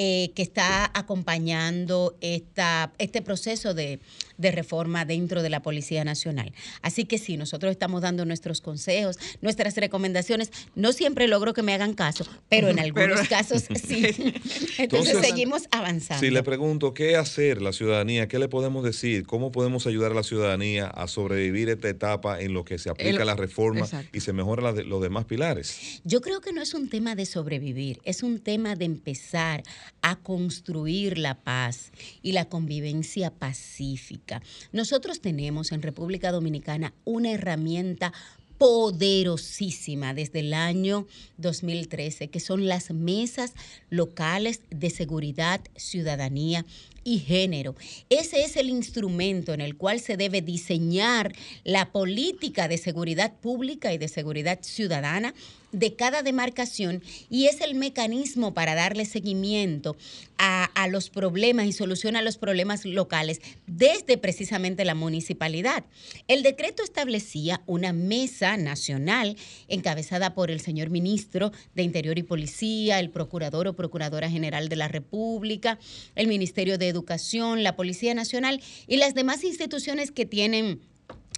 eh, 0.00 0.30
que 0.36 0.42
está 0.42 0.88
acompañando 0.94 2.16
esta, 2.20 2.92
este 2.98 3.20
proceso 3.20 3.74
de, 3.74 3.98
reforma 4.38 5.04
dentro 5.04 5.42
de 5.42 5.50
la 5.50 5.60
Policía 5.60 6.04
Nacional. 6.04 6.52
Así 6.82 7.04
que 7.04 7.18
sí, 7.18 7.36
nosotros 7.36 7.72
estamos 7.72 8.02
dando 8.02 8.24
nuestros 8.24 8.60
consejos, 8.60 9.18
nuestras 9.40 9.76
recomendaciones. 9.76 10.50
No 10.74 10.92
siempre 10.92 11.28
logro 11.28 11.54
que 11.54 11.62
me 11.62 11.74
hagan 11.74 11.94
caso, 11.94 12.26
pero 12.48 12.68
en 12.68 12.78
algunos 12.78 13.20
casos 13.28 13.64
sí. 13.84 14.34
Entonces, 14.78 15.18
seguimos 15.20 15.64
avanzando. 15.70 16.24
Si 16.24 16.30
le 16.30 16.42
pregunto, 16.42 16.94
¿qué 16.94 17.16
hacer 17.16 17.60
la 17.60 17.72
ciudadanía? 17.72 18.28
¿Qué 18.28 18.38
le 18.38 18.48
podemos 18.48 18.84
decir? 18.84 19.26
¿Cómo 19.26 19.52
podemos 19.52 19.86
ayudar 19.86 20.12
a 20.12 20.14
la 20.14 20.22
ciudadanía 20.22 20.86
a 20.86 21.08
sobrevivir 21.08 21.68
esta 21.68 21.88
etapa 21.88 22.40
en 22.40 22.54
lo 22.54 22.64
que 22.64 22.78
se 22.78 22.90
aplica 22.90 23.24
la 23.24 23.34
reforma 23.34 23.86
y 24.12 24.20
se 24.20 24.32
mejora 24.32 24.72
los 24.72 25.02
demás 25.02 25.24
pilares? 25.24 26.00
Yo 26.04 26.20
creo 26.20 26.40
que 26.40 26.52
no 26.52 26.62
es 26.62 26.74
un 26.74 26.88
tema 26.88 27.14
de 27.14 27.26
sobrevivir, 27.26 28.00
es 28.04 28.22
un 28.22 28.38
tema 28.38 28.76
de 28.76 28.84
empezar 28.84 29.62
a 30.02 30.16
construir 30.16 31.18
la 31.18 31.34
paz 31.34 31.90
y 32.22 32.32
la 32.32 32.46
convivencia 32.46 33.30
pacífica. 33.30 34.27
Nosotros 34.72 35.20
tenemos 35.20 35.72
en 35.72 35.82
República 35.82 36.32
Dominicana 36.32 36.92
una 37.04 37.32
herramienta 37.32 38.12
poderosísima 38.58 40.12
desde 40.14 40.40
el 40.40 40.52
año 40.52 41.06
2013, 41.38 42.28
que 42.28 42.40
son 42.40 42.66
las 42.66 42.90
mesas 42.90 43.54
locales 43.88 44.60
de 44.70 44.90
seguridad, 44.90 45.60
ciudadanía 45.76 46.66
y 47.04 47.20
género. 47.20 47.76
Ese 48.10 48.42
es 48.42 48.56
el 48.56 48.68
instrumento 48.68 49.54
en 49.54 49.60
el 49.60 49.76
cual 49.76 50.00
se 50.00 50.16
debe 50.16 50.42
diseñar 50.42 51.32
la 51.64 51.90
política 51.92 52.68
de 52.68 52.78
seguridad 52.78 53.32
pública 53.40 53.92
y 53.92 53.98
de 53.98 54.08
seguridad 54.08 54.58
ciudadana 54.62 55.34
de 55.72 55.94
cada 55.94 56.22
demarcación 56.22 57.02
y 57.30 57.46
es 57.46 57.60
el 57.60 57.74
mecanismo 57.74 58.54
para 58.54 58.74
darle 58.74 59.04
seguimiento 59.04 59.96
a, 60.38 60.86
los 60.88 61.10
problemas 61.10 61.66
y 61.66 61.72
solución 61.72 62.16
a 62.16 62.22
los 62.22 62.38
problemas 62.38 62.84
locales 62.84 63.40
desde 63.66 64.16
precisamente 64.16 64.84
la 64.84 64.94
municipalidad. 64.94 65.84
El 66.28 66.42
decreto 66.42 66.82
establecía 66.82 67.60
una 67.66 67.92
mesa 67.92 68.56
nacional 68.56 69.36
encabezada 69.66 70.34
por 70.34 70.50
el 70.50 70.60
señor 70.60 70.88
ministro 70.90 71.52
de 71.74 71.82
Interior 71.82 72.18
y 72.18 72.22
Policía, 72.22 73.00
el 73.00 73.10
procurador 73.10 73.66
o 73.68 73.76
procuradora 73.76 74.30
general 74.30 74.68
de 74.68 74.76
la 74.76 74.88
República, 74.88 75.78
el 76.14 76.28
Ministerio 76.28 76.78
de 76.78 76.88
Educación, 76.88 77.62
la 77.62 77.76
Policía 77.76 78.14
Nacional 78.14 78.62
y 78.86 78.96
las 78.96 79.14
demás 79.14 79.44
instituciones 79.44 80.10
que 80.10 80.24
tienen 80.24 80.80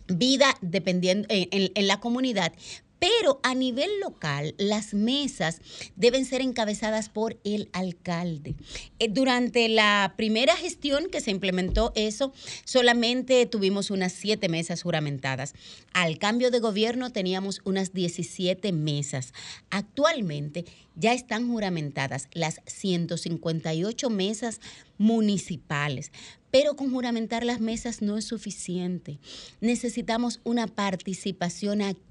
vida 0.07 0.57
dependiendo 0.61 1.27
en, 1.31 1.87
la 1.87 2.01
comunidad 2.01 2.53
pero 3.01 3.41
a 3.43 3.55
nivel 3.55 3.99
local, 4.01 4.55
las 4.59 4.93
mesas 4.93 5.63
deben 5.97 6.27
ser 6.27 6.43
encabezadas 6.43 7.09
por 7.09 7.41
el 7.45 7.71
alcalde. 7.73 8.55
Eh, 8.99 9.09
durante 9.09 9.69
la 9.71 10.15
primera 10.17 10.55
gestión 10.55 11.09
que 11.11 11.23
se 11.23 11.31
implementó 11.31 11.93
eso, 11.97 12.33
solamente 12.65 13.47
tuvimos 13.47 13.91
unas 13.91 14.13
siete 14.13 14.51
mesas 14.51 14.83
juramentadas. 14.83 15.55
Al 15.95 16.19
cambio 16.19 16.51
de 16.51 16.61
gobierno 16.61 17.11
teníamos 17.11 17.63
unas 17.65 17.95
17 17.95 18.71
mesas. 18.73 19.33
Actualmente 19.71 20.67
ya 20.95 21.15
están 21.15 21.49
juramentadas 21.49 22.29
las 22.33 22.61
158 22.67 24.11
mesas 24.11 24.61
municipales. 24.99 26.13
Pero 26.51 26.77
con 26.77 26.91
juramentar 26.93 27.45
las 27.45 27.61
mesas 27.61 28.03
no 28.03 28.19
es 28.19 28.25
suficiente. 28.25 29.19
Necesitamos 29.61 30.41
una 30.45 30.67
participación 30.67 31.83
activa 31.83 32.11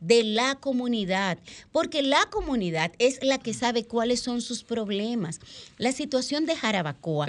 de 0.00 0.24
la 0.24 0.56
comunidad, 0.56 1.38
porque 1.70 2.02
la 2.02 2.28
comunidad 2.30 2.92
es 2.98 3.24
la 3.24 3.38
que 3.38 3.54
sabe 3.54 3.84
cuáles 3.84 4.20
son 4.20 4.42
sus 4.42 4.62
problemas. 4.62 5.40
La 5.78 5.92
situación 5.92 6.44
de 6.44 6.54
Jarabacoa 6.54 7.26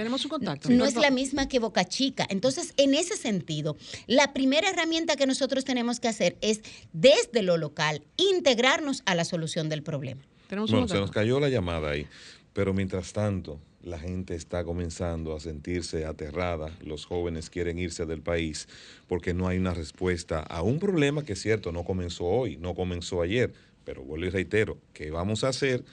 no 0.68 0.84
es 0.84 0.96
la 0.96 1.10
misma 1.10 1.48
que 1.48 1.58
Boca 1.58 1.84
Chica. 1.84 2.26
Entonces, 2.28 2.74
en 2.76 2.94
ese 2.94 3.16
sentido, 3.16 3.76
la 4.06 4.34
primera 4.34 4.68
herramienta 4.68 5.16
que 5.16 5.26
nosotros 5.26 5.64
tenemos 5.64 5.98
que 5.98 6.08
hacer 6.08 6.36
es 6.42 6.60
desde 6.92 7.42
lo 7.42 7.56
local 7.56 8.02
integrarnos 8.16 9.02
a 9.06 9.14
la 9.14 9.24
solución 9.24 9.68
del 9.68 9.82
problema. 9.82 10.20
Bueno, 10.50 10.88
se 10.88 10.96
nos 10.96 11.10
cayó 11.10 11.40
la 11.40 11.48
llamada 11.48 11.90
ahí, 11.90 12.06
pero 12.52 12.74
mientras 12.74 13.12
tanto, 13.12 13.58
la 13.84 13.98
gente 13.98 14.34
está 14.34 14.64
comenzando 14.64 15.36
a 15.36 15.40
sentirse 15.40 16.06
aterrada, 16.06 16.72
los 16.82 17.04
jóvenes 17.04 17.50
quieren 17.50 17.78
irse 17.78 18.06
del 18.06 18.22
país 18.22 18.66
porque 19.06 19.34
no 19.34 19.46
hay 19.46 19.58
una 19.58 19.74
respuesta 19.74 20.40
a 20.40 20.62
un 20.62 20.78
problema 20.78 21.24
que 21.24 21.36
cierto, 21.36 21.70
no 21.70 21.84
comenzó 21.84 22.24
hoy, 22.24 22.56
no 22.56 22.74
comenzó 22.74 23.20
ayer, 23.20 23.52
pero 23.84 24.02
vuelvo 24.02 24.26
y 24.26 24.30
reitero, 24.30 24.78
¿qué 24.94 25.10
vamos 25.10 25.44
a 25.44 25.48
hacer? 25.48 25.84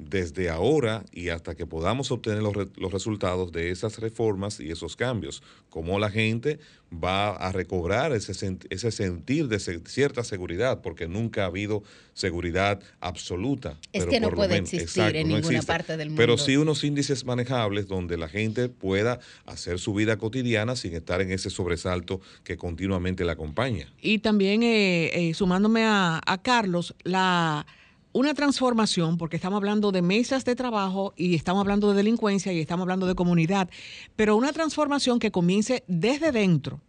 Desde 0.00 0.48
ahora 0.48 1.04
y 1.12 1.28
hasta 1.28 1.54
que 1.54 1.66
podamos 1.66 2.10
obtener 2.10 2.42
los, 2.42 2.54
los, 2.76 2.92
resultados 2.92 3.52
de 3.52 3.70
esas 3.70 3.98
reformas 3.98 4.60
y 4.60 4.70
esos 4.70 4.96
cambios, 4.96 5.42
cómo 5.68 5.98
la 5.98 6.10
gente 6.10 6.58
va 6.92 7.36
a 7.36 7.52
recobrar 7.52 8.12
ese, 8.12 8.58
ese 8.70 8.90
sentir 8.90 9.48
de 9.48 9.58
cierta 9.60 10.24
seguridad, 10.24 10.80
porque 10.80 11.06
nunca 11.06 11.44
ha 11.44 11.46
habido 11.46 11.82
seguridad 12.14 12.80
absoluta. 13.00 13.78
Es 13.92 14.06
que 14.06 14.20
no 14.20 14.30
puede 14.30 14.56
existir 14.56 15.16
en 15.16 15.28
ninguna 15.28 15.62
parte 15.62 15.96
del 15.96 16.08
mundo. 16.08 16.20
Pero 16.20 16.36
sí 16.36 16.56
unos 16.56 16.82
índices 16.82 17.24
manejables 17.24 17.86
donde 17.86 18.16
la 18.16 18.28
gente 18.28 18.68
pueda 18.68 19.20
hacer 19.46 19.78
su 19.78 19.94
vida 19.94 20.16
cotidiana 20.16 20.74
sin 20.74 20.94
estar 20.94 21.20
en 21.20 21.30
ese 21.30 21.50
sobresalto 21.50 22.20
que 22.42 22.56
continuamente 22.56 23.24
la 23.24 23.32
acompaña. 23.32 23.92
Y 24.00 24.18
también, 24.18 24.62
eh, 24.62 25.10
eh, 25.14 25.34
sumándome 25.34 25.84
a, 25.84 26.20
a 26.24 26.42
Carlos, 26.42 26.94
la 27.04 27.66
una 28.12 28.34
transformación, 28.34 29.18
porque 29.18 29.36
estamos 29.36 29.58
hablando 29.58 29.92
de 29.92 30.02
mesas 30.02 30.44
de 30.44 30.56
trabajo 30.56 31.14
y 31.16 31.34
estamos 31.34 31.60
hablando 31.60 31.90
de 31.90 31.96
delincuencia 31.96 32.52
y 32.52 32.60
estamos 32.60 32.82
hablando 32.82 33.06
de 33.06 33.14
comunidad, 33.14 33.70
pero 34.16 34.36
una 34.36 34.52
transformación 34.52 35.18
que 35.18 35.30
comience 35.30 35.84
desde 35.86 36.32
dentro, 36.32 36.80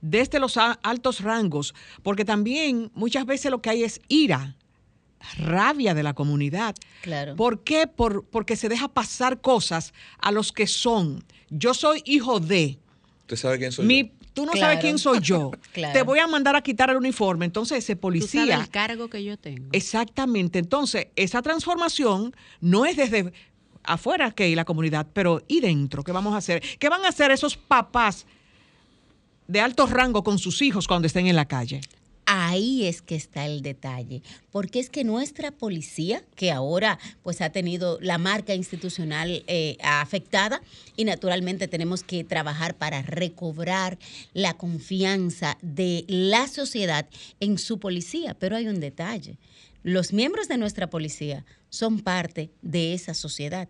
desde 0.00 0.40
los 0.40 0.56
altos 0.56 1.20
rangos, 1.20 1.74
porque 2.02 2.24
también 2.24 2.90
muchas 2.94 3.26
veces 3.26 3.50
lo 3.50 3.62
que 3.62 3.70
hay 3.70 3.84
es 3.84 4.00
ira, 4.08 4.56
rabia 5.38 5.94
de 5.94 6.02
la 6.02 6.14
comunidad. 6.14 6.74
Claro. 7.02 7.36
¿Por 7.36 7.62
qué? 7.62 7.86
Por, 7.86 8.24
porque 8.24 8.56
se 8.56 8.68
deja 8.68 8.88
pasar 8.88 9.40
cosas 9.40 9.92
a 10.18 10.32
los 10.32 10.52
que 10.52 10.66
son. 10.66 11.24
Yo 11.50 11.74
soy 11.74 12.02
hijo 12.06 12.40
de. 12.40 12.78
¿Usted 13.22 13.36
sabe 13.36 13.58
quién 13.58 13.70
soy 13.70 13.86
mi, 13.86 14.12
tú 14.40 14.46
no 14.46 14.58
sabes 14.58 14.80
quién 14.80 14.98
soy 14.98 15.20
yo. 15.20 15.50
Te 15.92 16.02
voy 16.02 16.18
a 16.18 16.26
mandar 16.26 16.56
a 16.56 16.62
quitar 16.62 16.90
el 16.90 16.96
uniforme. 16.96 17.44
Entonces, 17.44 17.78
ese 17.78 17.96
policía. 17.96 18.42
Tú 18.42 18.50
sabes 18.50 18.64
el 18.64 18.70
cargo 18.70 19.10
que 19.10 19.22
yo 19.22 19.36
tengo. 19.36 19.68
Exactamente. 19.72 20.58
Entonces, 20.58 21.08
esa 21.16 21.42
transformación 21.42 22.34
no 22.60 22.86
es 22.86 22.96
desde 22.96 23.32
afuera 23.82 24.30
que 24.30 24.44
hay 24.44 24.54
la 24.54 24.64
comunidad, 24.64 25.06
pero 25.12 25.42
¿y 25.46 25.60
dentro? 25.60 26.02
¿Qué 26.02 26.12
vamos 26.12 26.34
a 26.34 26.38
hacer? 26.38 26.62
¿Qué 26.78 26.88
van 26.88 27.04
a 27.04 27.08
hacer 27.08 27.30
esos 27.30 27.56
papás 27.56 28.26
de 29.46 29.60
alto 29.60 29.86
rango 29.86 30.22
con 30.22 30.38
sus 30.38 30.62
hijos 30.62 30.86
cuando 30.86 31.06
estén 31.06 31.26
en 31.26 31.36
la 31.36 31.46
calle? 31.46 31.80
Ahí 32.50 32.84
es 32.84 33.00
que 33.00 33.14
está 33.14 33.46
el 33.46 33.62
detalle, 33.62 34.22
porque 34.50 34.80
es 34.80 34.90
que 34.90 35.04
nuestra 35.04 35.52
policía, 35.52 36.24
que 36.34 36.50
ahora 36.50 36.98
pues 37.22 37.40
ha 37.42 37.50
tenido 37.50 38.00
la 38.00 38.18
marca 38.18 38.56
institucional 38.56 39.44
eh, 39.46 39.76
afectada 39.84 40.60
y 40.96 41.04
naturalmente 41.04 41.68
tenemos 41.68 42.02
que 42.02 42.24
trabajar 42.24 42.74
para 42.74 43.02
recobrar 43.02 44.00
la 44.34 44.54
confianza 44.54 45.58
de 45.62 46.04
la 46.08 46.48
sociedad 46.48 47.06
en 47.38 47.56
su 47.56 47.78
policía, 47.78 48.34
pero 48.34 48.56
hay 48.56 48.66
un 48.66 48.80
detalle. 48.80 49.36
Los 49.82 50.12
miembros 50.12 50.46
de 50.48 50.58
nuestra 50.58 50.90
policía 50.90 51.46
son 51.70 52.00
parte 52.00 52.50
de 52.60 52.92
esa 52.92 53.14
sociedad 53.14 53.68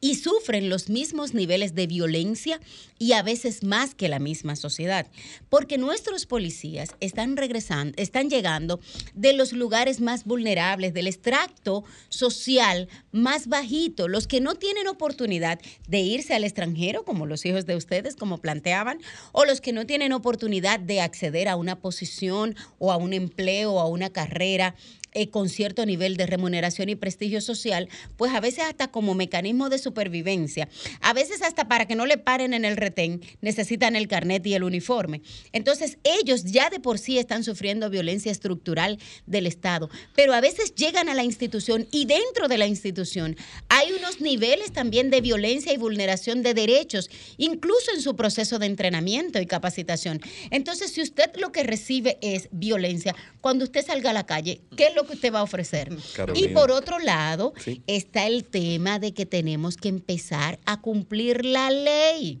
y 0.00 0.14
sufren 0.14 0.68
los 0.68 0.88
mismos 0.88 1.34
niveles 1.34 1.74
de 1.74 1.86
violencia 1.86 2.60
y 2.98 3.12
a 3.12 3.22
veces 3.22 3.64
más 3.64 3.94
que 3.94 4.08
la 4.08 4.18
misma 4.18 4.54
sociedad, 4.54 5.08
porque 5.48 5.78
nuestros 5.78 6.26
policías 6.26 6.90
están 7.00 7.36
regresando, 7.36 7.94
están 7.96 8.30
llegando 8.30 8.80
de 9.14 9.32
los 9.32 9.52
lugares 9.52 10.00
más 10.00 10.24
vulnerables, 10.24 10.94
del 10.94 11.06
extracto 11.06 11.84
social 12.08 12.88
más 13.10 13.48
bajito, 13.48 14.08
los 14.08 14.26
que 14.26 14.40
no 14.40 14.54
tienen 14.54 14.86
oportunidad 14.86 15.58
de 15.88 16.00
irse 16.00 16.34
al 16.34 16.44
extranjero, 16.44 17.04
como 17.04 17.26
los 17.26 17.44
hijos 17.46 17.66
de 17.66 17.76
ustedes, 17.76 18.14
como 18.14 18.38
planteaban, 18.38 19.00
o 19.32 19.44
los 19.44 19.60
que 19.60 19.72
no 19.72 19.86
tienen 19.86 20.12
oportunidad 20.12 20.78
de 20.78 21.00
acceder 21.00 21.48
a 21.48 21.56
una 21.56 21.80
posición 21.80 22.54
o 22.78 22.92
a 22.92 22.96
un 22.96 23.12
empleo 23.12 23.72
o 23.72 23.80
a 23.80 23.88
una 23.88 24.10
carrera 24.10 24.74
eh, 25.18 25.30
con 25.30 25.48
cierto 25.48 25.84
nivel 25.84 26.16
de 26.16 26.26
remuneración 26.26 26.88
y 26.88 26.94
prestigio 26.94 27.40
social, 27.40 27.88
pues 28.16 28.32
a 28.32 28.38
veces 28.38 28.64
hasta 28.64 28.86
como 28.86 29.14
mecanismo 29.14 29.68
de 29.68 29.78
supervivencia, 29.78 30.68
a 31.00 31.12
veces 31.12 31.42
hasta 31.42 31.66
para 31.66 31.88
que 31.88 31.96
no 31.96 32.06
le 32.06 32.18
paren 32.18 32.54
en 32.54 32.64
el 32.64 32.76
retén, 32.76 33.20
necesitan 33.40 33.96
el 33.96 34.06
carnet 34.06 34.46
y 34.46 34.54
el 34.54 34.62
uniforme. 34.62 35.22
Entonces 35.52 35.98
ellos 36.04 36.44
ya 36.44 36.70
de 36.70 36.78
por 36.78 37.00
sí 37.00 37.18
están 37.18 37.42
sufriendo 37.42 37.90
violencia 37.90 38.30
estructural 38.30 39.00
del 39.26 39.48
Estado, 39.48 39.90
pero 40.14 40.34
a 40.34 40.40
veces 40.40 40.76
llegan 40.76 41.08
a 41.08 41.14
la 41.14 41.24
institución 41.24 41.88
y 41.90 42.04
dentro 42.04 42.46
de 42.46 42.58
la 42.58 42.68
institución 42.68 43.36
hay 43.68 43.90
unos 43.90 44.20
niveles 44.20 44.72
también 44.72 45.10
de 45.10 45.20
violencia 45.20 45.72
y 45.72 45.78
vulneración 45.78 46.44
de 46.44 46.54
derechos, 46.54 47.10
incluso 47.38 47.92
en 47.92 48.02
su 48.02 48.14
proceso 48.14 48.60
de 48.60 48.66
entrenamiento 48.66 49.40
y 49.40 49.46
capacitación. 49.46 50.20
Entonces, 50.52 50.92
si 50.92 51.02
usted 51.02 51.32
lo 51.38 51.50
que 51.50 51.64
recibe 51.64 52.18
es 52.20 52.48
violencia, 52.52 53.16
cuando 53.40 53.64
usted 53.64 53.84
salga 53.84 54.10
a 54.10 54.12
la 54.12 54.26
calle, 54.26 54.60
¿qué 54.76 54.86
es 54.86 54.94
lo 54.94 55.07
que 55.08 55.14
usted 55.14 55.32
va 55.32 55.40
a 55.40 55.42
ofrecer? 55.42 55.90
Y 56.34 56.48
por 56.48 56.70
otro 56.70 57.00
lado, 57.00 57.52
está 57.88 58.28
el 58.28 58.44
tema 58.44 59.00
de 59.00 59.12
que 59.12 59.26
tenemos 59.26 59.76
que 59.76 59.88
empezar 59.88 60.60
a 60.64 60.80
cumplir 60.80 61.44
la 61.44 61.70
ley. 61.70 62.40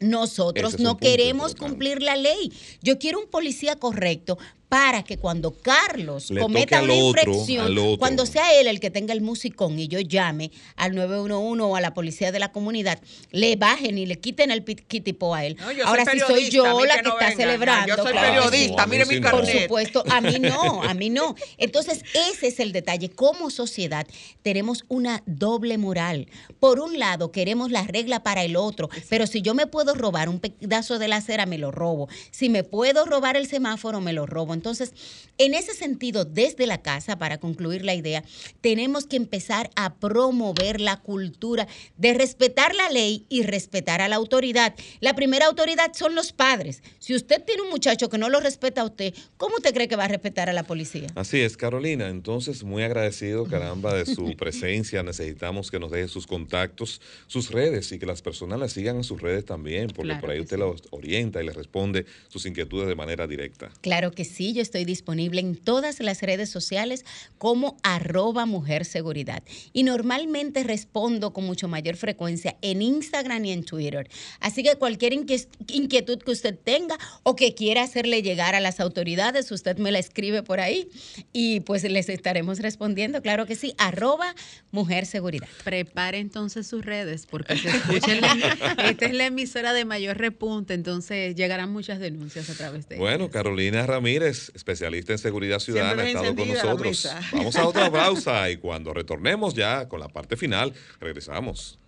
Nosotros 0.00 0.80
no 0.80 0.96
queremos 0.96 1.54
cumplir 1.54 2.02
la 2.02 2.16
ley. 2.16 2.52
Yo 2.80 2.98
quiero 2.98 3.20
un 3.20 3.28
policía 3.28 3.76
correcto, 3.76 4.38
para 4.72 5.02
que 5.02 5.18
cuando 5.18 5.50
Carlos 5.50 6.32
cometa 6.40 6.80
una 6.80 6.94
infracción, 6.94 7.98
cuando 7.98 8.24
sea 8.24 8.58
él 8.58 8.66
el 8.68 8.80
que 8.80 8.90
tenga 8.90 9.12
el 9.12 9.20
musicón 9.20 9.78
y 9.78 9.86
yo 9.86 10.00
llame 10.00 10.50
al 10.76 10.94
911 10.94 11.62
o 11.62 11.76
a 11.76 11.82
la 11.82 11.92
policía 11.92 12.32
de 12.32 12.38
la 12.38 12.52
comunidad, 12.52 12.98
le 13.32 13.56
bajen 13.56 13.98
y 13.98 14.06
le 14.06 14.18
quiten 14.18 14.50
el 14.50 14.64
kitipo 14.64 15.34
a 15.34 15.44
él. 15.44 15.58
Ahora, 15.84 16.06
si 16.06 16.20
soy 16.20 16.48
yo 16.48 16.86
la 16.86 17.02
que, 17.02 17.08
está 17.10 17.32
celebrando. 17.36 17.94
yo 17.94 18.02
soy 18.02 18.14
periodista, 18.14 18.86
mire 18.86 19.04
mi 19.04 19.20
carnet. 19.20 19.44
Por 19.44 19.60
supuesto, 19.60 20.04
a 20.08 20.22
mí 20.22 20.38
no, 20.38 20.82
a 20.82 20.94
mí 20.94 21.10
no. 21.10 21.34
Entonces, 21.58 22.02
ese 22.30 22.46
es 22.46 22.58
el 22.58 22.72
detalle. 22.72 23.10
Como 23.10 23.50
sociedad 23.50 24.06
tenemos 24.40 24.86
una 24.88 25.22
doble 25.26 25.76
moral. 25.76 26.28
Por 26.60 26.80
un 26.80 26.98
lado, 26.98 27.30
queremos 27.30 27.70
la 27.70 27.82
regla 27.82 28.22
para 28.22 28.42
el 28.42 28.56
otro, 28.56 28.88
pero 29.10 29.26
si 29.26 29.42
yo 29.42 29.52
me 29.52 29.66
puedo 29.66 29.92
robar 29.94 30.30
un 30.30 30.40
pedazo 30.40 30.98
de 30.98 31.08
la 31.08 31.16
acera, 31.16 31.44
me 31.44 31.58
lo 31.58 31.72
robo. 31.72 32.08
Si 32.30 32.48
me 32.48 32.64
puedo 32.64 33.04
robar 33.04 33.36
el 33.36 33.46
semáforo, 33.46 34.00
me 34.00 34.14
lo 34.14 34.24
robo. 34.24 34.61
Entonces, 34.62 34.94
en 35.38 35.54
ese 35.54 35.74
sentido, 35.74 36.24
desde 36.24 36.68
la 36.68 36.82
casa, 36.82 37.18
para 37.18 37.38
concluir 37.38 37.84
la 37.84 37.96
idea, 37.96 38.22
tenemos 38.60 39.06
que 39.06 39.16
empezar 39.16 39.70
a 39.74 39.96
promover 39.96 40.80
la 40.80 41.00
cultura 41.00 41.66
de 41.96 42.14
respetar 42.14 42.72
la 42.76 42.88
ley 42.88 43.26
y 43.28 43.42
respetar 43.42 44.00
a 44.00 44.06
la 44.06 44.14
autoridad. 44.14 44.72
La 45.00 45.16
primera 45.16 45.46
autoridad 45.46 45.94
son 45.94 46.14
los 46.14 46.32
padres. 46.32 46.84
Si 47.00 47.12
usted 47.12 47.42
tiene 47.44 47.62
un 47.62 47.70
muchacho 47.70 48.08
que 48.08 48.18
no 48.18 48.28
lo 48.28 48.38
respeta 48.38 48.82
a 48.82 48.84
usted, 48.84 49.12
¿cómo 49.36 49.56
usted 49.56 49.74
cree 49.74 49.88
que 49.88 49.96
va 49.96 50.04
a 50.04 50.08
respetar 50.08 50.48
a 50.48 50.52
la 50.52 50.62
policía? 50.62 51.08
Así 51.16 51.40
es, 51.40 51.56
Carolina. 51.56 52.08
Entonces, 52.08 52.62
muy 52.62 52.84
agradecido, 52.84 53.44
caramba, 53.46 53.94
de 53.94 54.06
su 54.06 54.36
presencia. 54.38 55.02
Necesitamos 55.02 55.72
que 55.72 55.80
nos 55.80 55.90
deje 55.90 56.06
sus 56.06 56.28
contactos, 56.28 57.00
sus 57.26 57.50
redes 57.50 57.90
y 57.90 57.98
que 57.98 58.06
las 58.06 58.22
personas 58.22 58.60
la 58.60 58.68
sigan 58.68 58.94
en 58.94 59.04
sus 59.04 59.20
redes 59.20 59.44
también, 59.44 59.88
porque 59.88 60.14
por 60.20 60.30
ahí 60.30 60.38
usted 60.38 60.58
los 60.58 60.84
orienta 60.90 61.42
y 61.42 61.46
les 61.46 61.56
responde 61.56 62.06
sus 62.28 62.46
inquietudes 62.46 62.86
de 62.86 62.94
manera 62.94 63.26
directa. 63.26 63.72
Claro 63.80 64.12
que 64.12 64.24
sí 64.24 64.51
yo 64.52 64.62
estoy 64.62 64.84
disponible 64.84 65.40
en 65.40 65.56
todas 65.56 66.00
las 66.00 66.22
redes 66.22 66.50
sociales 66.50 67.04
como 67.38 67.76
arroba 67.82 68.46
mujer 68.46 68.84
seguridad. 68.84 69.42
Y 69.72 69.82
normalmente 69.82 70.64
respondo 70.64 71.32
con 71.32 71.44
mucho 71.44 71.68
mayor 71.68 71.96
frecuencia 71.96 72.56
en 72.62 72.82
Instagram 72.82 73.44
y 73.44 73.52
en 73.52 73.64
Twitter. 73.64 74.08
Así 74.40 74.62
que 74.62 74.76
cualquier 74.76 75.12
inquietud 75.12 76.18
que 76.18 76.30
usted 76.30 76.58
tenga 76.58 76.98
o 77.22 77.36
que 77.36 77.54
quiera 77.54 77.82
hacerle 77.82 78.22
llegar 78.22 78.54
a 78.54 78.60
las 78.60 78.80
autoridades, 78.80 79.50
usted 79.50 79.76
me 79.78 79.92
la 79.92 79.98
escribe 79.98 80.42
por 80.42 80.60
ahí 80.60 80.88
y 81.32 81.60
pues 81.60 81.84
les 81.84 82.08
estaremos 82.08 82.60
respondiendo. 82.60 83.22
Claro 83.22 83.46
que 83.46 83.54
sí, 83.54 83.74
arroba 83.78 84.34
mujer 84.70 85.06
seguridad. 85.06 85.48
Prepare 85.64 86.18
entonces 86.18 86.66
sus 86.66 86.84
redes 86.84 87.26
porque 87.26 87.56
se 87.56 87.68
escuchen. 87.68 88.20
esta 88.84 89.06
es 89.06 89.14
la 89.14 89.26
emisora 89.26 89.72
de 89.72 89.84
mayor 89.84 90.18
repunte, 90.18 90.74
entonces 90.74 91.34
llegarán 91.34 91.72
muchas 91.72 91.98
denuncias 91.98 92.48
a 92.50 92.54
través 92.54 92.88
de 92.88 92.96
Bueno, 92.96 93.30
Carolina 93.30 93.86
Ramírez 93.86 94.31
especialista 94.54 95.12
en 95.12 95.18
seguridad 95.18 95.58
ciudadana, 95.58 96.02
ha 96.02 96.06
estado 96.06 96.34
con 96.34 96.48
nosotros. 96.48 97.08
Vamos 97.32 97.56
a 97.56 97.66
otra 97.66 97.90
pausa 97.92 98.50
y 98.50 98.56
cuando 98.56 98.92
retornemos 98.92 99.54
ya 99.54 99.88
con 99.88 100.00
la 100.00 100.08
parte 100.08 100.36
final, 100.36 100.72
regresamos. 101.00 101.78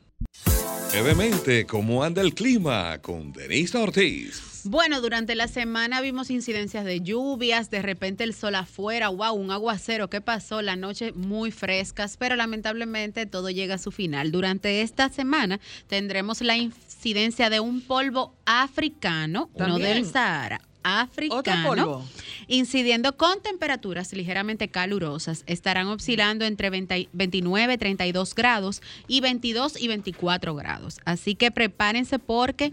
Brevemente, 0.90 1.66
¿cómo 1.66 2.04
anda 2.04 2.22
el 2.22 2.34
clima 2.34 2.98
con 3.02 3.32
Denise 3.32 3.76
Ortiz? 3.76 4.62
Bueno, 4.66 5.02
durante 5.02 5.34
la 5.34 5.46
semana 5.46 6.00
vimos 6.00 6.30
incidencias 6.30 6.86
de 6.86 7.02
lluvias, 7.02 7.68
de 7.68 7.82
repente 7.82 8.24
el 8.24 8.32
sol 8.32 8.54
afuera, 8.54 9.08
wow, 9.08 9.34
un 9.34 9.50
aguacero, 9.50 10.08
¿qué 10.08 10.22
pasó? 10.22 10.62
La 10.62 10.74
noche 10.74 11.12
muy 11.12 11.50
frescas, 11.50 12.16
pero 12.16 12.34
lamentablemente 12.34 13.26
todo 13.26 13.50
llega 13.50 13.74
a 13.74 13.78
su 13.78 13.90
final. 13.90 14.30
Durante 14.30 14.80
esta 14.80 15.10
semana 15.10 15.60
tendremos 15.86 16.40
la 16.40 16.56
incidencia 16.56 17.50
de 17.50 17.60
un 17.60 17.82
polvo 17.82 18.34
africano, 18.46 19.50
no 19.54 19.78
del 19.78 20.06
Sahara, 20.06 20.62
africano, 20.84 22.04
incidiendo 22.46 23.16
con 23.16 23.42
temperaturas 23.42 24.12
ligeramente 24.12 24.68
calurosas. 24.68 25.42
Estarán 25.46 25.88
oscilando 25.88 26.44
entre 26.44 26.70
29 26.70 27.78
32 27.78 28.34
grados 28.34 28.82
y 29.08 29.20
22 29.20 29.80
y 29.80 29.88
24 29.88 30.54
grados. 30.54 31.00
Así 31.04 31.34
que 31.34 31.50
prepárense 31.50 32.18
porque 32.20 32.72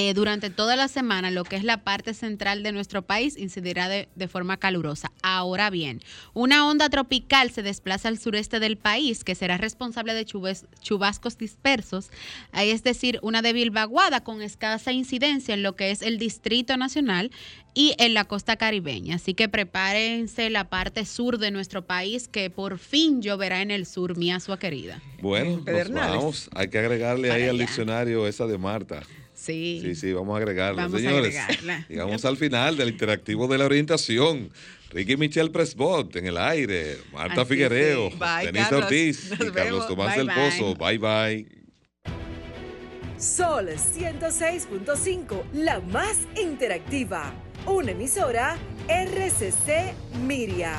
eh, 0.00 0.14
durante 0.14 0.48
toda 0.48 0.76
la 0.76 0.86
semana 0.86 1.32
lo 1.32 1.42
que 1.42 1.56
es 1.56 1.64
la 1.64 1.82
parte 1.82 2.14
central 2.14 2.62
de 2.62 2.70
nuestro 2.70 3.02
país 3.02 3.36
incidirá 3.36 3.88
de, 3.88 4.28
forma 4.28 4.56
calurosa. 4.56 5.10
Ahora 5.24 5.70
bien, 5.70 6.02
una 6.34 6.68
onda 6.68 6.88
tropical 6.88 7.50
se 7.50 7.64
desplaza 7.64 8.06
al 8.06 8.16
sureste 8.16 8.60
del 8.60 8.76
país 8.76 9.24
que 9.24 9.34
será 9.34 9.56
responsable 9.56 10.14
de 10.14 10.24
chubascos 10.24 11.36
dispersos, 11.36 12.12
es 12.52 12.84
decir, 12.84 13.18
una 13.22 13.42
débil 13.42 13.72
vaguada 13.72 14.22
con 14.22 14.40
escasa 14.40 14.92
incidencia 14.92 15.52
en 15.52 15.64
lo 15.64 15.74
que 15.74 15.90
es 15.90 16.02
el 16.02 16.18
Distrito 16.18 16.76
Nacional 16.76 17.32
y 17.74 17.96
en 17.98 18.14
la 18.14 18.24
costa 18.24 18.54
caribeña. 18.54 19.16
Así 19.16 19.34
que 19.34 19.48
prepárense 19.48 20.48
la 20.48 20.68
parte 20.68 21.06
sur 21.06 21.38
de 21.38 21.50
nuestro 21.50 21.86
país 21.86 22.28
que 22.28 22.50
por 22.50 22.78
fin 22.78 23.20
lloverá 23.20 23.62
en 23.62 23.72
el 23.72 23.84
sur, 23.84 24.16
mi 24.16 24.30
asua 24.30 24.60
querida. 24.60 25.02
Bueno, 25.20 25.60
nos 25.66 25.90
vamos. 25.90 26.50
Hay 26.54 26.68
que 26.68 26.78
agregarle 26.78 27.32
ahí 27.32 27.48
al 27.48 27.58
diccionario 27.58 28.28
esa 28.28 28.46
de 28.46 28.58
Marta. 28.58 29.02
Sí. 29.48 29.80
Sí, 29.82 29.94
sí, 29.94 30.12
vamos 30.12 30.34
a 30.34 30.38
agregarla, 30.38 30.90
señores. 30.90 31.34
Llegamos 31.88 32.22
al 32.26 32.36
final 32.36 32.76
del 32.76 32.90
interactivo 32.90 33.48
de 33.48 33.56
la 33.56 33.64
orientación. 33.64 34.50
Ricky 34.90 35.16
Michelle 35.16 35.48
Presbot 35.48 36.14
en 36.16 36.26
el 36.26 36.36
aire, 36.36 36.98
Marta 37.14 37.46
Figuereo, 37.46 38.10
Denise 38.44 38.74
Ortiz 38.74 39.32
y 39.40 39.50
Carlos 39.50 39.88
Tomás 39.88 40.16
del 40.16 40.28
Pozo. 40.28 40.74
Bye 40.74 40.98
bye. 40.98 41.46
Sol 43.16 43.68
106.5, 43.68 45.44
la 45.54 45.80
más 45.80 46.18
interactiva. 46.38 47.32
Una 47.64 47.92
emisora 47.92 48.58
RCC 48.86 49.94
Miria. 50.26 50.78